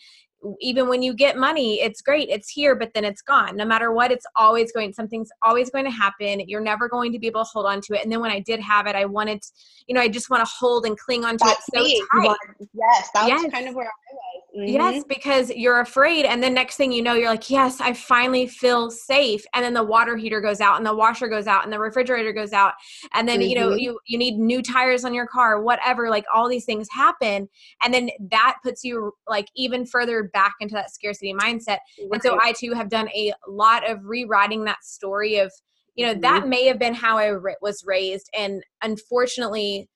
even 0.59 0.87
when 0.87 1.01
you 1.01 1.13
get 1.13 1.37
money 1.37 1.81
it's 1.81 2.01
great 2.01 2.29
it's 2.29 2.49
here 2.49 2.75
but 2.75 2.91
then 2.93 3.03
it's 3.03 3.21
gone 3.21 3.55
no 3.55 3.65
matter 3.65 3.91
what 3.91 4.11
it's 4.11 4.25
always 4.35 4.71
going 4.71 4.93
something's 4.93 5.29
always 5.41 5.69
going 5.69 5.85
to 5.85 5.91
happen 5.91 6.41
you're 6.47 6.61
never 6.61 6.87
going 6.87 7.11
to 7.11 7.19
be 7.19 7.27
able 7.27 7.43
to 7.43 7.49
hold 7.51 7.65
on 7.65 7.81
to 7.81 7.93
it 7.93 8.03
and 8.03 8.11
then 8.11 8.19
when 8.19 8.31
i 8.31 8.39
did 8.39 8.59
have 8.59 8.87
it 8.87 8.95
i 8.95 9.05
wanted 9.05 9.41
you 9.87 9.95
know 9.95 10.01
i 10.01 10.07
just 10.07 10.29
want 10.29 10.45
to 10.45 10.51
hold 10.57 10.85
and 10.85 10.97
cling 10.97 11.25
on 11.25 11.37
to 11.37 11.45
That's 11.45 11.67
it 11.69 11.77
so 11.77 11.83
me. 11.83 12.03
tight 12.13 12.37
yes 12.73 13.09
that 13.13 13.27
yes. 13.27 13.43
was 13.43 13.51
kind 13.51 13.67
of 13.67 13.75
where 13.75 13.85
i 13.85 14.13
was 14.13 14.19
Mm-hmm. 14.55 14.73
Yes, 14.73 15.03
because 15.03 15.49
you're 15.49 15.81
afraid. 15.81 16.23
And 16.23 16.41
then 16.41 16.53
next 16.53 16.77
thing 16.77 16.93
you 16.93 17.01
know, 17.01 17.13
you're 17.13 17.29
like, 17.29 17.49
yes, 17.49 17.81
I 17.81 17.91
finally 17.91 18.47
feel 18.47 18.89
safe. 18.89 19.43
And 19.53 19.65
then 19.65 19.73
the 19.73 19.83
water 19.83 20.15
heater 20.15 20.39
goes 20.39 20.61
out 20.61 20.77
and 20.77 20.85
the 20.85 20.95
washer 20.95 21.27
goes 21.27 21.45
out 21.45 21.65
and 21.65 21.73
the 21.73 21.79
refrigerator 21.79 22.31
goes 22.31 22.53
out. 22.53 22.73
And 23.13 23.27
then, 23.27 23.41
mm-hmm. 23.41 23.49
you 23.49 23.55
know, 23.55 23.69
mm-hmm. 23.69 23.79
you, 23.79 23.99
you 24.05 24.17
need 24.17 24.37
new 24.37 24.61
tires 24.61 25.03
on 25.03 25.13
your 25.13 25.27
car, 25.27 25.61
whatever, 25.61 26.09
like 26.09 26.23
all 26.33 26.47
these 26.47 26.63
things 26.63 26.87
happen. 26.89 27.49
And 27.83 27.93
then 27.93 28.09
that 28.31 28.57
puts 28.63 28.83
you 28.85 29.11
like 29.27 29.47
even 29.57 29.85
further 29.85 30.23
back 30.23 30.53
into 30.61 30.73
that 30.75 30.93
scarcity 30.93 31.33
mindset. 31.33 31.79
Right. 31.99 32.09
And 32.13 32.23
so 32.23 32.39
I 32.39 32.53
too 32.53 32.71
have 32.73 32.89
done 32.89 33.09
a 33.09 33.33
lot 33.49 33.89
of 33.89 33.99
rewriting 34.05 34.63
that 34.65 34.85
story 34.85 35.37
of, 35.37 35.51
you 35.95 36.05
know, 36.05 36.13
mm-hmm. 36.13 36.21
that 36.21 36.47
may 36.47 36.65
have 36.67 36.79
been 36.79 36.93
how 36.93 37.17
I 37.17 37.33
was 37.61 37.83
raised. 37.85 38.29
And 38.37 38.63
unfortunately, 38.81 39.89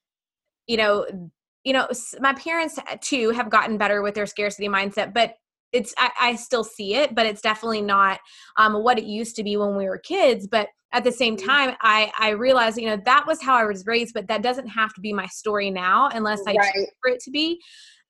you 0.66 0.76
know, 0.76 1.06
you 1.64 1.72
know 1.72 1.88
my 2.20 2.32
parents 2.34 2.78
uh, 2.78 2.96
too 3.00 3.30
have 3.30 3.50
gotten 3.50 3.76
better 3.76 4.02
with 4.02 4.14
their 4.14 4.26
scarcity 4.26 4.68
mindset 4.68 5.12
but 5.12 5.34
it's 5.72 5.94
I, 5.98 6.10
I 6.20 6.34
still 6.36 6.64
see 6.64 6.94
it 6.94 7.14
but 7.14 7.26
it's 7.26 7.42
definitely 7.42 7.82
not 7.82 8.20
um, 8.56 8.82
what 8.82 8.98
it 8.98 9.04
used 9.04 9.36
to 9.36 9.44
be 9.44 9.56
when 9.56 9.76
we 9.76 9.84
were 9.84 9.98
kids 9.98 10.46
but 10.46 10.68
at 10.92 11.04
the 11.04 11.12
same 11.12 11.36
mm-hmm. 11.36 11.48
time 11.48 11.76
i 11.82 12.12
i 12.18 12.30
realize 12.30 12.76
you 12.76 12.86
know 12.86 13.00
that 13.04 13.26
was 13.26 13.42
how 13.42 13.56
i 13.56 13.64
was 13.64 13.86
raised 13.86 14.14
but 14.14 14.26
that 14.28 14.42
doesn't 14.42 14.68
have 14.68 14.92
to 14.94 15.00
be 15.00 15.12
my 15.12 15.26
story 15.26 15.70
now 15.70 16.08
unless 16.12 16.40
i 16.46 16.52
right. 16.52 16.72
choose 16.74 16.90
for 17.02 17.10
it 17.10 17.20
to 17.20 17.30
be 17.30 17.60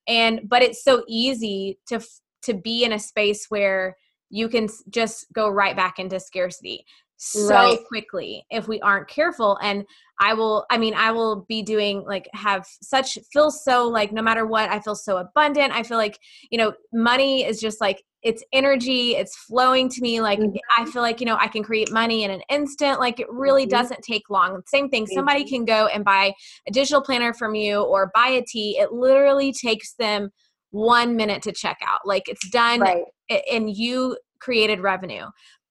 and 0.07 0.41
but 0.47 0.61
it's 0.61 0.83
so 0.83 1.03
easy 1.07 1.77
to 1.87 2.01
to 2.41 2.53
be 2.53 2.83
in 2.83 2.93
a 2.93 2.99
space 2.99 3.45
where 3.49 3.95
you 4.29 4.47
can 4.47 4.67
just 4.89 5.25
go 5.33 5.49
right 5.49 5.75
back 5.75 5.99
into 5.99 6.19
scarcity 6.19 6.85
so 7.23 7.49
right. 7.49 7.77
quickly 7.87 8.43
if 8.49 8.67
we 8.67 8.81
aren't 8.81 9.07
careful 9.07 9.55
and 9.61 9.85
i 10.19 10.33
will 10.33 10.65
i 10.71 10.77
mean 10.77 10.95
i 10.95 11.11
will 11.11 11.45
be 11.47 11.61
doing 11.61 12.03
like 12.07 12.27
have 12.33 12.65
such 12.81 13.15
feel 13.31 13.51
so 13.51 13.87
like 13.87 14.11
no 14.11 14.23
matter 14.23 14.47
what 14.47 14.67
i 14.71 14.79
feel 14.79 14.95
so 14.95 15.17
abundant 15.17 15.71
i 15.71 15.83
feel 15.83 15.97
like 15.97 16.17
you 16.49 16.57
know 16.57 16.73
money 16.91 17.45
is 17.45 17.61
just 17.61 17.79
like 17.79 18.01
it's 18.23 18.43
energy 18.53 19.11
it's 19.15 19.37
flowing 19.37 19.87
to 19.87 20.01
me 20.01 20.19
like 20.19 20.39
mm-hmm. 20.39 20.55
i 20.79 20.85
feel 20.89 21.03
like 21.03 21.19
you 21.19 21.27
know 21.27 21.37
i 21.39 21.47
can 21.47 21.61
create 21.61 21.91
money 21.91 22.23
in 22.23 22.31
an 22.31 22.41
instant 22.49 22.99
like 22.99 23.19
it 23.19 23.27
really 23.29 23.63
mm-hmm. 23.63 23.77
doesn't 23.77 24.01
take 24.01 24.23
long 24.31 24.59
same 24.65 24.89
thing 24.89 25.05
somebody 25.05 25.45
can 25.47 25.63
go 25.63 25.85
and 25.93 26.03
buy 26.03 26.33
a 26.67 26.71
digital 26.71 27.03
planner 27.03 27.35
from 27.35 27.53
you 27.53 27.83
or 27.83 28.09
buy 28.15 28.29
a 28.29 28.41
tee 28.47 28.79
it 28.79 28.91
literally 28.91 29.53
takes 29.53 29.93
them 29.93 30.31
one 30.71 31.15
minute 31.15 31.43
to 31.43 31.51
check 31.51 31.77
out 31.87 31.99
like 32.03 32.23
it's 32.27 32.49
done 32.49 32.79
right. 32.79 33.03
and 33.51 33.77
you 33.77 34.17
created 34.39 34.79
revenue 34.79 35.25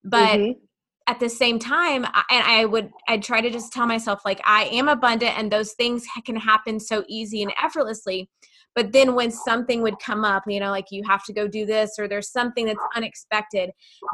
but 0.05 0.38
mm-hmm 0.38 0.53
at 1.11 1.18
the 1.18 1.28
same 1.28 1.58
time 1.58 2.04
and 2.04 2.44
i 2.44 2.64
would 2.64 2.88
i'd 3.08 3.20
try 3.22 3.40
to 3.40 3.50
just 3.50 3.72
tell 3.72 3.84
myself 3.84 4.20
like 4.24 4.40
i 4.44 4.66
am 4.66 4.88
abundant 4.88 5.36
and 5.36 5.50
those 5.50 5.72
things 5.72 6.06
can 6.24 6.36
happen 6.36 6.78
so 6.78 7.02
easy 7.08 7.42
and 7.42 7.52
effortlessly 7.61 8.30
but 8.76 8.92
then 8.92 9.16
when 9.16 9.32
something 9.32 9.82
would 9.82 9.98
come 9.98 10.24
up 10.24 10.44
you 10.46 10.61
know 10.61 10.70
like 10.70 10.86
you 10.92 11.02
have 11.04 11.24
to 11.24 11.32
go 11.32 11.48
do 11.48 11.66
this 11.66 11.96
or 11.98 12.06
there's 12.06 12.30
something 12.30 12.64
that's 12.64 12.78
unexpected 12.94 13.70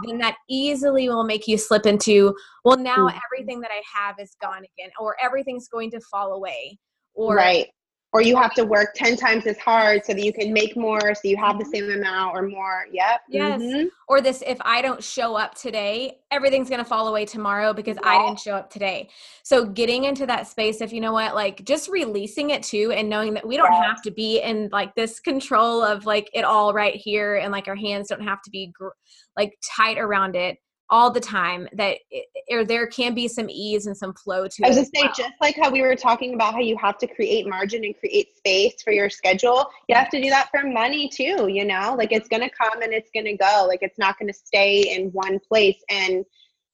then 0.07 0.16
that 0.16 0.36
easily 0.49 1.07
will 1.07 1.24
make 1.24 1.47
you 1.47 1.59
slip 1.59 1.84
into 1.84 2.34
well 2.64 2.78
now 2.78 3.09
mm-hmm. 3.09 3.18
everything 3.26 3.61
that 3.61 3.70
i 3.70 3.82
have 3.94 4.16
is 4.18 4.34
gone 4.40 4.64
again 4.78 4.90
or 4.99 5.14
everything's 5.22 5.68
going 5.68 5.90
to 5.90 6.01
fall 6.01 6.32
away 6.32 6.78
or 7.12 7.36
right 7.36 7.68
or 8.16 8.22
you 8.22 8.34
have 8.34 8.54
to 8.54 8.64
work 8.64 8.94
10 8.94 9.14
times 9.14 9.46
as 9.46 9.58
hard 9.58 10.02
so 10.02 10.14
that 10.14 10.24
you 10.24 10.32
can 10.32 10.50
make 10.50 10.74
more 10.74 11.14
so 11.14 11.20
you 11.24 11.36
have 11.36 11.58
the 11.58 11.64
mm-hmm. 11.64 11.86
same 11.86 11.90
amount 11.90 12.34
or 12.34 12.48
more 12.48 12.86
yep 12.90 13.20
yes 13.28 13.60
mm-hmm. 13.60 13.88
or 14.08 14.22
this 14.22 14.42
if 14.46 14.56
i 14.62 14.80
don't 14.80 15.04
show 15.04 15.36
up 15.36 15.54
today 15.54 16.16
everything's 16.30 16.70
going 16.70 16.82
to 16.82 16.84
fall 16.84 17.08
away 17.08 17.26
tomorrow 17.26 17.74
because 17.74 17.98
yeah. 18.02 18.08
i 18.08 18.26
didn't 18.26 18.40
show 18.40 18.54
up 18.56 18.70
today 18.70 19.06
so 19.42 19.66
getting 19.66 20.04
into 20.04 20.24
that 20.24 20.48
space 20.48 20.80
if 20.80 20.94
you 20.94 21.00
know 21.00 21.12
what 21.12 21.34
like 21.34 21.62
just 21.66 21.90
releasing 21.90 22.50
it 22.50 22.62
too 22.62 22.90
and 22.92 23.06
knowing 23.06 23.34
that 23.34 23.46
we 23.46 23.58
don't 23.58 23.70
yes. 23.70 23.84
have 23.84 24.00
to 24.00 24.10
be 24.10 24.40
in 24.40 24.70
like 24.72 24.94
this 24.94 25.20
control 25.20 25.82
of 25.82 26.06
like 26.06 26.30
it 26.32 26.42
all 26.42 26.72
right 26.72 26.96
here 26.96 27.36
and 27.36 27.52
like 27.52 27.68
our 27.68 27.76
hands 27.76 28.08
don't 28.08 28.22
have 28.22 28.40
to 28.40 28.50
be 28.50 28.72
gr- 28.74 28.88
like 29.36 29.52
tight 29.76 29.98
around 29.98 30.34
it 30.34 30.56
all 30.89 31.11
the 31.11 31.20
time 31.20 31.68
that 31.72 31.99
it, 32.11 32.26
or 32.51 32.64
there 32.64 32.87
can 32.87 33.14
be 33.14 33.26
some 33.26 33.49
ease 33.51 33.87
and 33.87 33.97
some 33.97 34.14
flow 34.14 34.47
to 34.47 34.62
it. 34.62 34.66
I 34.66 34.68
was 34.68 34.76
just 34.76 34.95
say 34.95 35.03
well. 35.03 35.12
just 35.16 35.32
like 35.41 35.57
how 35.57 35.70
we 35.70 35.82
were 35.82 35.97
talking 35.97 36.34
about 36.34 36.55
how 36.55 36.61
you 36.61 36.76
have 36.76 36.97
to 36.99 37.07
create 37.07 37.49
margin 37.49 37.84
and 37.84 37.99
create 37.99 38.37
space 38.37 38.74
for 38.82 38.93
your 38.93 39.11
schedule, 39.11 39.68
you 39.89 39.95
have 39.97 40.11
to 40.11 40.22
do 40.22 40.30
that 40.30 40.49
for 40.51 40.64
money 40.64 41.09
too, 41.09 41.49
you 41.49 41.64
know? 41.64 41.95
Like 41.99 42.12
it's 42.12 42.28
going 42.28 42.43
to 42.43 42.51
come 42.51 42.82
and 42.82 42.93
it's 42.93 43.11
going 43.12 43.26
to 43.26 43.37
go. 43.37 43.66
Like 43.68 43.80
it's 43.82 43.99
not 43.99 44.18
going 44.18 44.32
to 44.32 44.39
stay 44.39 44.95
in 44.95 45.11
one 45.11 45.41
place 45.41 45.82
and 45.91 46.24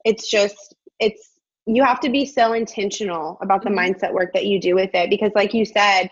it's 0.05 0.31
just 0.31 0.75
it's 0.99 1.31
you 1.67 1.85
have 1.85 2.01
to 2.01 2.11
be 2.11 2.27
so 2.27 2.53
intentional 2.55 3.39
about 3.41 3.63
the 3.63 3.71
mm-hmm. 3.71 3.95
mindset 3.95 4.13
work 4.13 4.33
that 4.35 4.47
you 4.47 4.61
do 4.61 4.75
with 4.75 4.91
it 4.95 5.11
because 5.11 5.31
like 5.35 5.55
you 5.55 5.65
said, 5.65 6.11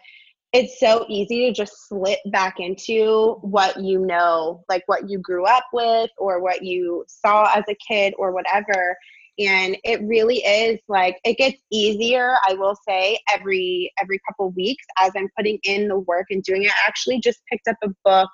it's 0.53 0.81
so 0.81 1.07
easy 1.09 1.47
to 1.47 1.53
just 1.53 1.89
slip 1.89 2.19
back 2.27 2.57
into 2.59 3.39
what 3.43 3.81
you 3.81 4.01
know, 4.01 4.65
like 4.69 4.83
what 4.87 5.09
you 5.09 5.19
grew 5.19 5.45
up 5.45 5.65
with 5.73 6.11
or 6.19 6.43
what 6.43 6.65
you 6.65 7.05
saw 7.07 7.51
as 7.55 7.65
a 7.69 7.77
kid 7.87 8.15
or 8.19 8.33
whatever. 8.33 8.97
And 9.39 9.77
it 9.85 10.03
really 10.03 10.39
is 10.39 10.81
like 10.89 11.19
it 11.25 11.39
gets 11.39 11.57
easier, 11.71 12.35
I 12.47 12.55
will 12.55 12.77
say, 12.87 13.19
every 13.33 13.93
every 14.01 14.21
couple 14.29 14.51
weeks 14.51 14.85
as 14.99 15.13
I'm 15.17 15.29
putting 15.37 15.59
in 15.63 15.89
the 15.89 16.01
work 16.01 16.27
and 16.31 16.43
doing 16.43 16.65
it. 16.65 16.71
I 16.71 16.89
actually 16.89 17.21
just 17.21 17.41
picked 17.51 17.69
up 17.69 17.77
a 17.83 17.89
book 18.05 18.29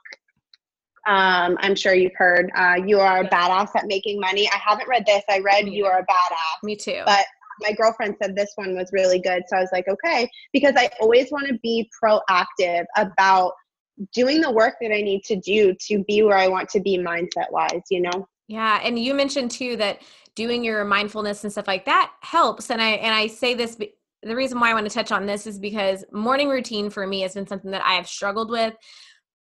um, 1.07 1.57
I'm 1.61 1.77
sure 1.77 1.95
you've 1.95 2.17
heard 2.17 2.51
uh, 2.57 2.75
You 2.85 2.99
Are 2.99 3.21
a 3.21 3.29
Badass 3.29 3.77
at 3.77 3.87
Making 3.87 4.19
Money. 4.19 4.49
I 4.49 4.57
haven't 4.57 4.89
read 4.89 5.07
this. 5.07 5.23
I 5.31 5.39
read 5.39 5.69
You 5.69 5.87
Are 5.87 6.01
a 6.01 6.03
Badass. 6.03 6.65
Me 6.65 6.75
too. 6.75 7.03
But 7.07 7.25
my 7.61 7.73
girlfriend 7.73 8.17
said 8.23 8.35
this 8.35 8.53
one 8.57 8.75
was 8.77 8.91
really 8.93 9.19
good. 9.19 9.43
So 9.49 9.57
I 9.57 9.61
was 9.61 9.71
like, 9.73 9.89
okay, 9.89 10.29
because 10.53 10.75
I 10.77 10.91
always 11.01 11.31
want 11.31 11.47
to 11.49 11.59
be 11.63 11.91
proactive 12.03 12.85
about 12.97 13.53
doing 14.13 14.41
the 14.41 14.51
work 14.51 14.75
that 14.81 14.93
I 14.93 15.01
need 15.01 15.25
to 15.25 15.37
do 15.37 15.75
to 15.89 16.05
be 16.05 16.23
where 16.23 16.37
I 16.37 16.49
want 16.49 16.69
to 16.71 16.81
be 16.81 16.99
mindset 16.99 17.51
wise, 17.51 17.83
you 17.91 18.03
know? 18.03 18.29
Yeah. 18.49 18.81
And 18.83 18.99
you 18.99 19.15
mentioned 19.15 19.51
too 19.51 19.77
that 19.77 20.03
doing 20.35 20.63
your 20.63 20.85
mindfulness 20.85 21.45
and 21.45 21.53
stuff 21.53 21.67
like 21.67 21.87
that 21.87 22.13
helps. 22.21 22.71
And 22.71 22.81
I, 22.81 22.91
and 22.91 23.15
I 23.15 23.27
say 23.27 23.55
this, 23.55 23.77
the 24.23 24.37
reason 24.37 24.61
why 24.61 24.71
I 24.71 24.75
want 24.75 24.89
to 24.89 24.95
touch 24.95 25.13
on 25.13 25.27
this 25.27 25.47
is 25.47 25.59
because 25.59 26.05
morning 26.13 26.49
routine 26.49 26.91
for 26.91 27.07
me 27.07 27.23
has 27.23 27.35
been 27.35 27.47
something 27.47 27.71
that 27.71 27.85
I 27.85 27.95
have 27.95 28.07
struggled 28.07 28.51
with 28.51 28.75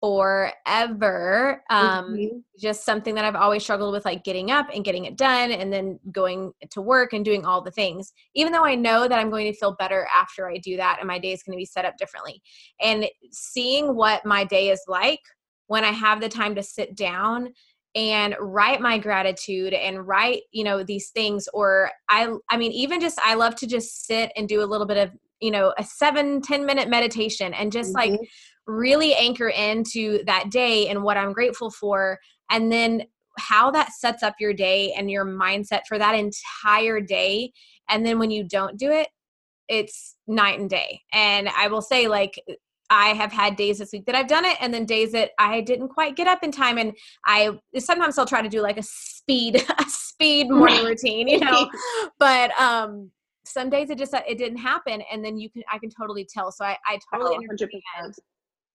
forever. 0.03 1.63
Um, 1.69 2.13
mm-hmm. 2.13 2.37
Just 2.59 2.83
something 2.83 3.15
that 3.15 3.23
I've 3.23 3.37
always 3.37 3.63
struggled 3.63 3.93
with, 3.93 4.03
like 4.03 4.25
getting 4.25 4.51
up 4.51 4.67
and 4.73 4.83
getting 4.83 5.05
it 5.05 5.15
done 5.17 5.51
and 5.51 5.71
then 5.71 5.97
going 6.11 6.51
to 6.71 6.81
work 6.81 7.13
and 7.13 7.23
doing 7.23 7.45
all 7.45 7.61
the 7.61 7.71
things. 7.71 8.11
Even 8.35 8.51
though 8.51 8.65
I 8.65 8.75
know 8.75 9.07
that 9.07 9.17
I'm 9.17 9.29
going 9.29 9.49
to 9.49 9.57
feel 9.57 9.77
better 9.79 10.05
after 10.13 10.49
I 10.49 10.57
do 10.57 10.75
that 10.75 10.97
and 10.99 11.07
my 11.07 11.19
day 11.19 11.31
is 11.31 11.41
going 11.41 11.53
to 11.53 11.61
be 11.61 11.65
set 11.65 11.85
up 11.85 11.95
differently. 11.95 12.41
And 12.81 13.07
seeing 13.31 13.95
what 13.95 14.25
my 14.25 14.43
day 14.43 14.71
is 14.71 14.81
like 14.89 15.21
when 15.67 15.85
I 15.85 15.91
have 15.91 16.19
the 16.19 16.27
time 16.27 16.53
to 16.55 16.63
sit 16.63 16.95
down 16.95 17.53
and 17.95 18.35
write 18.41 18.81
my 18.81 18.97
gratitude 18.97 19.71
and 19.71 20.05
write 20.07 20.41
you 20.51 20.63
know 20.63 20.83
these 20.83 21.09
things 21.11 21.47
or 21.53 21.91
i 22.09 22.27
i 22.49 22.57
mean 22.57 22.71
even 22.71 22.99
just 22.99 23.19
i 23.23 23.35
love 23.35 23.55
to 23.55 23.67
just 23.67 24.07
sit 24.07 24.31
and 24.35 24.49
do 24.49 24.63
a 24.63 24.65
little 24.65 24.87
bit 24.87 24.97
of 24.97 25.11
you 25.39 25.51
know 25.51 25.71
a 25.77 25.83
seven 25.83 26.41
ten 26.41 26.65
minute 26.65 26.89
meditation 26.89 27.53
and 27.53 27.71
just 27.71 27.93
mm-hmm. 27.93 28.13
like 28.13 28.19
really 28.67 29.13
anchor 29.15 29.49
into 29.49 30.23
that 30.25 30.49
day 30.49 30.87
and 30.87 31.03
what 31.03 31.17
I'm 31.17 31.33
grateful 31.33 31.69
for. 31.69 32.19
And 32.49 32.71
then 32.71 33.03
how 33.39 33.71
that 33.71 33.91
sets 33.93 34.23
up 34.23 34.35
your 34.39 34.53
day 34.53 34.93
and 34.93 35.09
your 35.09 35.25
mindset 35.25 35.81
for 35.87 35.97
that 35.97 36.15
entire 36.15 37.01
day. 37.01 37.51
And 37.89 38.05
then 38.05 38.19
when 38.19 38.31
you 38.31 38.43
don't 38.43 38.77
do 38.77 38.91
it, 38.91 39.07
it's 39.67 40.15
night 40.27 40.59
and 40.59 40.69
day. 40.69 41.01
And 41.13 41.49
I 41.49 41.67
will 41.67 41.81
say, 41.81 42.07
like, 42.07 42.41
I 42.89 43.07
have 43.09 43.31
had 43.31 43.55
days 43.55 43.79
this 43.79 43.91
week 43.91 44.05
that 44.05 44.15
I've 44.15 44.27
done 44.27 44.45
it, 44.45 44.57
and 44.59 44.73
then 44.73 44.85
days 44.85 45.13
that 45.13 45.31
I 45.39 45.61
didn't 45.61 45.87
quite 45.87 46.15
get 46.15 46.27
up 46.27 46.43
in 46.43 46.51
time. 46.51 46.77
And 46.77 46.93
I 47.25 47.51
sometimes 47.79 48.17
I'll 48.17 48.25
try 48.25 48.41
to 48.41 48.49
do 48.49 48.61
like 48.61 48.77
a 48.77 48.83
speed, 48.83 49.55
a 49.79 49.85
speed 49.87 50.49
morning 50.49 50.83
routine, 50.85 51.27
you 51.27 51.39
know. 51.39 51.69
But 52.19 52.51
um, 52.59 53.09
some 53.45 53.69
days 53.69 53.89
it 53.89 53.97
just 53.97 54.13
it 54.13 54.37
didn't 54.37 54.59
happen, 54.59 55.01
and 55.11 55.25
then 55.25 55.37
you 55.37 55.49
can 55.49 55.63
I 55.71 55.79
can 55.79 55.89
totally 55.89 56.27
tell. 56.31 56.51
So 56.51 56.65
I 56.65 56.77
I 56.85 56.99
totally 57.11 57.35
oh, 57.35 57.51
understand 57.51 58.13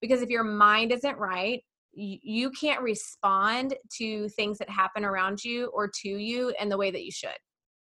because 0.01 0.21
if 0.21 0.29
your 0.29 0.43
mind 0.43 0.91
isn't 0.91 1.17
right 1.17 1.63
you, 1.91 2.51
can't 2.51 2.81
respond 2.81 3.75
to 3.97 4.29
things 4.29 4.57
that 4.59 4.69
happen 4.69 5.03
around 5.03 5.43
you 5.43 5.67
or 5.73 5.89
to 6.01 6.09
you 6.09 6.53
in 6.59 6.69
the 6.69 6.77
way 6.77 6.91
that 6.91 7.03
you 7.03 7.11
should. 7.11 7.37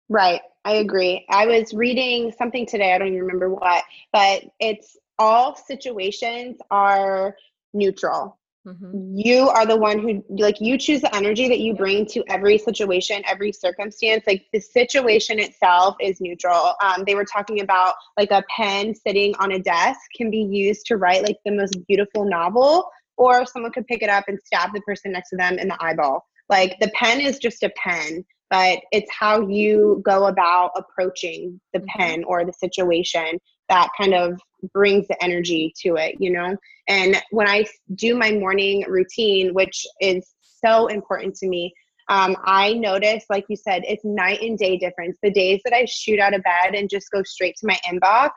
Right 0.09 0.41
i 0.63 0.73
agree. 0.73 1.25
I 1.29 1.45
was 1.45 1.73
reading 1.73 2.31
something 2.37 2.65
today 2.65 2.93
i 2.93 2.97
don't 2.97 3.09
even 3.09 3.21
remember 3.21 3.49
what 3.49 3.83
but 4.13 4.43
it's 4.59 4.95
all 5.19 5.55
situations 5.55 6.57
are 6.71 7.35
neutral 7.73 8.39
Mm-hmm. 8.67 9.13
You 9.15 9.47
are 9.47 9.65
the 9.65 9.77
one 9.77 9.97
who, 9.99 10.23
like, 10.29 10.59
you 10.59 10.77
choose 10.77 10.99
the 10.99 11.15
energy 11.15 11.47
that 11.47 11.59
you 11.59 11.73
bring 11.73 12.05
to 12.07 12.23
every 12.27 12.57
situation, 12.57 13.21
every 13.25 13.53
circumstance. 13.53 14.25
Like, 14.27 14.45
the 14.51 14.59
situation 14.59 15.39
itself 15.39 15.95
is 16.01 16.19
neutral. 16.19 16.73
Um, 16.83 17.03
they 17.07 17.15
were 17.15 17.23
talking 17.23 17.61
about 17.61 17.95
like 18.17 18.31
a 18.31 18.43
pen 18.53 18.93
sitting 18.93 19.33
on 19.39 19.53
a 19.53 19.59
desk 19.59 19.99
can 20.17 20.29
be 20.29 20.41
used 20.41 20.85
to 20.87 20.97
write 20.97 21.23
like 21.23 21.37
the 21.45 21.51
most 21.51 21.77
beautiful 21.87 22.25
novel, 22.25 22.89
or 23.15 23.45
someone 23.45 23.71
could 23.71 23.87
pick 23.87 24.03
it 24.03 24.09
up 24.09 24.25
and 24.27 24.37
stab 24.43 24.73
the 24.73 24.81
person 24.81 25.13
next 25.13 25.29
to 25.29 25.37
them 25.37 25.57
in 25.57 25.69
the 25.69 25.77
eyeball. 25.79 26.25
Like, 26.49 26.77
the 26.81 26.91
pen 26.93 27.21
is 27.21 27.39
just 27.39 27.63
a 27.63 27.71
pen, 27.77 28.25
but 28.49 28.79
it's 28.91 29.11
how 29.17 29.47
you 29.47 30.01
go 30.05 30.25
about 30.25 30.71
approaching 30.75 31.59
the 31.73 31.79
mm-hmm. 31.79 31.99
pen 31.99 32.23
or 32.25 32.43
the 32.43 32.53
situation 32.53 33.39
that 33.69 33.89
kind 33.97 34.13
of 34.13 34.39
brings 34.73 35.07
the 35.07 35.23
energy 35.23 35.73
to 35.83 35.95
it, 35.95 36.15
you 36.19 36.31
know? 36.31 36.55
And 36.87 37.21
when 37.31 37.47
I 37.47 37.65
do 37.95 38.15
my 38.15 38.31
morning 38.31 38.85
routine, 38.87 39.53
which 39.53 39.85
is 40.01 40.33
so 40.41 40.87
important 40.87 41.35
to 41.35 41.47
me, 41.47 41.73
um, 42.09 42.37
I 42.45 42.73
notice, 42.73 43.25
like 43.29 43.45
you 43.49 43.57
said, 43.57 43.83
it's 43.85 44.05
night 44.05 44.41
and 44.41 44.57
day 44.57 44.77
difference. 44.77 45.17
The 45.21 45.31
days 45.31 45.59
that 45.65 45.73
I 45.73 45.85
shoot 45.85 46.19
out 46.19 46.33
of 46.33 46.41
bed 46.43 46.73
and 46.73 46.89
just 46.89 47.11
go 47.11 47.21
straight 47.23 47.55
to 47.57 47.67
my 47.67 47.77
inbox, 47.87 48.31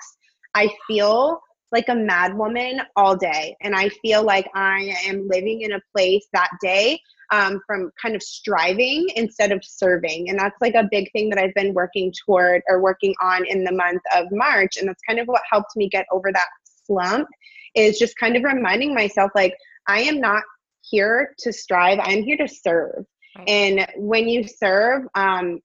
I 0.54 0.68
feel 0.88 1.40
like 1.70 1.88
a 1.88 1.94
mad 1.94 2.36
woman 2.36 2.80
all 2.96 3.16
day. 3.16 3.56
And 3.62 3.76
I 3.76 3.90
feel 4.02 4.24
like 4.24 4.50
I 4.54 4.92
am 5.06 5.28
living 5.28 5.60
in 5.62 5.72
a 5.72 5.80
place 5.94 6.26
that 6.32 6.50
day 6.60 7.00
um, 7.30 7.60
from 7.66 7.90
kind 8.00 8.16
of 8.16 8.22
striving 8.22 9.08
instead 9.16 9.52
of 9.52 9.64
serving. 9.64 10.28
And 10.28 10.38
that's 10.38 10.60
like 10.60 10.74
a 10.74 10.88
big 10.90 11.10
thing 11.12 11.30
that 11.30 11.38
I've 11.38 11.54
been 11.54 11.74
working 11.74 12.12
toward 12.24 12.62
or 12.68 12.80
working 12.80 13.14
on 13.22 13.46
in 13.46 13.64
the 13.64 13.72
month 13.72 14.02
of 14.14 14.26
March. 14.32 14.76
And 14.76 14.88
that's 14.88 15.02
kind 15.06 15.20
of 15.20 15.28
what 15.28 15.42
helped 15.50 15.76
me 15.76 15.88
get 15.88 16.06
over 16.12 16.32
that 16.32 16.48
slump 16.86 17.28
is 17.74 17.98
just 17.98 18.16
kind 18.18 18.36
of 18.36 18.42
reminding 18.42 18.94
myself 18.94 19.30
like, 19.34 19.54
I 19.86 20.00
am 20.00 20.20
not 20.20 20.42
here 20.82 21.34
to 21.38 21.52
strive, 21.52 21.98
I'm 22.02 22.22
here 22.22 22.36
to 22.36 22.48
serve. 22.48 23.04
Right. 23.36 23.48
And 23.48 23.86
when 23.96 24.28
you 24.28 24.46
serve, 24.46 25.04
um, 25.14 25.60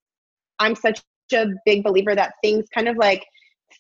I'm 0.60 0.76
such 0.76 1.02
a 1.34 1.48
big 1.66 1.84
believer 1.84 2.16
that 2.16 2.34
things 2.44 2.66
kind 2.74 2.88
of 2.88 2.98
like 2.98 3.26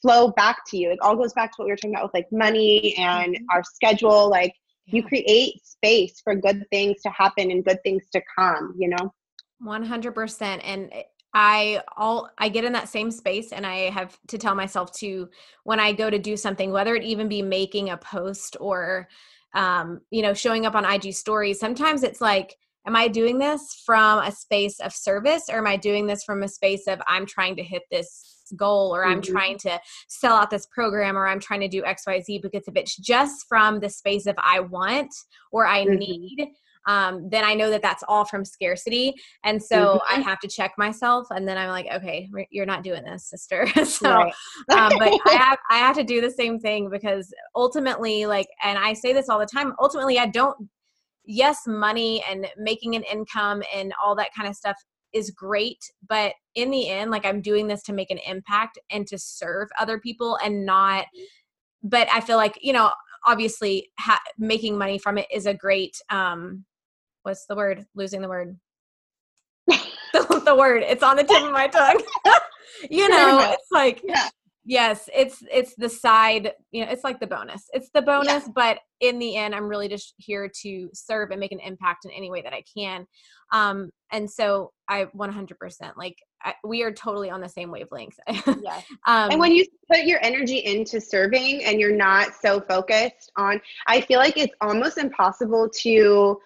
flow 0.01 0.31
back 0.31 0.57
to 0.67 0.77
you. 0.77 0.91
It 0.91 0.99
all 1.01 1.15
goes 1.15 1.33
back 1.33 1.51
to 1.51 1.55
what 1.57 1.65
we 1.65 1.71
were 1.71 1.77
talking 1.77 1.91
about 1.91 2.05
with 2.05 2.13
like 2.13 2.27
money 2.31 2.95
and 2.97 3.35
mm-hmm. 3.35 3.45
our 3.51 3.63
schedule. 3.63 4.29
Like 4.29 4.53
you 4.85 5.03
create 5.03 5.65
space 5.65 6.21
for 6.23 6.35
good 6.35 6.63
things 6.71 7.01
to 7.01 7.09
happen 7.09 7.51
and 7.51 7.65
good 7.65 7.81
things 7.83 8.03
to 8.13 8.21
come 8.37 8.73
you 8.77 8.89
know? 8.89 9.13
100% 9.63 10.61
and 10.63 10.91
I 11.35 11.81
all 11.97 12.29
I 12.37 12.47
get 12.47 12.63
in 12.63 12.71
that 12.73 12.87
same 12.87 13.11
space 13.11 13.51
and 13.51 13.65
I 13.65 13.89
have 13.89 14.17
to 14.29 14.37
tell 14.37 14.55
myself 14.55 14.93
to 14.99 15.29
when 15.65 15.81
I 15.81 15.91
go 15.91 16.09
to 16.09 16.17
do 16.17 16.37
something 16.37 16.71
whether 16.71 16.95
it 16.95 17.03
even 17.03 17.27
be 17.27 17.41
making 17.41 17.89
a 17.89 17.97
post 17.97 18.55
or 18.61 19.09
um 19.53 19.99
you 20.11 20.21
know 20.21 20.33
showing 20.33 20.65
up 20.65 20.75
on 20.75 20.85
IG 20.85 21.13
stories 21.13 21.59
sometimes 21.59 22.03
it's 22.03 22.21
like 22.21 22.55
am 22.87 22.95
I 22.95 23.09
doing 23.09 23.37
this 23.37 23.81
from 23.85 24.19
a 24.19 24.31
space 24.31 24.79
of 24.79 24.93
service 24.93 25.43
or 25.51 25.57
am 25.57 25.67
I 25.67 25.75
doing 25.75 26.07
this 26.07 26.23
from 26.23 26.41
a 26.41 26.47
space 26.47 26.87
of 26.87 27.01
I'm 27.05 27.25
trying 27.25 27.57
to 27.57 27.63
hit 27.63 27.83
this 27.91 28.34
goal 28.53 28.95
or 28.95 29.05
I'm 29.05 29.21
mm-hmm. 29.21 29.33
trying 29.33 29.57
to 29.59 29.79
sell 30.07 30.35
out 30.35 30.49
this 30.49 30.65
program 30.67 31.17
or 31.17 31.27
I'm 31.27 31.39
trying 31.39 31.61
to 31.61 31.67
do 31.67 31.83
XYZ 31.83 32.41
because 32.41 32.67
if 32.67 32.75
it's 32.75 32.95
just 32.97 33.47
from 33.47 33.79
the 33.79 33.89
space 33.89 34.25
of 34.25 34.35
I 34.37 34.59
want 34.59 35.13
or 35.51 35.65
I 35.65 35.85
mm-hmm. 35.85 35.95
need, 35.95 36.47
um, 36.87 37.29
then 37.29 37.43
I 37.43 37.53
know 37.53 37.69
that 37.71 37.81
that's 37.81 38.03
all 38.07 38.25
from 38.25 38.45
scarcity. 38.45 39.15
And 39.43 39.61
so 39.61 39.99
mm-hmm. 39.99 40.19
I 40.19 40.21
have 40.21 40.39
to 40.39 40.47
check 40.47 40.73
myself. 40.77 41.27
And 41.31 41.47
then 41.47 41.57
I'm 41.57 41.69
like, 41.69 41.87
okay, 41.93 42.29
you're 42.51 42.65
not 42.65 42.83
doing 42.83 43.03
this, 43.03 43.29
sister. 43.29 43.67
so, 43.85 44.11
um, 44.11 44.31
but 44.69 45.19
I 45.25 45.33
have, 45.37 45.57
I 45.69 45.77
have 45.77 45.95
to 45.95 46.03
do 46.03 46.21
the 46.21 46.31
same 46.31 46.59
thing 46.59 46.89
because 46.89 47.33
ultimately, 47.55 48.25
like, 48.25 48.47
and 48.63 48.77
I 48.77 48.93
say 48.93 49.13
this 49.13 49.29
all 49.29 49.39
the 49.39 49.45
time, 49.45 49.73
ultimately, 49.79 50.19
I 50.19 50.27
don't, 50.27 50.69
yes, 51.25 51.61
money 51.65 52.23
and 52.29 52.47
making 52.57 52.95
an 52.95 53.03
income 53.11 53.63
and 53.73 53.93
all 54.03 54.15
that 54.15 54.29
kind 54.35 54.47
of 54.47 54.55
stuff 54.55 54.77
is 55.15 55.31
great 55.31 55.79
but 56.07 56.33
in 56.53 56.69
the 56.69 56.89
end 56.89 57.09
like 57.09 57.25
i'm 57.25 57.41
doing 57.41 57.67
this 57.67 57.81
to 57.81 57.93
make 57.93 58.11
an 58.11 58.19
impact 58.27 58.77
and 58.91 59.07
to 59.07 59.17
serve 59.17 59.67
other 59.79 59.99
people 59.99 60.37
and 60.43 60.65
not 60.65 61.05
but 61.81 62.07
i 62.13 62.19
feel 62.19 62.37
like 62.37 62.59
you 62.61 62.73
know 62.73 62.91
obviously 63.25 63.89
ha- 63.99 64.21
making 64.37 64.77
money 64.77 64.99
from 64.99 65.17
it 65.17 65.25
is 65.31 65.47
a 65.47 65.53
great 65.53 65.99
um 66.11 66.63
what's 67.25 67.47
the 67.47 67.55
word? 67.55 67.85
Losing 67.95 68.21
the 68.21 68.29
word. 68.29 68.57
The, 70.13 70.43
the 70.45 70.55
word. 70.55 70.81
It's 70.83 71.03
on 71.03 71.17
the 71.17 71.25
tip 71.25 71.43
of 71.43 71.51
my 71.51 71.67
tongue. 71.67 72.01
You 72.89 73.07
know 73.07 73.39
it's 73.53 73.71
like 73.71 74.01
yeah. 74.03 74.27
yes 74.65 75.07
it's 75.15 75.41
it's 75.49 75.75
the 75.75 75.87
side 75.87 76.51
you 76.71 76.83
know 76.83 76.91
it's 76.91 77.05
like 77.05 77.19
the 77.19 77.27
bonus. 77.27 77.69
It's 77.73 77.89
the 77.93 78.01
bonus 78.01 78.43
yeah. 78.45 78.51
but 78.53 78.79
in 78.99 79.17
the 79.17 79.37
end 79.37 79.55
i'm 79.55 79.67
really 79.67 79.87
just 79.87 80.13
here 80.17 80.51
to 80.61 80.89
serve 80.93 81.31
and 81.31 81.39
make 81.39 81.53
an 81.53 81.59
impact 81.59 82.05
in 82.05 82.11
any 82.11 82.29
way 82.29 82.41
that 82.41 82.53
i 82.53 82.63
can 82.77 83.07
um 83.55 83.89
and 84.11 84.29
so 84.29 84.71
i 84.87 85.05
100% 85.05 85.97
like 85.97 86.17
I, 86.43 86.53
we 86.63 86.83
are 86.83 86.91
totally 86.91 87.31
on 87.31 87.41
the 87.41 87.49
same 87.49 87.71
wavelength. 87.71 88.19
Yeah. 88.61 88.81
Um, 89.07 89.31
and 89.31 89.39
when 89.39 89.51
you 89.51 89.65
put 89.91 90.03
your 90.05 90.19
energy 90.23 90.59
into 90.59 91.01
serving 91.01 91.63
and 91.63 91.79
you're 91.79 91.95
not 91.95 92.35
so 92.39 92.61
focused 92.61 93.31
on 93.35 93.59
i 93.87 93.99
feel 94.01 94.19
like 94.19 94.37
it's 94.37 94.53
almost 94.61 94.97
impossible 94.97 95.69
to 95.81 96.39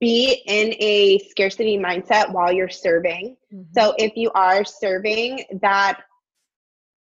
be 0.00 0.42
in 0.46 0.74
a 0.78 1.18
scarcity 1.30 1.78
mindset 1.78 2.30
while 2.30 2.52
you're 2.52 2.68
serving. 2.68 3.36
Mm-hmm. 3.52 3.62
so 3.72 3.94
if 3.98 4.16
you 4.16 4.30
are 4.32 4.64
serving 4.64 5.44
that 5.62 6.00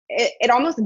it, 0.09 0.33
it 0.41 0.51
almost 0.51 0.81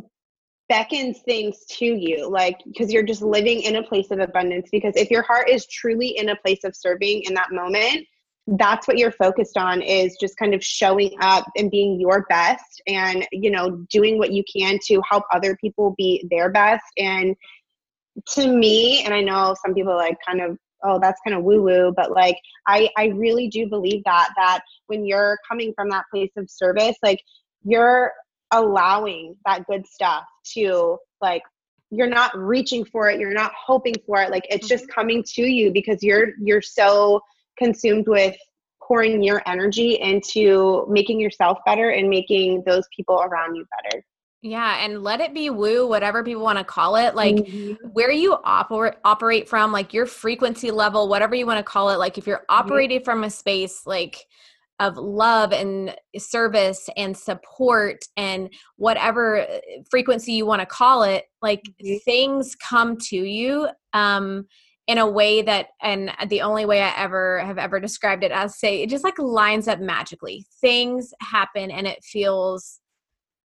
beckons 0.68 1.20
things 1.20 1.64
to 1.68 1.86
you 1.86 2.28
like 2.28 2.58
because 2.66 2.92
you're 2.92 3.02
just 3.02 3.22
living 3.22 3.62
in 3.62 3.76
a 3.76 3.82
place 3.82 4.10
of 4.10 4.18
abundance 4.18 4.68
because 4.70 4.94
if 4.96 5.10
your 5.10 5.22
heart 5.22 5.48
is 5.48 5.66
truly 5.66 6.08
in 6.18 6.28
a 6.28 6.36
place 6.36 6.62
of 6.64 6.76
serving 6.76 7.22
in 7.22 7.34
that 7.34 7.50
moment 7.52 8.06
that's 8.56 8.88
what 8.88 8.96
you're 8.96 9.12
focused 9.12 9.58
on 9.58 9.82
is 9.82 10.16
just 10.18 10.36
kind 10.38 10.54
of 10.54 10.64
showing 10.64 11.10
up 11.20 11.44
and 11.56 11.70
being 11.70 12.00
your 12.00 12.24
best 12.30 12.80
and 12.86 13.26
you 13.30 13.50
know 13.50 13.84
doing 13.90 14.16
what 14.16 14.32
you 14.32 14.42
can 14.50 14.78
to 14.86 15.02
help 15.08 15.24
other 15.32 15.56
people 15.56 15.94
be 15.98 16.26
their 16.30 16.50
best 16.50 16.84
and 16.96 17.36
to 18.26 18.46
me 18.46 19.02
and 19.04 19.12
i 19.12 19.20
know 19.20 19.54
some 19.62 19.74
people 19.74 19.94
like 19.94 20.16
kind 20.26 20.40
of 20.40 20.56
oh 20.84 20.98
that's 20.98 21.20
kind 21.26 21.36
of 21.36 21.44
woo 21.44 21.62
woo 21.62 21.92
but 21.94 22.12
like 22.12 22.38
i 22.66 22.88
i 22.96 23.06
really 23.06 23.48
do 23.48 23.68
believe 23.68 24.02
that 24.04 24.30
that 24.36 24.60
when 24.86 25.04
you're 25.04 25.36
coming 25.46 25.72
from 25.74 25.90
that 25.90 26.04
place 26.10 26.32
of 26.36 26.48
service 26.48 26.96
like 27.02 27.20
you're 27.64 28.12
allowing 28.52 29.36
that 29.44 29.66
good 29.66 29.86
stuff 29.86 30.24
to 30.42 30.96
like 31.20 31.42
you're 31.90 32.08
not 32.08 32.36
reaching 32.36 32.84
for 32.84 33.10
it 33.10 33.20
you're 33.20 33.34
not 33.34 33.52
hoping 33.54 33.94
for 34.06 34.22
it 34.22 34.30
like 34.30 34.46
it's 34.48 34.68
just 34.68 34.84
mm-hmm. 34.84 35.00
coming 35.00 35.22
to 35.22 35.42
you 35.42 35.70
because 35.70 36.02
you're 36.02 36.28
you're 36.40 36.62
so 36.62 37.20
consumed 37.58 38.06
with 38.08 38.36
pouring 38.82 39.22
your 39.22 39.42
energy 39.46 39.94
into 40.00 40.86
making 40.88 41.20
yourself 41.20 41.58
better 41.66 41.90
and 41.90 42.08
making 42.08 42.62
those 42.64 42.84
people 42.96 43.20
around 43.20 43.54
you 43.54 43.64
better 43.82 44.02
yeah, 44.40 44.84
and 44.84 45.02
let 45.02 45.20
it 45.20 45.34
be 45.34 45.50
woo, 45.50 45.88
whatever 45.88 46.22
people 46.22 46.44
want 46.44 46.58
to 46.58 46.64
call 46.64 46.94
it. 46.94 47.16
Like 47.16 47.34
mm-hmm. 47.34 47.88
where 47.88 48.12
you 48.12 48.36
operate 48.44 48.94
operate 49.04 49.48
from, 49.48 49.72
like 49.72 49.92
your 49.92 50.06
frequency 50.06 50.70
level, 50.70 51.08
whatever 51.08 51.34
you 51.34 51.44
want 51.44 51.58
to 51.58 51.64
call 51.64 51.90
it. 51.90 51.96
Like 51.96 52.18
if 52.18 52.26
you're 52.26 52.38
mm-hmm. 52.38 52.56
operating 52.56 52.98
mm-hmm. 52.98 53.04
from 53.04 53.24
a 53.24 53.30
space 53.30 53.82
like 53.84 54.24
of 54.80 54.96
love 54.96 55.52
and 55.52 55.96
service 56.16 56.88
and 56.96 57.16
support 57.16 58.04
and 58.16 58.48
whatever 58.76 59.40
uh, 59.40 59.58
frequency 59.90 60.32
you 60.32 60.46
want 60.46 60.60
to 60.60 60.66
call 60.66 61.02
it 61.02 61.24
like 61.42 61.62
mm-hmm. 61.82 61.96
things 62.04 62.54
come 62.54 62.96
to 62.96 63.16
you 63.16 63.68
um 63.92 64.46
in 64.88 64.96
a 64.96 65.08
way 65.08 65.42
that 65.42 65.68
and 65.82 66.10
the 66.28 66.40
only 66.40 66.64
way 66.64 66.80
i 66.80 66.92
ever 66.96 67.38
have 67.40 67.58
ever 67.58 67.78
described 67.78 68.24
it 68.24 68.32
as 68.32 68.58
say 68.58 68.82
it 68.82 68.88
just 68.88 69.04
like 69.04 69.18
lines 69.18 69.68
up 69.68 69.78
magically. 69.78 70.46
Things 70.60 71.12
happen 71.20 71.70
and 71.70 71.86
it 71.86 72.02
feels 72.02 72.80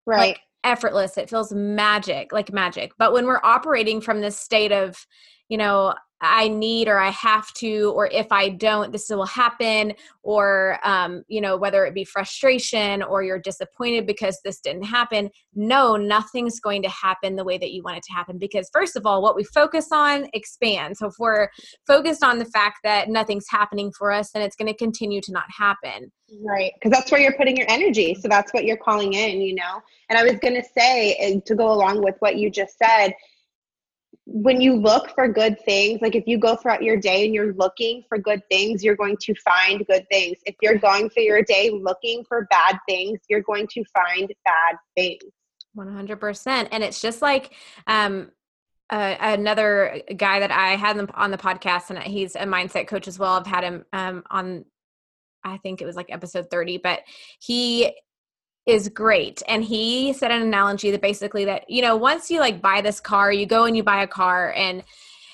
right. 0.05 0.19
like 0.19 0.41
effortless. 0.65 1.17
It 1.17 1.31
feels 1.31 1.53
magic 1.53 2.33
like 2.33 2.53
magic. 2.53 2.93
But 2.99 3.13
when 3.13 3.27
we're 3.27 3.41
operating 3.43 4.01
from 4.01 4.21
this 4.21 4.39
state 4.39 4.73
of 4.73 5.07
you 5.49 5.57
know 5.57 5.95
I 6.21 6.49
need 6.49 6.89
or 6.89 6.99
I 6.99 7.11
have 7.11 7.53
to, 7.55 7.93
or 7.95 8.09
if 8.09 8.27
I 8.33 8.49
don't, 8.49 8.91
this 8.91 9.09
will 9.09 9.25
happen, 9.25 9.93
or, 10.23 10.79
um, 10.83 11.23
you 11.29 11.41
know, 11.41 11.57
whether 11.57 11.87
it 11.87 11.95
be 11.95 12.05
frustration 12.05 13.03
or 13.03 13.23
you're 13.23 13.39
disappointed 13.39 14.07
because 14.07 14.41
this 14.45 14.61
didn't 14.61 14.83
happen. 14.83 15.31
No, 15.55 15.97
nothing's 15.97 16.59
going 16.61 16.83
to 16.83 16.89
happen 16.89 17.37
the 17.37 17.45
way 17.45 17.57
that 17.59 17.73
you 17.73 17.83
want 17.83 17.99
it 17.99 18.03
to 18.05 18.13
happen 18.13 18.39
because, 18.39 18.69
first 18.73 18.97
of 18.97 19.07
all, 19.07 19.23
what 19.23 19.37
we 19.37 19.45
focus 19.45 19.89
on 19.93 20.29
expands. 20.33 20.99
So 20.99 21.07
if 21.07 21.15
we're 21.19 21.49
focused 21.87 22.25
on 22.25 22.39
the 22.39 22.45
fact 22.47 22.79
that 22.85 23.09
nothing's 23.09 23.47
happening 23.49 23.93
for 23.97 24.11
us, 24.11 24.31
then 24.33 24.43
it's 24.43 24.57
going 24.57 24.73
to 24.73 24.77
continue 24.77 25.21
to 25.21 25.33
not 25.33 25.47
happen. 25.57 26.11
Right. 26.45 26.73
Because 26.75 26.91
that's 26.91 27.11
where 27.11 27.21
you're 27.21 27.37
putting 27.37 27.57
your 27.57 27.71
energy. 27.71 28.15
So 28.15 28.29
that's 28.29 28.53
what 28.53 28.65
you're 28.65 28.77
calling 28.77 29.15
in, 29.15 29.41
you 29.41 29.55
know? 29.55 29.81
And 30.11 30.19
I 30.19 30.25
was 30.25 30.39
going 30.41 30.55
to 30.55 30.65
say, 30.77 31.41
to 31.47 31.55
go 31.55 31.73
along 31.73 32.03
with 32.03 32.17
what 32.19 32.37
you 32.37 32.51
just 32.51 32.77
said, 32.77 33.15
when 34.31 34.61
you 34.61 34.77
look 34.77 35.15
for 35.15 35.27
good 35.27 35.59
things, 35.65 36.03
like 36.03 36.15
if 36.15 36.25
you 36.27 36.37
go 36.37 36.55
throughout 36.55 36.83
your 36.83 36.99
day 36.99 37.25
and 37.25 37.35
you're 37.35 37.55
looking 37.55 38.05
for 38.11 38.19
good 38.19 38.43
things, 38.51 38.85
you're 38.85 38.95
going 38.95 39.17
to 39.23 39.35
find 39.37 39.87
good 39.87 40.07
things. 40.11 40.37
If 40.45 40.55
you're 40.61 40.77
going 40.77 41.09
through 41.09 41.23
your 41.23 41.43
day 41.43 41.71
looking 41.71 42.25
for 42.29 42.47
bad 42.51 42.79
things, 42.87 43.21
you're 43.31 43.41
going 43.41 43.67
to 43.69 43.83
find 43.87 44.31
bad 44.45 44.77
things. 44.95 45.23
100%. 45.75 46.69
And 46.71 46.85
it's 46.85 47.01
just 47.01 47.23
like, 47.23 47.55
um, 47.87 48.31
uh, 48.91 49.17
another 49.19 50.03
guy 50.15 50.41
that 50.41 50.51
I 50.51 50.77
had 50.77 50.99
on 51.15 51.31
the 51.31 51.39
podcast, 51.39 51.89
and 51.89 51.99
he's 51.99 52.37
a 52.37 52.41
mindset 52.41 52.87
coach 52.87 53.09
as 53.09 53.19
well. 53.19 53.33
I've 53.33 53.47
had 53.47 53.65
him 53.65 53.85
um, 53.95 54.25
on, 54.31 54.67
I 55.43 55.57
think 55.59 55.81
it 55.81 55.87
was 55.87 55.97
like 55.97 56.11
episode 56.11 56.51
30, 56.51 56.79
but 56.79 57.01
he 57.41 57.95
is 58.69 58.91
great. 58.91 59.43
And 59.49 59.65
he 59.65 60.13
said 60.13 60.31
an 60.31 60.43
analogy 60.43 60.91
that 60.91 61.01
basically 61.01 61.47
that 61.47 61.69
you 61.71 61.81
know 61.81 61.97
once 61.97 62.31
you 62.31 62.39
like 62.39 62.61
buy 62.61 62.83
this 62.83 63.01
car 63.01 63.33
you 63.33 63.47
go 63.47 63.65
and 63.65 63.75
you 63.75 63.83
buy 63.83 64.03
a 64.03 64.07
car 64.07 64.53
and 64.53 64.85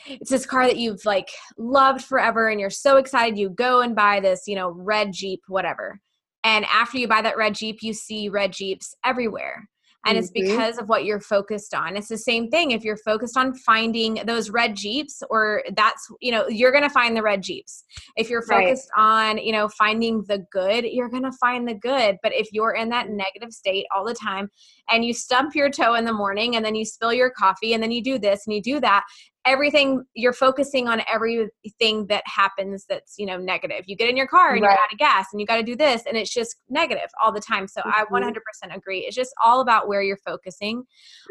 it's 0.06 0.30
this 0.30 0.46
car 0.46 0.66
that 0.66 0.76
you've 0.76 1.04
like 1.04 1.30
loved 1.58 2.04
forever 2.04 2.48
and 2.48 2.60
you're 2.60 2.70
so 2.70 2.96
excited 2.96 3.36
you 3.36 3.50
go 3.50 3.80
and 3.80 3.96
buy 3.96 4.20
this 4.20 4.44
you 4.46 4.54
know 4.54 4.70
red 4.70 5.12
jeep 5.12 5.40
whatever. 5.48 6.00
And 6.44 6.64
after 6.66 6.98
you 6.98 7.08
buy 7.08 7.22
that 7.22 7.36
red 7.36 7.56
jeep 7.56 7.82
you 7.82 7.92
see 7.92 8.28
red 8.28 8.52
jeeps 8.52 8.94
everywhere 9.04 9.68
and 10.04 10.16
mm-hmm. 10.16 10.18
it's 10.18 10.30
because 10.30 10.78
of 10.78 10.88
what 10.88 11.04
you're 11.04 11.20
focused 11.20 11.74
on 11.74 11.96
it's 11.96 12.08
the 12.08 12.18
same 12.18 12.48
thing 12.50 12.70
if 12.70 12.84
you're 12.84 12.96
focused 12.98 13.36
on 13.36 13.54
finding 13.54 14.20
those 14.26 14.50
red 14.50 14.76
jeeps 14.76 15.22
or 15.30 15.62
that's 15.76 16.08
you 16.20 16.30
know 16.30 16.46
you're 16.48 16.72
going 16.72 16.84
to 16.84 16.90
find 16.90 17.16
the 17.16 17.22
red 17.22 17.42
jeeps 17.42 17.84
if 18.16 18.30
you're 18.30 18.42
focused 18.42 18.88
right. 18.96 19.30
on 19.30 19.38
you 19.38 19.52
know 19.52 19.68
finding 19.68 20.22
the 20.28 20.44
good 20.50 20.84
you're 20.84 21.08
going 21.08 21.22
to 21.22 21.32
find 21.32 21.66
the 21.66 21.74
good 21.74 22.16
but 22.22 22.32
if 22.34 22.48
you're 22.52 22.72
in 22.72 22.88
that 22.88 23.08
negative 23.10 23.52
state 23.52 23.86
all 23.94 24.04
the 24.04 24.14
time 24.14 24.48
and 24.90 25.04
you 25.04 25.12
stump 25.12 25.54
your 25.54 25.70
toe 25.70 25.94
in 25.94 26.04
the 26.04 26.12
morning 26.12 26.56
and 26.56 26.64
then 26.64 26.74
you 26.74 26.84
spill 26.84 27.12
your 27.12 27.30
coffee 27.30 27.74
and 27.74 27.82
then 27.82 27.90
you 27.90 28.02
do 28.02 28.18
this 28.18 28.46
and 28.46 28.54
you 28.54 28.62
do 28.62 28.80
that 28.80 29.04
everything 29.46 30.04
you're 30.14 30.32
focusing 30.32 30.88
on 30.88 31.02
everything 31.08 32.06
that 32.06 32.22
happens 32.26 32.84
that's 32.88 33.14
you 33.18 33.26
know 33.26 33.36
negative 33.36 33.84
you 33.86 33.96
get 33.96 34.08
in 34.08 34.16
your 34.16 34.26
car 34.26 34.54
and 34.54 34.62
right. 34.62 34.70
you're 34.70 34.80
out 34.80 34.92
of 34.92 34.98
gas 34.98 35.26
and 35.32 35.40
you 35.40 35.46
got 35.46 35.56
to 35.56 35.62
do 35.62 35.76
this 35.76 36.02
and 36.06 36.16
it's 36.16 36.32
just 36.32 36.56
negative 36.68 37.08
all 37.22 37.32
the 37.32 37.40
time 37.40 37.66
so 37.66 37.80
mm-hmm. 37.80 37.90
i 37.90 38.20
100% 38.20 38.74
agree 38.74 39.00
it's 39.00 39.16
just 39.16 39.34
all 39.42 39.60
about 39.60 39.88
where 39.88 40.02
you're 40.02 40.18
focusing 40.18 40.84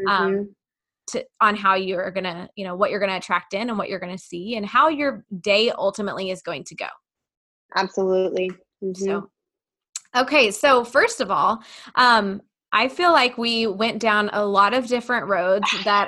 um, 0.07 0.31
mm-hmm. 0.31 0.39
um, 0.39 0.55
to, 1.07 1.25
on 1.41 1.55
how 1.55 1.75
you're 1.75 2.11
gonna 2.11 2.47
you 2.55 2.65
know 2.65 2.75
what 2.75 2.91
you're 2.91 2.99
gonna 2.99 3.17
attract 3.17 3.53
in 3.53 3.69
and 3.69 3.77
what 3.77 3.89
you're 3.89 3.99
gonna 3.99 4.17
see 4.17 4.55
and 4.55 4.65
how 4.65 4.89
your 4.89 5.25
day 5.41 5.69
ultimately 5.71 6.29
is 6.29 6.41
going 6.41 6.63
to 6.63 6.75
go 6.75 6.87
absolutely 7.75 8.49
mm-hmm. 8.83 8.93
so 8.93 9.29
okay 10.15 10.51
so 10.51 10.83
first 10.83 11.19
of 11.19 11.29
all 11.29 11.61
um 11.95 12.41
I 12.73 12.89
feel 12.89 13.11
like 13.11 13.37
we 13.37 13.67
went 13.67 13.99
down 13.99 14.31
a 14.33 14.43
lot 14.45 14.73
of 14.73 14.87
different 14.87 15.27
roads 15.27 15.69
that 15.85 16.07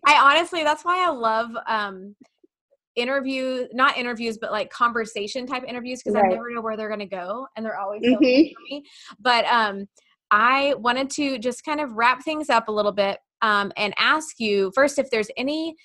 I 0.06 0.16
honestly, 0.16 0.64
that's 0.64 0.84
why 0.84 1.06
I 1.06 1.10
love 1.10 1.50
um, 1.66 2.16
interview, 2.96 3.68
not 3.72 3.96
interviews, 3.96 4.38
but 4.40 4.50
like 4.50 4.70
conversation 4.70 5.46
type 5.46 5.62
interviews 5.68 6.02
because 6.02 6.14
right. 6.14 6.24
I 6.24 6.34
never 6.34 6.50
know 6.52 6.62
where 6.62 6.76
they're 6.76 6.88
going 6.88 6.98
to 7.00 7.06
go 7.06 7.46
and 7.56 7.64
they're 7.64 7.78
always 7.78 8.02
so 8.02 8.16
mm-hmm. 8.16 8.78
But 9.20 9.44
um, 9.44 9.86
I 10.30 10.74
wanted 10.78 11.10
to 11.10 11.38
just 11.38 11.64
kind 11.64 11.80
of 11.80 11.92
wrap 11.92 12.24
things 12.24 12.50
up 12.50 12.68
a 12.68 12.72
little 12.72 12.92
bit 12.92 13.18
um, 13.42 13.70
and 13.76 13.94
ask 13.98 14.40
you 14.40 14.72
first 14.74 14.98
if 14.98 15.10
there's 15.10 15.30
any 15.36 15.76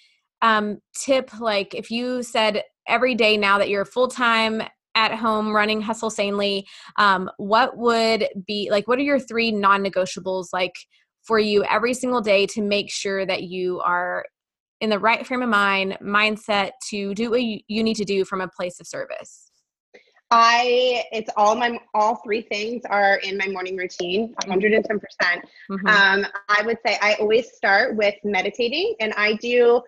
um, 0.42 0.80
tip, 0.98 1.40
like 1.40 1.76
if 1.76 1.92
you 1.92 2.24
said 2.24 2.64
every 2.88 3.16
day 3.16 3.38
now 3.38 3.58
that 3.58 3.70
you're 3.70 3.86
full 3.86 4.08
time 4.08 4.64
at 4.96 5.14
home 5.16 5.56
running 5.56 5.82
hustle 5.82 6.10
sanely 6.10 6.68
um, 6.98 7.30
what 7.38 7.78
would 7.78 8.28
be 8.46 8.70
like 8.72 8.88
what 8.88 9.00
are 9.00 9.04
your 9.04 9.20
three 9.20 9.52
non-negotiables 9.52 10.48
like 10.54 10.76
for 11.24 11.40
you 11.40 11.64
every 11.64 11.94
single 11.94 12.22
day 12.22 12.46
to 12.46 12.62
make 12.62 12.92
sure 12.92 13.26
that 13.26 13.44
you 13.44 13.80
are 13.82 14.26
in 14.82 14.90
the 14.90 15.00
right 15.00 15.26
frame 15.26 15.42
of 15.42 15.48
mind, 15.48 15.98
mindset 16.02 16.72
to 16.90 17.16
do 17.16 17.32
what 17.32 17.42
you, 17.42 17.60
you 17.68 17.82
need 17.82 17.96
to 17.96 18.04
do 18.04 18.26
from 18.26 18.42
a 18.42 18.50
place 18.50 18.82
of 18.82 18.88
service? 18.88 19.50
I 20.30 21.04
it's 21.12 21.30
all 21.38 21.56
my 21.56 21.80
all 21.94 22.16
three 22.18 22.42
things 22.42 22.82
are 22.90 23.18
in 23.18 23.38
my 23.38 23.48
morning 23.48 23.78
routine, 23.78 24.34
110%. 24.44 24.50
Mm-hmm. 24.50 24.98
percent 24.98 25.46
mm-hmm. 25.72 25.88
Um, 25.88 26.26
I 26.50 26.64
would 26.66 26.80
say 26.86 26.98
I 27.02 27.14
always 27.16 27.54
start 27.54 27.96
with 27.96 28.16
meditating, 28.26 28.96
and 29.00 29.14
I 29.14 29.36
do 29.36 29.82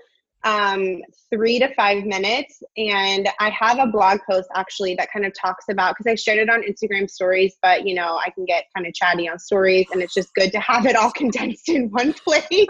um, 0.45 1.01
three 1.31 1.57
to 1.59 1.73
five 1.73 2.05
minutes. 2.05 2.61
And 2.77 3.27
I 3.39 3.49
have 3.49 3.79
a 3.79 3.87
blog 3.87 4.19
post 4.29 4.47
actually 4.55 4.95
that 4.95 5.11
kind 5.11 5.25
of 5.25 5.33
talks 5.33 5.65
about 5.69 5.95
because 5.95 6.09
I 6.09 6.15
shared 6.15 6.37
it 6.37 6.49
on 6.49 6.61
Instagram 6.61 7.09
stories, 7.09 7.57
but 7.61 7.85
you 7.85 7.95
know, 7.95 8.19
I 8.23 8.29
can 8.29 8.45
get 8.45 8.65
kind 8.75 8.87
of 8.87 8.93
chatty 8.93 9.27
on 9.27 9.39
stories 9.39 9.87
and 9.91 10.01
it's 10.01 10.13
just 10.13 10.33
good 10.35 10.51
to 10.51 10.59
have 10.59 10.85
it 10.85 10.95
all 10.95 11.11
condensed 11.15 11.67
in 11.67 11.89
one 11.89 12.13
place. 12.13 12.67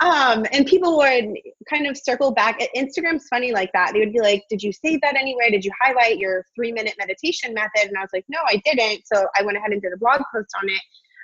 um, 0.00 0.46
and 0.52 0.64
people 0.64 0.96
would 0.98 1.34
kind 1.68 1.86
of 1.88 1.96
circle 1.96 2.30
back. 2.30 2.60
Instagram's 2.76 3.26
funny 3.28 3.52
like 3.52 3.72
that. 3.72 3.92
They 3.92 3.98
would 3.98 4.12
be 4.12 4.20
like, 4.20 4.44
Did 4.48 4.62
you 4.62 4.72
save 4.72 5.00
that 5.02 5.16
anywhere? 5.16 5.50
Did 5.50 5.64
you 5.64 5.72
highlight 5.80 6.18
your 6.18 6.44
three 6.54 6.70
minute 6.70 6.94
meditation 6.96 7.52
method? 7.54 7.88
And 7.88 7.98
I 7.98 8.02
was 8.02 8.10
like, 8.12 8.24
No, 8.28 8.38
I 8.46 8.62
didn't. 8.64 9.02
So 9.12 9.26
I 9.36 9.42
went 9.42 9.58
ahead 9.58 9.72
and 9.72 9.82
did 9.82 9.92
a 9.92 9.98
blog 9.98 10.20
post 10.32 10.50
on 10.62 10.68
it. 10.68 10.82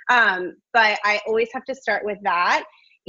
Um, 0.09 0.55
but 0.73 0.99
I 1.05 1.21
always 1.27 1.49
have 1.53 1.63
to 1.65 1.75
start 1.75 2.03
with 2.03 2.17
that. 2.23 2.63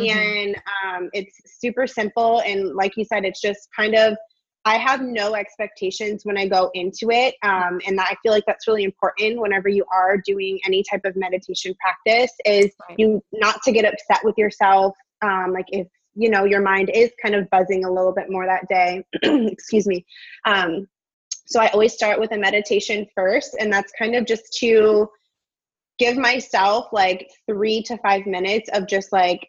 Mm-hmm. 0.08 0.18
And 0.18 0.56
um, 0.84 1.10
it's 1.12 1.36
super 1.60 1.86
simple. 1.86 2.40
And 2.40 2.74
like 2.74 2.96
you 2.96 3.04
said, 3.04 3.24
it's 3.24 3.40
just 3.40 3.68
kind 3.76 3.94
of, 3.94 4.16
I 4.64 4.76
have 4.76 5.00
no 5.00 5.34
expectations 5.34 6.22
when 6.24 6.36
I 6.36 6.46
go 6.46 6.70
into 6.74 7.10
it. 7.10 7.34
Um, 7.42 7.80
and 7.86 7.98
that 7.98 8.08
I 8.10 8.16
feel 8.22 8.32
like 8.32 8.44
that's 8.46 8.68
really 8.68 8.84
important 8.84 9.40
whenever 9.40 9.68
you 9.68 9.84
are 9.92 10.18
doing 10.18 10.58
any 10.66 10.82
type 10.82 11.02
of 11.04 11.16
meditation 11.16 11.74
practice 11.80 12.32
is 12.44 12.70
right. 12.88 12.98
you 12.98 13.22
not 13.32 13.62
to 13.62 13.72
get 13.72 13.84
upset 13.84 14.20
with 14.22 14.36
yourself. 14.36 14.94
Um, 15.22 15.52
like 15.52 15.66
if, 15.68 15.86
you 16.14 16.28
know, 16.28 16.44
your 16.44 16.60
mind 16.60 16.90
is 16.92 17.10
kind 17.22 17.34
of 17.34 17.48
buzzing 17.50 17.84
a 17.84 17.90
little 17.90 18.12
bit 18.12 18.30
more 18.30 18.44
that 18.46 18.68
day, 18.68 19.04
excuse 19.22 19.86
me. 19.86 20.04
Um, 20.44 20.86
so 21.46 21.60
I 21.60 21.68
always 21.68 21.94
start 21.94 22.20
with 22.20 22.32
a 22.32 22.38
meditation 22.38 23.06
first. 23.14 23.56
And 23.58 23.72
that's 23.72 23.92
kind 23.98 24.14
of 24.14 24.26
just 24.26 24.56
to, 24.58 25.08
give 26.00 26.16
myself 26.16 26.86
like 26.92 27.30
three 27.46 27.82
to 27.82 27.96
five 27.98 28.26
minutes 28.26 28.68
of 28.72 28.88
just 28.88 29.12
like 29.12 29.46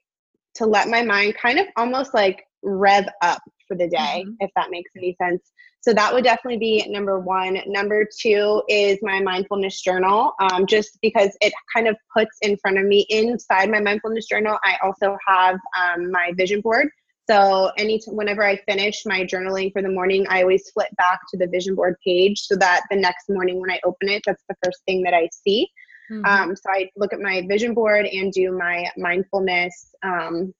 to 0.56 0.66
let 0.66 0.88
my 0.90 1.04
mind 1.04 1.36
kind 1.36 1.60
of 1.60 1.68
almost 1.78 2.14
like 2.14 2.44
rev 2.64 3.06
up 3.22 3.42
for 3.68 3.76
the 3.76 3.88
day, 3.88 4.24
mm-hmm. 4.26 4.34
if 4.40 4.52
that 4.56 4.70
makes 4.70 4.92
any 4.98 5.16
sense. 5.22 5.52
So 5.82 5.94
that 5.94 6.14
would 6.14 6.24
definitely 6.24 6.60
be 6.60 6.86
number 6.90 7.20
one. 7.20 7.60
Number 7.66 8.08
two 8.20 8.62
is 8.70 9.00
my 9.02 9.20
mindfulness 9.20 9.82
journal, 9.82 10.34
um, 10.40 10.68
just 10.68 11.00
because 11.02 11.36
it 11.42 11.54
kind 11.76 11.88
of 11.88 11.96
puts 12.16 12.38
in 12.42 12.56
front 12.58 12.78
of 12.78 12.86
me 12.86 13.06
inside 13.10 13.72
my 13.72 13.80
mindfulness 13.80 14.28
journal. 14.28 14.60
I 14.64 14.76
also 14.84 15.18
have 15.28 15.58
um, 15.80 16.12
my 16.12 16.34
vision 16.38 16.62
board. 16.62 16.90
So 17.28 17.72
any 17.78 17.98
t- 17.98 18.12
whenever 18.12 18.44
I 18.44 18.58
finish 18.68 19.02
my 19.06 19.22
journaling 19.22 19.72
for 19.74 19.82
the 19.82 19.90
morning, 19.90 20.26
I 20.30 20.42
always 20.42 20.70
flip 20.72 20.90
back 20.98 21.22
to 21.32 21.38
the 21.38 21.48
vision 21.48 21.74
board 21.74 21.96
page 22.06 22.42
so 22.42 22.56
that 22.58 22.82
the 22.92 22.98
next 22.98 23.30
morning 23.30 23.60
when 23.60 23.72
I 23.72 23.80
open 23.84 24.10
it, 24.10 24.22
that's 24.26 24.44
the 24.50 24.56
first 24.64 24.82
thing 24.86 25.02
that 25.04 25.14
I 25.16 25.30
see. 25.32 25.68
Mm-hmm. 26.12 26.26
Um, 26.26 26.56
so 26.56 26.64
I 26.70 26.90
look 26.98 27.14
at 27.14 27.20
my 27.20 27.46
vision 27.48 27.74
board 27.74 28.06
and 28.06 28.32
do 28.32 28.52
my 28.52 28.86
mindfulness 28.98 29.94
um, 30.04 30.54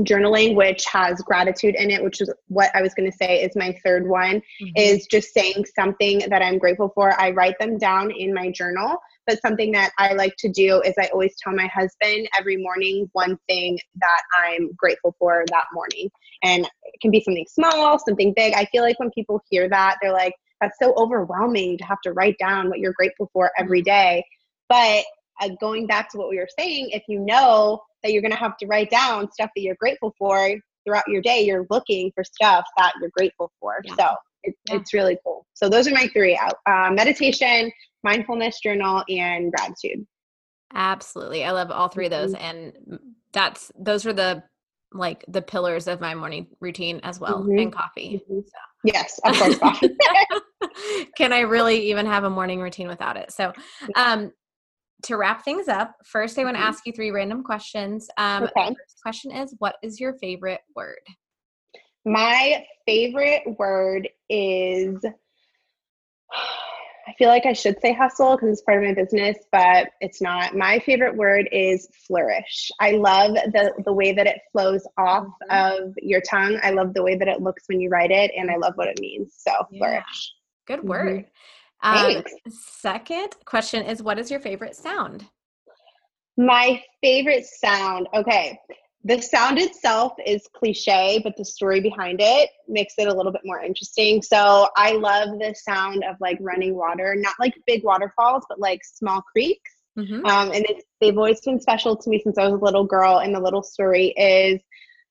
journaling, 0.00 0.56
which 0.56 0.84
has 0.86 1.20
gratitude 1.22 1.74
in 1.76 1.90
it, 1.90 2.02
which 2.02 2.20
is 2.20 2.32
what 2.48 2.70
I 2.74 2.82
was 2.82 2.94
going 2.94 3.10
to 3.10 3.16
say 3.16 3.42
is 3.42 3.54
my 3.54 3.76
third 3.84 4.08
one, 4.08 4.36
mm-hmm. 4.36 4.68
is 4.76 5.06
just 5.06 5.32
saying 5.32 5.64
something 5.78 6.22
that 6.28 6.42
I'm 6.42 6.58
grateful 6.58 6.90
for. 6.94 7.18
I 7.20 7.30
write 7.30 7.58
them 7.58 7.78
down 7.78 8.10
in 8.10 8.34
my 8.34 8.50
journal. 8.50 8.96
But 9.26 9.40
something 9.40 9.72
that 9.72 9.92
I 9.98 10.12
like 10.12 10.34
to 10.40 10.50
do 10.50 10.82
is 10.82 10.92
I 10.98 11.06
always 11.06 11.34
tell 11.42 11.54
my 11.54 11.66
husband 11.68 12.28
every 12.38 12.58
morning 12.58 13.08
one 13.12 13.38
thing 13.48 13.78
that 13.96 14.22
I'm 14.36 14.70
grateful 14.76 15.16
for 15.18 15.44
that 15.48 15.64
morning. 15.72 16.10
And 16.42 16.64
it 16.64 17.00
can 17.00 17.10
be 17.10 17.22
something 17.22 17.46
small, 17.48 17.98
something 17.98 18.34
big. 18.36 18.52
I 18.52 18.66
feel 18.66 18.82
like 18.82 19.00
when 19.00 19.10
people 19.12 19.40
hear 19.48 19.66
that, 19.70 19.96
they're 20.02 20.12
like, 20.12 20.34
that's 20.60 20.78
so 20.80 20.94
overwhelming 20.96 21.78
to 21.78 21.84
have 21.84 22.00
to 22.02 22.12
write 22.12 22.36
down 22.38 22.68
what 22.68 22.80
you're 22.80 22.92
grateful 22.92 23.30
for 23.32 23.50
every 23.58 23.80
mm-hmm. 23.80 24.18
day. 24.18 24.24
But 24.68 25.04
uh, 25.40 25.50
going 25.60 25.86
back 25.86 26.10
to 26.10 26.18
what 26.18 26.28
we 26.28 26.38
were 26.38 26.48
saying, 26.58 26.90
if 26.90 27.02
you 27.08 27.20
know 27.20 27.80
that 28.02 28.12
you're 28.12 28.22
going 28.22 28.32
to 28.32 28.38
have 28.38 28.56
to 28.58 28.66
write 28.66 28.90
down 28.90 29.30
stuff 29.32 29.50
that 29.54 29.62
you're 29.62 29.76
grateful 29.78 30.14
for 30.18 30.50
throughout 30.86 31.04
your 31.08 31.22
day, 31.22 31.42
you're 31.42 31.66
looking 31.70 32.12
for 32.14 32.24
stuff 32.24 32.64
that 32.76 32.92
you're 33.00 33.10
grateful 33.16 33.50
for. 33.60 33.80
Yeah. 33.84 33.94
So 33.96 34.14
it, 34.42 34.54
yeah. 34.68 34.76
it's 34.76 34.92
really 34.92 35.18
cool. 35.24 35.46
So 35.54 35.68
those 35.68 35.88
are 35.88 35.92
my 35.92 36.08
three 36.12 36.38
uh, 36.66 36.90
meditation, 36.92 37.72
mindfulness 38.02 38.60
journal, 38.60 39.02
and 39.08 39.52
gratitude. 39.52 40.06
Absolutely. 40.74 41.44
I 41.44 41.52
love 41.52 41.70
all 41.70 41.88
3 41.88 42.06
of 42.06 42.10
those. 42.10 42.34
Mm-hmm. 42.34 42.44
And 42.44 42.98
that's, 43.32 43.70
those 43.78 44.04
are 44.06 44.12
the, 44.12 44.42
like 44.92 45.24
the 45.28 45.42
pillars 45.42 45.86
of 45.88 46.00
my 46.00 46.14
morning 46.14 46.46
routine 46.60 47.00
as 47.02 47.18
well 47.18 47.42
mm-hmm. 47.42 47.58
and 47.58 47.72
coffee. 47.72 48.22
Mm-hmm. 48.28 48.40
So. 48.40 48.58
Yes, 48.84 49.18
of 49.24 49.58
course. 49.60 49.80
Can 51.16 51.32
I 51.32 51.40
really 51.40 51.90
even 51.90 52.06
have 52.06 52.24
a 52.24 52.30
morning 52.30 52.60
routine 52.60 52.88
without 52.88 53.16
it? 53.16 53.32
So, 53.32 53.52
um, 53.96 54.32
to 55.04 55.16
wrap 55.16 55.44
things 55.44 55.68
up, 55.68 55.94
first 56.04 56.38
I 56.38 56.44
want 56.44 56.56
to 56.56 56.60
mm-hmm. 56.60 56.68
ask 56.68 56.86
you 56.86 56.92
three 56.92 57.10
random 57.10 57.42
questions. 57.42 58.08
Um, 58.16 58.44
okay. 58.44 58.68
First 58.68 59.02
question 59.02 59.32
is, 59.32 59.54
what 59.58 59.76
is 59.82 60.00
your 60.00 60.14
favorite 60.14 60.60
word? 60.74 61.00
My 62.04 62.64
favorite 62.86 63.42
word 63.58 64.08
is. 64.28 65.04
I 67.06 67.12
feel 67.18 67.28
like 67.28 67.44
I 67.44 67.52
should 67.52 67.78
say 67.82 67.92
hustle 67.92 68.34
because 68.34 68.48
it's 68.48 68.62
part 68.62 68.82
of 68.82 68.88
my 68.88 68.94
business, 68.94 69.36
but 69.52 69.90
it's 70.00 70.22
not. 70.22 70.56
My 70.56 70.78
favorite 70.78 71.14
word 71.14 71.46
is 71.52 71.86
flourish. 72.06 72.70
I 72.80 72.92
love 72.92 73.34
the 73.34 73.72
the 73.84 73.92
way 73.92 74.12
that 74.12 74.26
it 74.26 74.40
flows 74.52 74.86
off 74.96 75.26
mm-hmm. 75.50 75.84
of 75.84 75.94
your 75.98 76.22
tongue. 76.22 76.58
I 76.62 76.70
love 76.70 76.94
the 76.94 77.02
way 77.02 77.16
that 77.16 77.28
it 77.28 77.42
looks 77.42 77.64
when 77.66 77.80
you 77.80 77.90
write 77.90 78.10
it, 78.10 78.30
and 78.36 78.50
I 78.50 78.56
love 78.56 78.72
what 78.76 78.88
it 78.88 78.98
means. 79.00 79.34
So 79.36 79.52
yeah. 79.70 79.78
flourish. 79.78 80.34
Good 80.66 80.78
mm-hmm. 80.80 80.88
word. 80.88 81.16
Mm-hmm. 81.18 81.28
Um, 81.82 82.22
second 82.48 83.34
question 83.44 83.84
is 83.84 84.02
what 84.02 84.18
is 84.18 84.30
your 84.30 84.40
favorite 84.40 84.74
sound? 84.74 85.26
My 86.36 86.82
favorite 87.02 87.44
sound. 87.44 88.08
Okay. 88.14 88.58
The 89.06 89.20
sound 89.20 89.58
itself 89.58 90.14
is 90.26 90.48
cliche, 90.56 91.20
but 91.22 91.36
the 91.36 91.44
story 91.44 91.80
behind 91.80 92.20
it 92.22 92.48
makes 92.68 92.94
it 92.96 93.06
a 93.06 93.12
little 93.12 93.32
bit 93.32 93.42
more 93.44 93.60
interesting. 93.60 94.22
So 94.22 94.68
I 94.76 94.92
love 94.92 95.38
the 95.38 95.54
sound 95.54 96.04
of 96.04 96.16
like 96.20 96.38
running 96.40 96.74
water, 96.74 97.14
not 97.14 97.34
like 97.38 97.54
big 97.66 97.84
waterfalls, 97.84 98.44
but 98.48 98.58
like 98.58 98.80
small 98.82 99.20
creeks. 99.20 99.70
Mm-hmm. 99.98 100.24
Um, 100.24 100.52
and 100.52 100.66
they've 101.00 101.16
always 101.16 101.40
been 101.42 101.60
special 101.60 101.96
to 101.96 102.10
me 102.10 102.18
since 102.24 102.38
I 102.38 102.44
was 102.48 102.60
a 102.60 102.64
little 102.64 102.84
girl. 102.84 103.18
And 103.18 103.34
the 103.34 103.40
little 103.40 103.62
story 103.62 104.08
is 104.16 104.58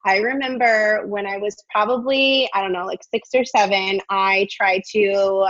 I 0.06 0.18
remember 0.18 1.06
when 1.06 1.26
I 1.26 1.38
was 1.38 1.56
probably, 1.72 2.50
I 2.54 2.62
don't 2.62 2.74
know, 2.74 2.86
like 2.86 3.02
six 3.04 3.30
or 3.34 3.46
seven, 3.46 4.02
I 4.10 4.48
tried 4.52 4.82
to 4.92 5.48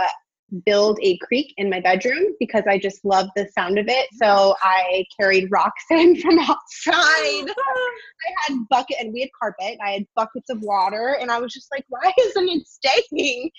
build 0.64 0.98
a 1.02 1.18
creek 1.18 1.54
in 1.56 1.70
my 1.70 1.80
bedroom 1.80 2.34
because 2.38 2.64
I 2.68 2.78
just 2.78 3.04
love 3.04 3.28
the 3.36 3.48
sound 3.56 3.78
of 3.78 3.86
it. 3.88 4.08
So 4.14 4.54
I 4.62 5.04
carried 5.18 5.50
rocks 5.50 5.84
in 5.90 6.20
from 6.20 6.38
outside. 6.38 6.56
I 6.86 8.32
had 8.46 8.58
bucket 8.70 8.96
and 9.00 9.12
we 9.12 9.20
had 9.20 9.30
carpet. 9.38 9.78
I 9.84 9.90
had 9.90 10.06
buckets 10.14 10.50
of 10.50 10.60
water 10.60 11.16
and 11.20 11.30
I 11.30 11.38
was 11.38 11.52
just 11.52 11.70
like, 11.70 11.84
why 11.88 12.12
isn't 12.18 12.48
it 12.48 12.66
staying? 12.66 13.50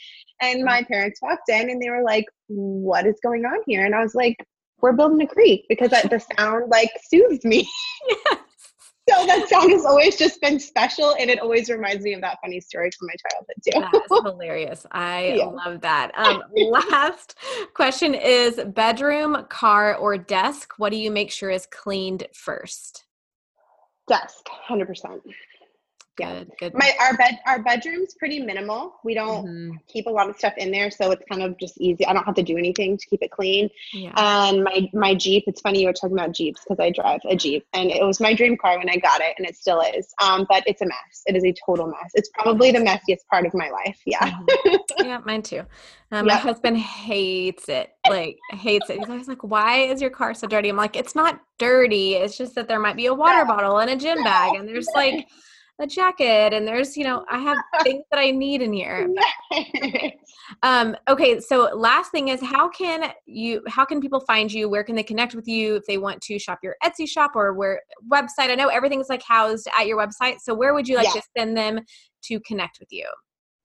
And 0.42 0.64
my 0.64 0.84
parents 0.84 1.20
walked 1.22 1.50
in 1.50 1.70
and 1.70 1.82
they 1.82 1.90
were 1.90 2.04
like, 2.04 2.26
what 2.48 3.06
is 3.06 3.20
going 3.24 3.46
on 3.46 3.60
here? 3.66 3.86
And 3.86 3.96
I 3.96 4.02
was 4.02 4.16
like, 4.16 4.38
we're 4.82 4.94
building 4.94 5.22
a 5.22 5.28
creek 5.28 5.66
because 5.70 5.90
the 5.90 6.24
sound 6.38 6.70
like 6.70 6.92
soothes 7.10 7.44
me. 7.46 7.68
Yes 8.08 8.38
so 9.08 9.26
that 9.28 9.48
song 9.50 9.70
has 9.70 9.86
always 9.86 10.16
just 10.16 10.42
been 10.42 10.60
special 10.60 11.16
and 11.20 11.30
it 11.30 11.40
always 11.40 11.70
reminds 11.70 12.04
me 12.04 12.14
of 12.14 12.22
that 12.22 12.40
funny 12.42 12.60
story 12.60 12.90
from 12.98 13.08
my 13.08 13.16
childhood 13.30 13.92
too. 13.92 14.00
That's 14.00 14.26
hilarious. 14.26 14.86
I 14.92 15.34
yeah. 15.38 15.46
love 15.46 15.82
that. 15.82 16.12
Um, 16.18 16.42
last 16.72 17.36
question 17.74 18.16
is 18.16 18.60
bedroom 18.74 19.46
car 19.50 19.96
or 19.96 20.18
desk? 20.18 20.74
What 20.78 20.92
do 20.92 20.98
you 20.98 21.12
make 21.12 21.32
sure 21.32 21.50
is 21.52 21.68
cleaned 21.68 22.28
first? 22.34 23.06
Desk 24.08 24.48
100% 24.70 25.22
yeah. 26.20 26.40
Good, 26.40 26.52
good. 26.60 26.74
My 26.74 26.94
our 27.02 27.18
bed 27.18 27.40
our 27.46 27.62
bedroom's 27.62 28.14
pretty 28.14 28.40
minimal. 28.40 28.96
We 29.04 29.14
don't 29.14 29.46
mm-hmm. 29.46 29.76
keep 29.88 30.06
a 30.06 30.10
lot 30.10 30.30
of 30.30 30.38
stuff 30.38 30.54
in 30.58 30.72
there, 30.72 30.90
so 30.90 31.12
it's 31.12 31.24
kind 31.30 31.44
of 31.44 31.58
just 31.58 31.78
easy. 31.80 32.06
I 32.06 32.14
don't 32.14 32.24
have 32.24 32.36
to 32.36 32.44
do 32.44 32.58
anything 32.58 32.98
to 32.98 33.06
keep 33.06 33.22
it 33.22 33.32
clean. 33.32 33.70
Yeah. 33.94 34.14
And 34.16 34.64
my 34.64 34.90
my 34.94 35.14
Jeep, 35.14 35.44
it's 35.48 35.62
funny 35.62 35.82
you 35.82 35.88
were 35.88 35.94
talking 35.94 36.18
about 36.18 36.32
Jeeps 36.32 36.64
because 36.64 36.80
I 36.80 36.92
drive 36.92 37.20
a 37.30 37.36
Jeep, 37.36 37.66
and 37.74 37.92
it 37.92 38.04
was 38.06 38.20
my 38.20 38.34
dream 38.34 38.56
car 38.58 38.78
when 38.78 38.90
I 38.90 38.98
got 38.98 39.22
it, 39.22 39.36
and 39.38 39.48
it 39.48 39.56
still 39.58 39.82
is. 39.82 40.14
Um, 40.22 40.46
but 40.50 40.64
it's 40.66 40.82
a 40.82 40.86
mess. 40.86 41.24
It 41.26 41.36
is 41.36 41.44
a 41.44 41.54
total 41.66 41.88
mess. 41.88 42.12
It's 42.14 42.30
probably 42.30 42.72
the 42.72 42.80
messiest 42.80 43.26
part 43.30 43.46
of 43.46 43.54
my 43.54 43.70
life. 43.70 44.00
Yeah. 44.06 44.32
Mm-hmm. 44.32 45.06
yeah, 45.06 45.22
mine 45.26 45.42
too. 45.42 45.64
Um, 46.12 46.26
yep. 46.28 46.36
My 46.36 46.36
husband 46.36 46.78
hates 46.78 47.68
it. 47.68 47.90
Like 48.10 48.38
hates 48.52 48.90
it. 48.90 49.00
He's 49.00 49.10
always 49.10 49.28
like, 49.28 49.44
"Why 49.44 49.80
is 49.80 50.02
your 50.02 50.12
car 50.12 50.34
so 50.34 50.48
dirty?" 50.48 50.70
I'm 50.70 50.78
like, 50.78 50.96
"It's 50.96 51.16
not 51.16 51.42
dirty. 51.58 52.14
It's 52.14 52.38
just 52.38 52.56
that 52.56 52.68
there 52.68 52.80
might 52.80 52.96
be 52.96 53.08
a 53.08 53.14
water 53.14 53.44
bottle 53.44 53.80
and 53.80 53.90
a 53.90 53.98
gym 53.98 54.24
bag, 54.24 54.56
and 54.56 54.68
there's 54.68 54.88
like." 54.96 55.28
A 55.80 55.88
jacket 55.88 56.54
and 56.54 56.68
there's, 56.68 56.96
you 56.96 57.04
know, 57.04 57.26
I 57.30 57.40
have 57.40 57.58
things 57.84 58.04
that 58.12 58.20
I 58.20 58.32
need 58.32 58.62
in 58.62 58.74
here. 58.74 59.10
um, 60.64 60.96
okay, 61.08 61.40
so 61.40 61.70
last 61.76 62.12
thing 62.12 62.30
is 62.30 62.42
how 62.42 62.70
can 62.70 63.12
you 63.26 63.62
how 63.68 63.86
can 63.86 64.02
people 64.02 64.20
find 64.22 64.52
you? 64.52 64.70
Where 64.70 64.84
can 64.84 64.96
they 64.96 65.04
connect 65.04 65.36
with 65.36 65.48
you 65.48 65.76
if 65.76 65.86
they 65.86 65.98
want 65.98 66.22
to 66.24 66.40
shop 66.40 66.60
your 66.64 66.76
Etsy 66.84 67.08
shop 67.08 67.32
or 67.36 67.54
where 67.54 67.82
website? 68.12 68.50
I 68.50 68.56
know 68.56 68.68
everything's 68.68 69.10
like 69.10 69.24
housed 69.24 69.68
at 69.78 69.88
your 69.88 69.98
website. 69.98 70.40
So 70.42 70.54
where 70.54 70.74
would 70.74 70.88
you 70.88 70.96
like 70.96 71.08
yeah. 71.14 71.22
to 71.22 71.28
send 71.38 71.58
them 71.58 71.82
to 72.24 72.40
connect 72.42 72.80
with 72.80 72.90
you? 72.92 73.08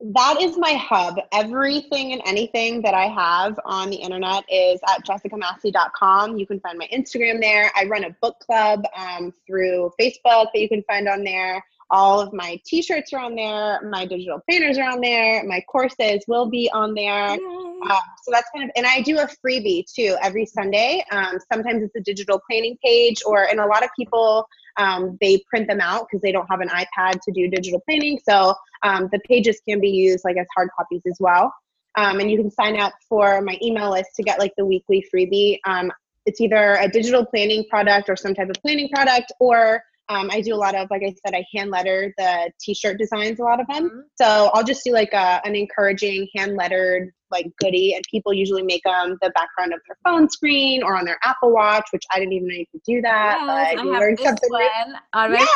that 0.00 0.40
is 0.40 0.56
my 0.56 0.72
hub. 0.72 1.16
Everything 1.32 2.12
and 2.12 2.22
anything 2.24 2.80
that 2.82 2.94
I 2.94 3.06
have 3.06 3.58
on 3.66 3.90
the 3.90 3.96
internet 3.96 4.44
is 4.50 4.80
at 4.88 5.04
jessicamassey.com. 5.04 6.38
You 6.38 6.46
can 6.46 6.58
find 6.61 6.78
my 6.78 6.88
Instagram 6.92 7.40
there. 7.40 7.70
I 7.76 7.84
run 7.84 8.04
a 8.04 8.16
book 8.22 8.36
club 8.40 8.82
um, 8.96 9.32
through 9.46 9.92
Facebook 10.00 10.46
that 10.52 10.61
you 10.61 10.68
can 10.68 10.82
find 10.84 11.06
on 11.06 11.22
there. 11.22 11.62
All 11.91 12.20
of 12.20 12.32
my 12.32 12.61
t 12.64 12.82
shirts 12.82 13.12
are 13.12 13.20
on 13.20 13.34
there. 13.34 13.80
My 13.82 14.07
digital 14.07 14.41
planners 14.49 14.78
are 14.78 14.91
on 14.91 15.01
there. 15.01 15.45
My 15.45 15.61
courses 15.68 16.22
will 16.28 16.49
be 16.49 16.70
on 16.72 16.95
there. 16.95 17.30
Um, 17.30 18.01
so 18.22 18.30
that's 18.30 18.49
kind 18.55 18.68
of, 18.68 18.70
and 18.76 18.86
I 18.86 19.01
do 19.01 19.18
a 19.18 19.28
freebie 19.45 19.84
too 19.93 20.16
every 20.22 20.47
Sunday. 20.47 21.05
Um, 21.11 21.38
sometimes 21.53 21.82
it's 21.82 21.97
a 21.97 22.01
digital 22.01 22.41
planning 22.49 22.76
page, 22.84 23.22
or, 23.26 23.45
and 23.45 23.59
a 23.59 23.66
lot 23.66 23.82
of 23.82 23.91
people 23.99 24.47
um, 24.76 25.18
they 25.20 25.43
print 25.49 25.68
them 25.68 25.80
out 25.80 26.07
because 26.09 26.22
they 26.22 26.32
don't 26.32 26.47
have 26.51 26.61
an 26.61 26.68
iPad 26.68 27.20
to 27.22 27.32
do 27.32 27.49
digital 27.49 27.80
planning. 27.80 28.18
So 28.28 28.55
um, 28.82 29.09
the 29.12 29.18
pages 29.20 29.61
can 29.68 29.80
be 29.80 29.91
used 29.91 30.24
like 30.24 30.36
as 30.36 30.47
hard 30.55 30.68
copies 30.76 31.03
as 31.07 31.16
well. 31.20 31.53
Um, 31.97 32.20
and 32.20 32.30
you 32.30 32.38
can 32.38 32.51
sign 32.51 32.78
up 32.78 32.93
for 33.09 33.41
my 33.43 33.59
email 33.62 33.91
list 33.91 34.11
to 34.16 34.22
get 34.22 34.38
like 34.38 34.53
the 34.57 34.64
weekly 34.64 35.05
freebie. 35.12 35.59
Um, 35.64 35.91
it's 36.26 36.41
either 36.41 36.74
a 36.74 36.88
digital 36.88 37.24
planning 37.26 37.64
product 37.68 38.09
or 38.09 38.16
some 38.16 38.34
type 38.34 38.49
of 38.49 38.57
planning 38.62 38.88
product, 38.88 39.32
or 39.41 39.82
um, 40.11 40.28
I 40.30 40.40
do 40.40 40.54
a 40.54 40.56
lot 40.56 40.74
of, 40.74 40.88
like 40.90 41.02
I 41.04 41.14
said, 41.24 41.36
I 41.36 41.44
hand 41.54 41.70
letter 41.70 42.12
the 42.18 42.50
t-shirt 42.61 42.98
designs, 42.98 43.38
a 43.38 43.44
lot 43.44 43.61
of 43.61 43.66
them. 43.68 43.88
Mm-hmm. 43.88 44.00
So 44.20 44.50
I'll 44.52 44.64
just 44.64 44.82
do 44.84 44.92
like 44.92 45.12
a, 45.12 45.40
an 45.44 45.54
encouraging 45.54 46.28
hand 46.34 46.56
lettered 46.56 47.12
like 47.30 47.46
goodie, 47.61 47.94
and 47.94 48.02
people 48.11 48.32
usually 48.32 48.64
make 48.64 48.82
them 48.82 49.16
the 49.22 49.30
background 49.30 49.72
of 49.72 49.78
their 49.86 49.96
phone 50.04 50.28
screen 50.28 50.82
or 50.82 50.96
on 50.96 51.04
their 51.04 51.18
Apple 51.22 51.52
Watch, 51.52 51.86
which 51.92 52.02
I 52.12 52.18
didn't 52.18 52.32
even 52.32 52.48
know 52.48 52.54
you 52.56 52.66
could 52.72 52.82
do 52.84 53.00
that. 53.02 53.38
Yes, 53.46 53.76
but 53.76 53.86
I 53.86 53.98
learned 53.98 54.18
something 54.18 54.50
one 54.50 54.96
on 55.12 55.32
my 55.32 55.46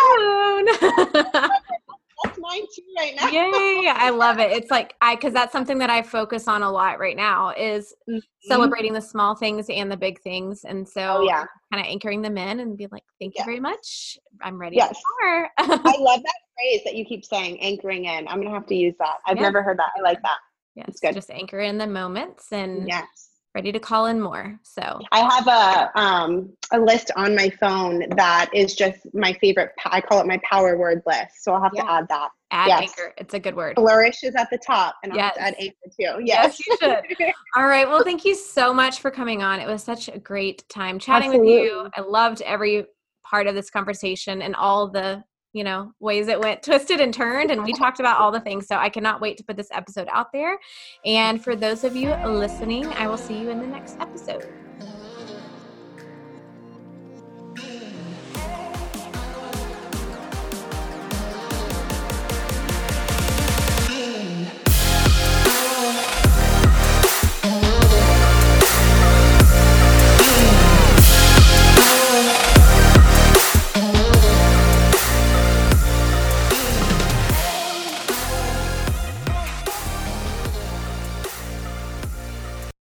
yeah. 0.92 1.10
phone. 1.32 1.50
that's 2.24 2.38
mine 2.38 2.62
too 2.74 2.82
right 2.98 3.14
now. 3.16 3.28
Yay! 3.28 3.88
I 3.88 4.10
love 4.10 4.38
it. 4.38 4.50
It's 4.50 4.70
like 4.70 4.94
I 5.00 5.14
because 5.14 5.32
that's 5.32 5.52
something 5.52 5.78
that 5.78 5.90
I 5.90 6.02
focus 6.02 6.48
on 6.48 6.62
a 6.62 6.70
lot 6.70 6.98
right 6.98 7.16
now 7.16 7.50
is 7.50 7.94
mm-hmm. 8.08 8.18
celebrating 8.42 8.92
the 8.92 9.00
small 9.00 9.34
things 9.34 9.66
and 9.68 9.90
the 9.90 9.96
big 9.96 10.20
things, 10.22 10.64
and 10.64 10.88
so 10.88 11.18
oh, 11.18 11.22
yeah, 11.22 11.44
kind 11.72 11.84
of 11.84 11.90
anchoring 11.90 12.22
them 12.22 12.38
in 12.38 12.60
and 12.60 12.76
be 12.76 12.86
like, 12.90 13.04
"Thank 13.20 13.34
you 13.38 13.44
very 13.44 13.60
much. 13.60 14.18
I'm 14.42 14.58
ready." 14.58 14.76
Yes, 14.76 14.98
I 15.20 15.48
love 15.58 16.22
that 16.22 16.40
phrase 16.56 16.82
that 16.84 16.94
you 16.94 17.04
keep 17.04 17.24
saying, 17.24 17.60
anchoring 17.60 18.06
in. 18.06 18.26
I'm 18.28 18.40
gonna 18.40 18.54
have 18.54 18.66
to 18.66 18.74
use 18.74 18.94
that. 18.98 19.16
I've 19.26 19.36
yeah. 19.36 19.42
never 19.42 19.62
heard 19.62 19.78
that. 19.78 19.90
I 19.96 20.00
like 20.00 20.22
that. 20.22 20.38
Yes, 20.74 20.86
it's 20.88 21.00
good. 21.00 21.14
Just 21.14 21.30
anchor 21.30 21.60
in 21.60 21.78
the 21.78 21.86
moments 21.86 22.52
and 22.52 22.88
yes 22.88 23.33
ready 23.54 23.70
to 23.70 23.78
call 23.78 24.06
in 24.06 24.20
more. 24.20 24.58
So 24.62 25.00
I 25.12 25.20
have 25.20 25.46
a 25.46 26.00
um, 26.00 26.52
a 26.72 26.78
list 26.78 27.10
on 27.16 27.34
my 27.34 27.50
phone 27.60 28.04
that 28.16 28.50
is 28.52 28.74
just 28.74 28.98
my 29.14 29.32
favorite. 29.34 29.70
I 29.86 30.00
call 30.00 30.20
it 30.20 30.26
my 30.26 30.40
power 30.48 30.76
word 30.76 31.02
list. 31.06 31.42
So 31.42 31.52
I'll 31.54 31.62
have 31.62 31.72
yeah. 31.74 31.82
to 31.82 31.92
add 31.92 32.08
that. 32.08 32.28
Add 32.50 32.68
yes. 32.68 32.80
anchor. 32.82 33.14
It's 33.16 33.34
a 33.34 33.40
good 33.40 33.54
word. 33.54 33.76
Flourish 33.76 34.22
is 34.22 34.34
at 34.34 34.48
the 34.50 34.58
top, 34.58 34.96
and 35.02 35.12
I'll 35.12 35.18
yes. 35.18 35.36
add 35.38 35.54
anchor 35.58 35.74
too. 35.88 36.22
Yes, 36.24 36.58
yes 36.58 36.66
you 36.66 36.76
should. 36.80 37.32
All 37.56 37.66
right. 37.66 37.88
Well, 37.88 38.02
thank 38.04 38.24
you 38.24 38.34
so 38.34 38.74
much 38.74 39.00
for 39.00 39.10
coming 39.10 39.42
on. 39.42 39.60
It 39.60 39.68
was 39.68 39.82
such 39.82 40.08
a 40.08 40.18
great 40.18 40.68
time 40.68 40.98
chatting 40.98 41.30
Absolutely. 41.30 41.54
with 41.54 41.64
you. 41.64 41.90
I 41.96 42.00
loved 42.00 42.42
every 42.42 42.86
part 43.24 43.46
of 43.46 43.54
this 43.54 43.70
conversation 43.70 44.42
and 44.42 44.54
all 44.54 44.88
the 44.88 45.24
you 45.54 45.64
know, 45.64 45.92
ways 46.00 46.28
it 46.28 46.40
went 46.40 46.62
twisted 46.62 47.00
and 47.00 47.14
turned. 47.14 47.50
And 47.50 47.64
we 47.64 47.72
talked 47.72 48.00
about 48.00 48.20
all 48.20 48.32
the 48.32 48.40
things. 48.40 48.66
So 48.66 48.76
I 48.76 48.90
cannot 48.90 49.20
wait 49.22 49.38
to 49.38 49.44
put 49.44 49.56
this 49.56 49.70
episode 49.72 50.08
out 50.12 50.32
there. 50.32 50.58
And 51.06 51.42
for 51.42 51.56
those 51.56 51.84
of 51.84 51.96
you 51.96 52.14
listening, 52.26 52.92
I 52.96 53.08
will 53.08 53.16
see 53.16 53.38
you 53.38 53.50
in 53.50 53.60
the 53.60 53.68
next 53.68 53.96
episode. 54.00 54.42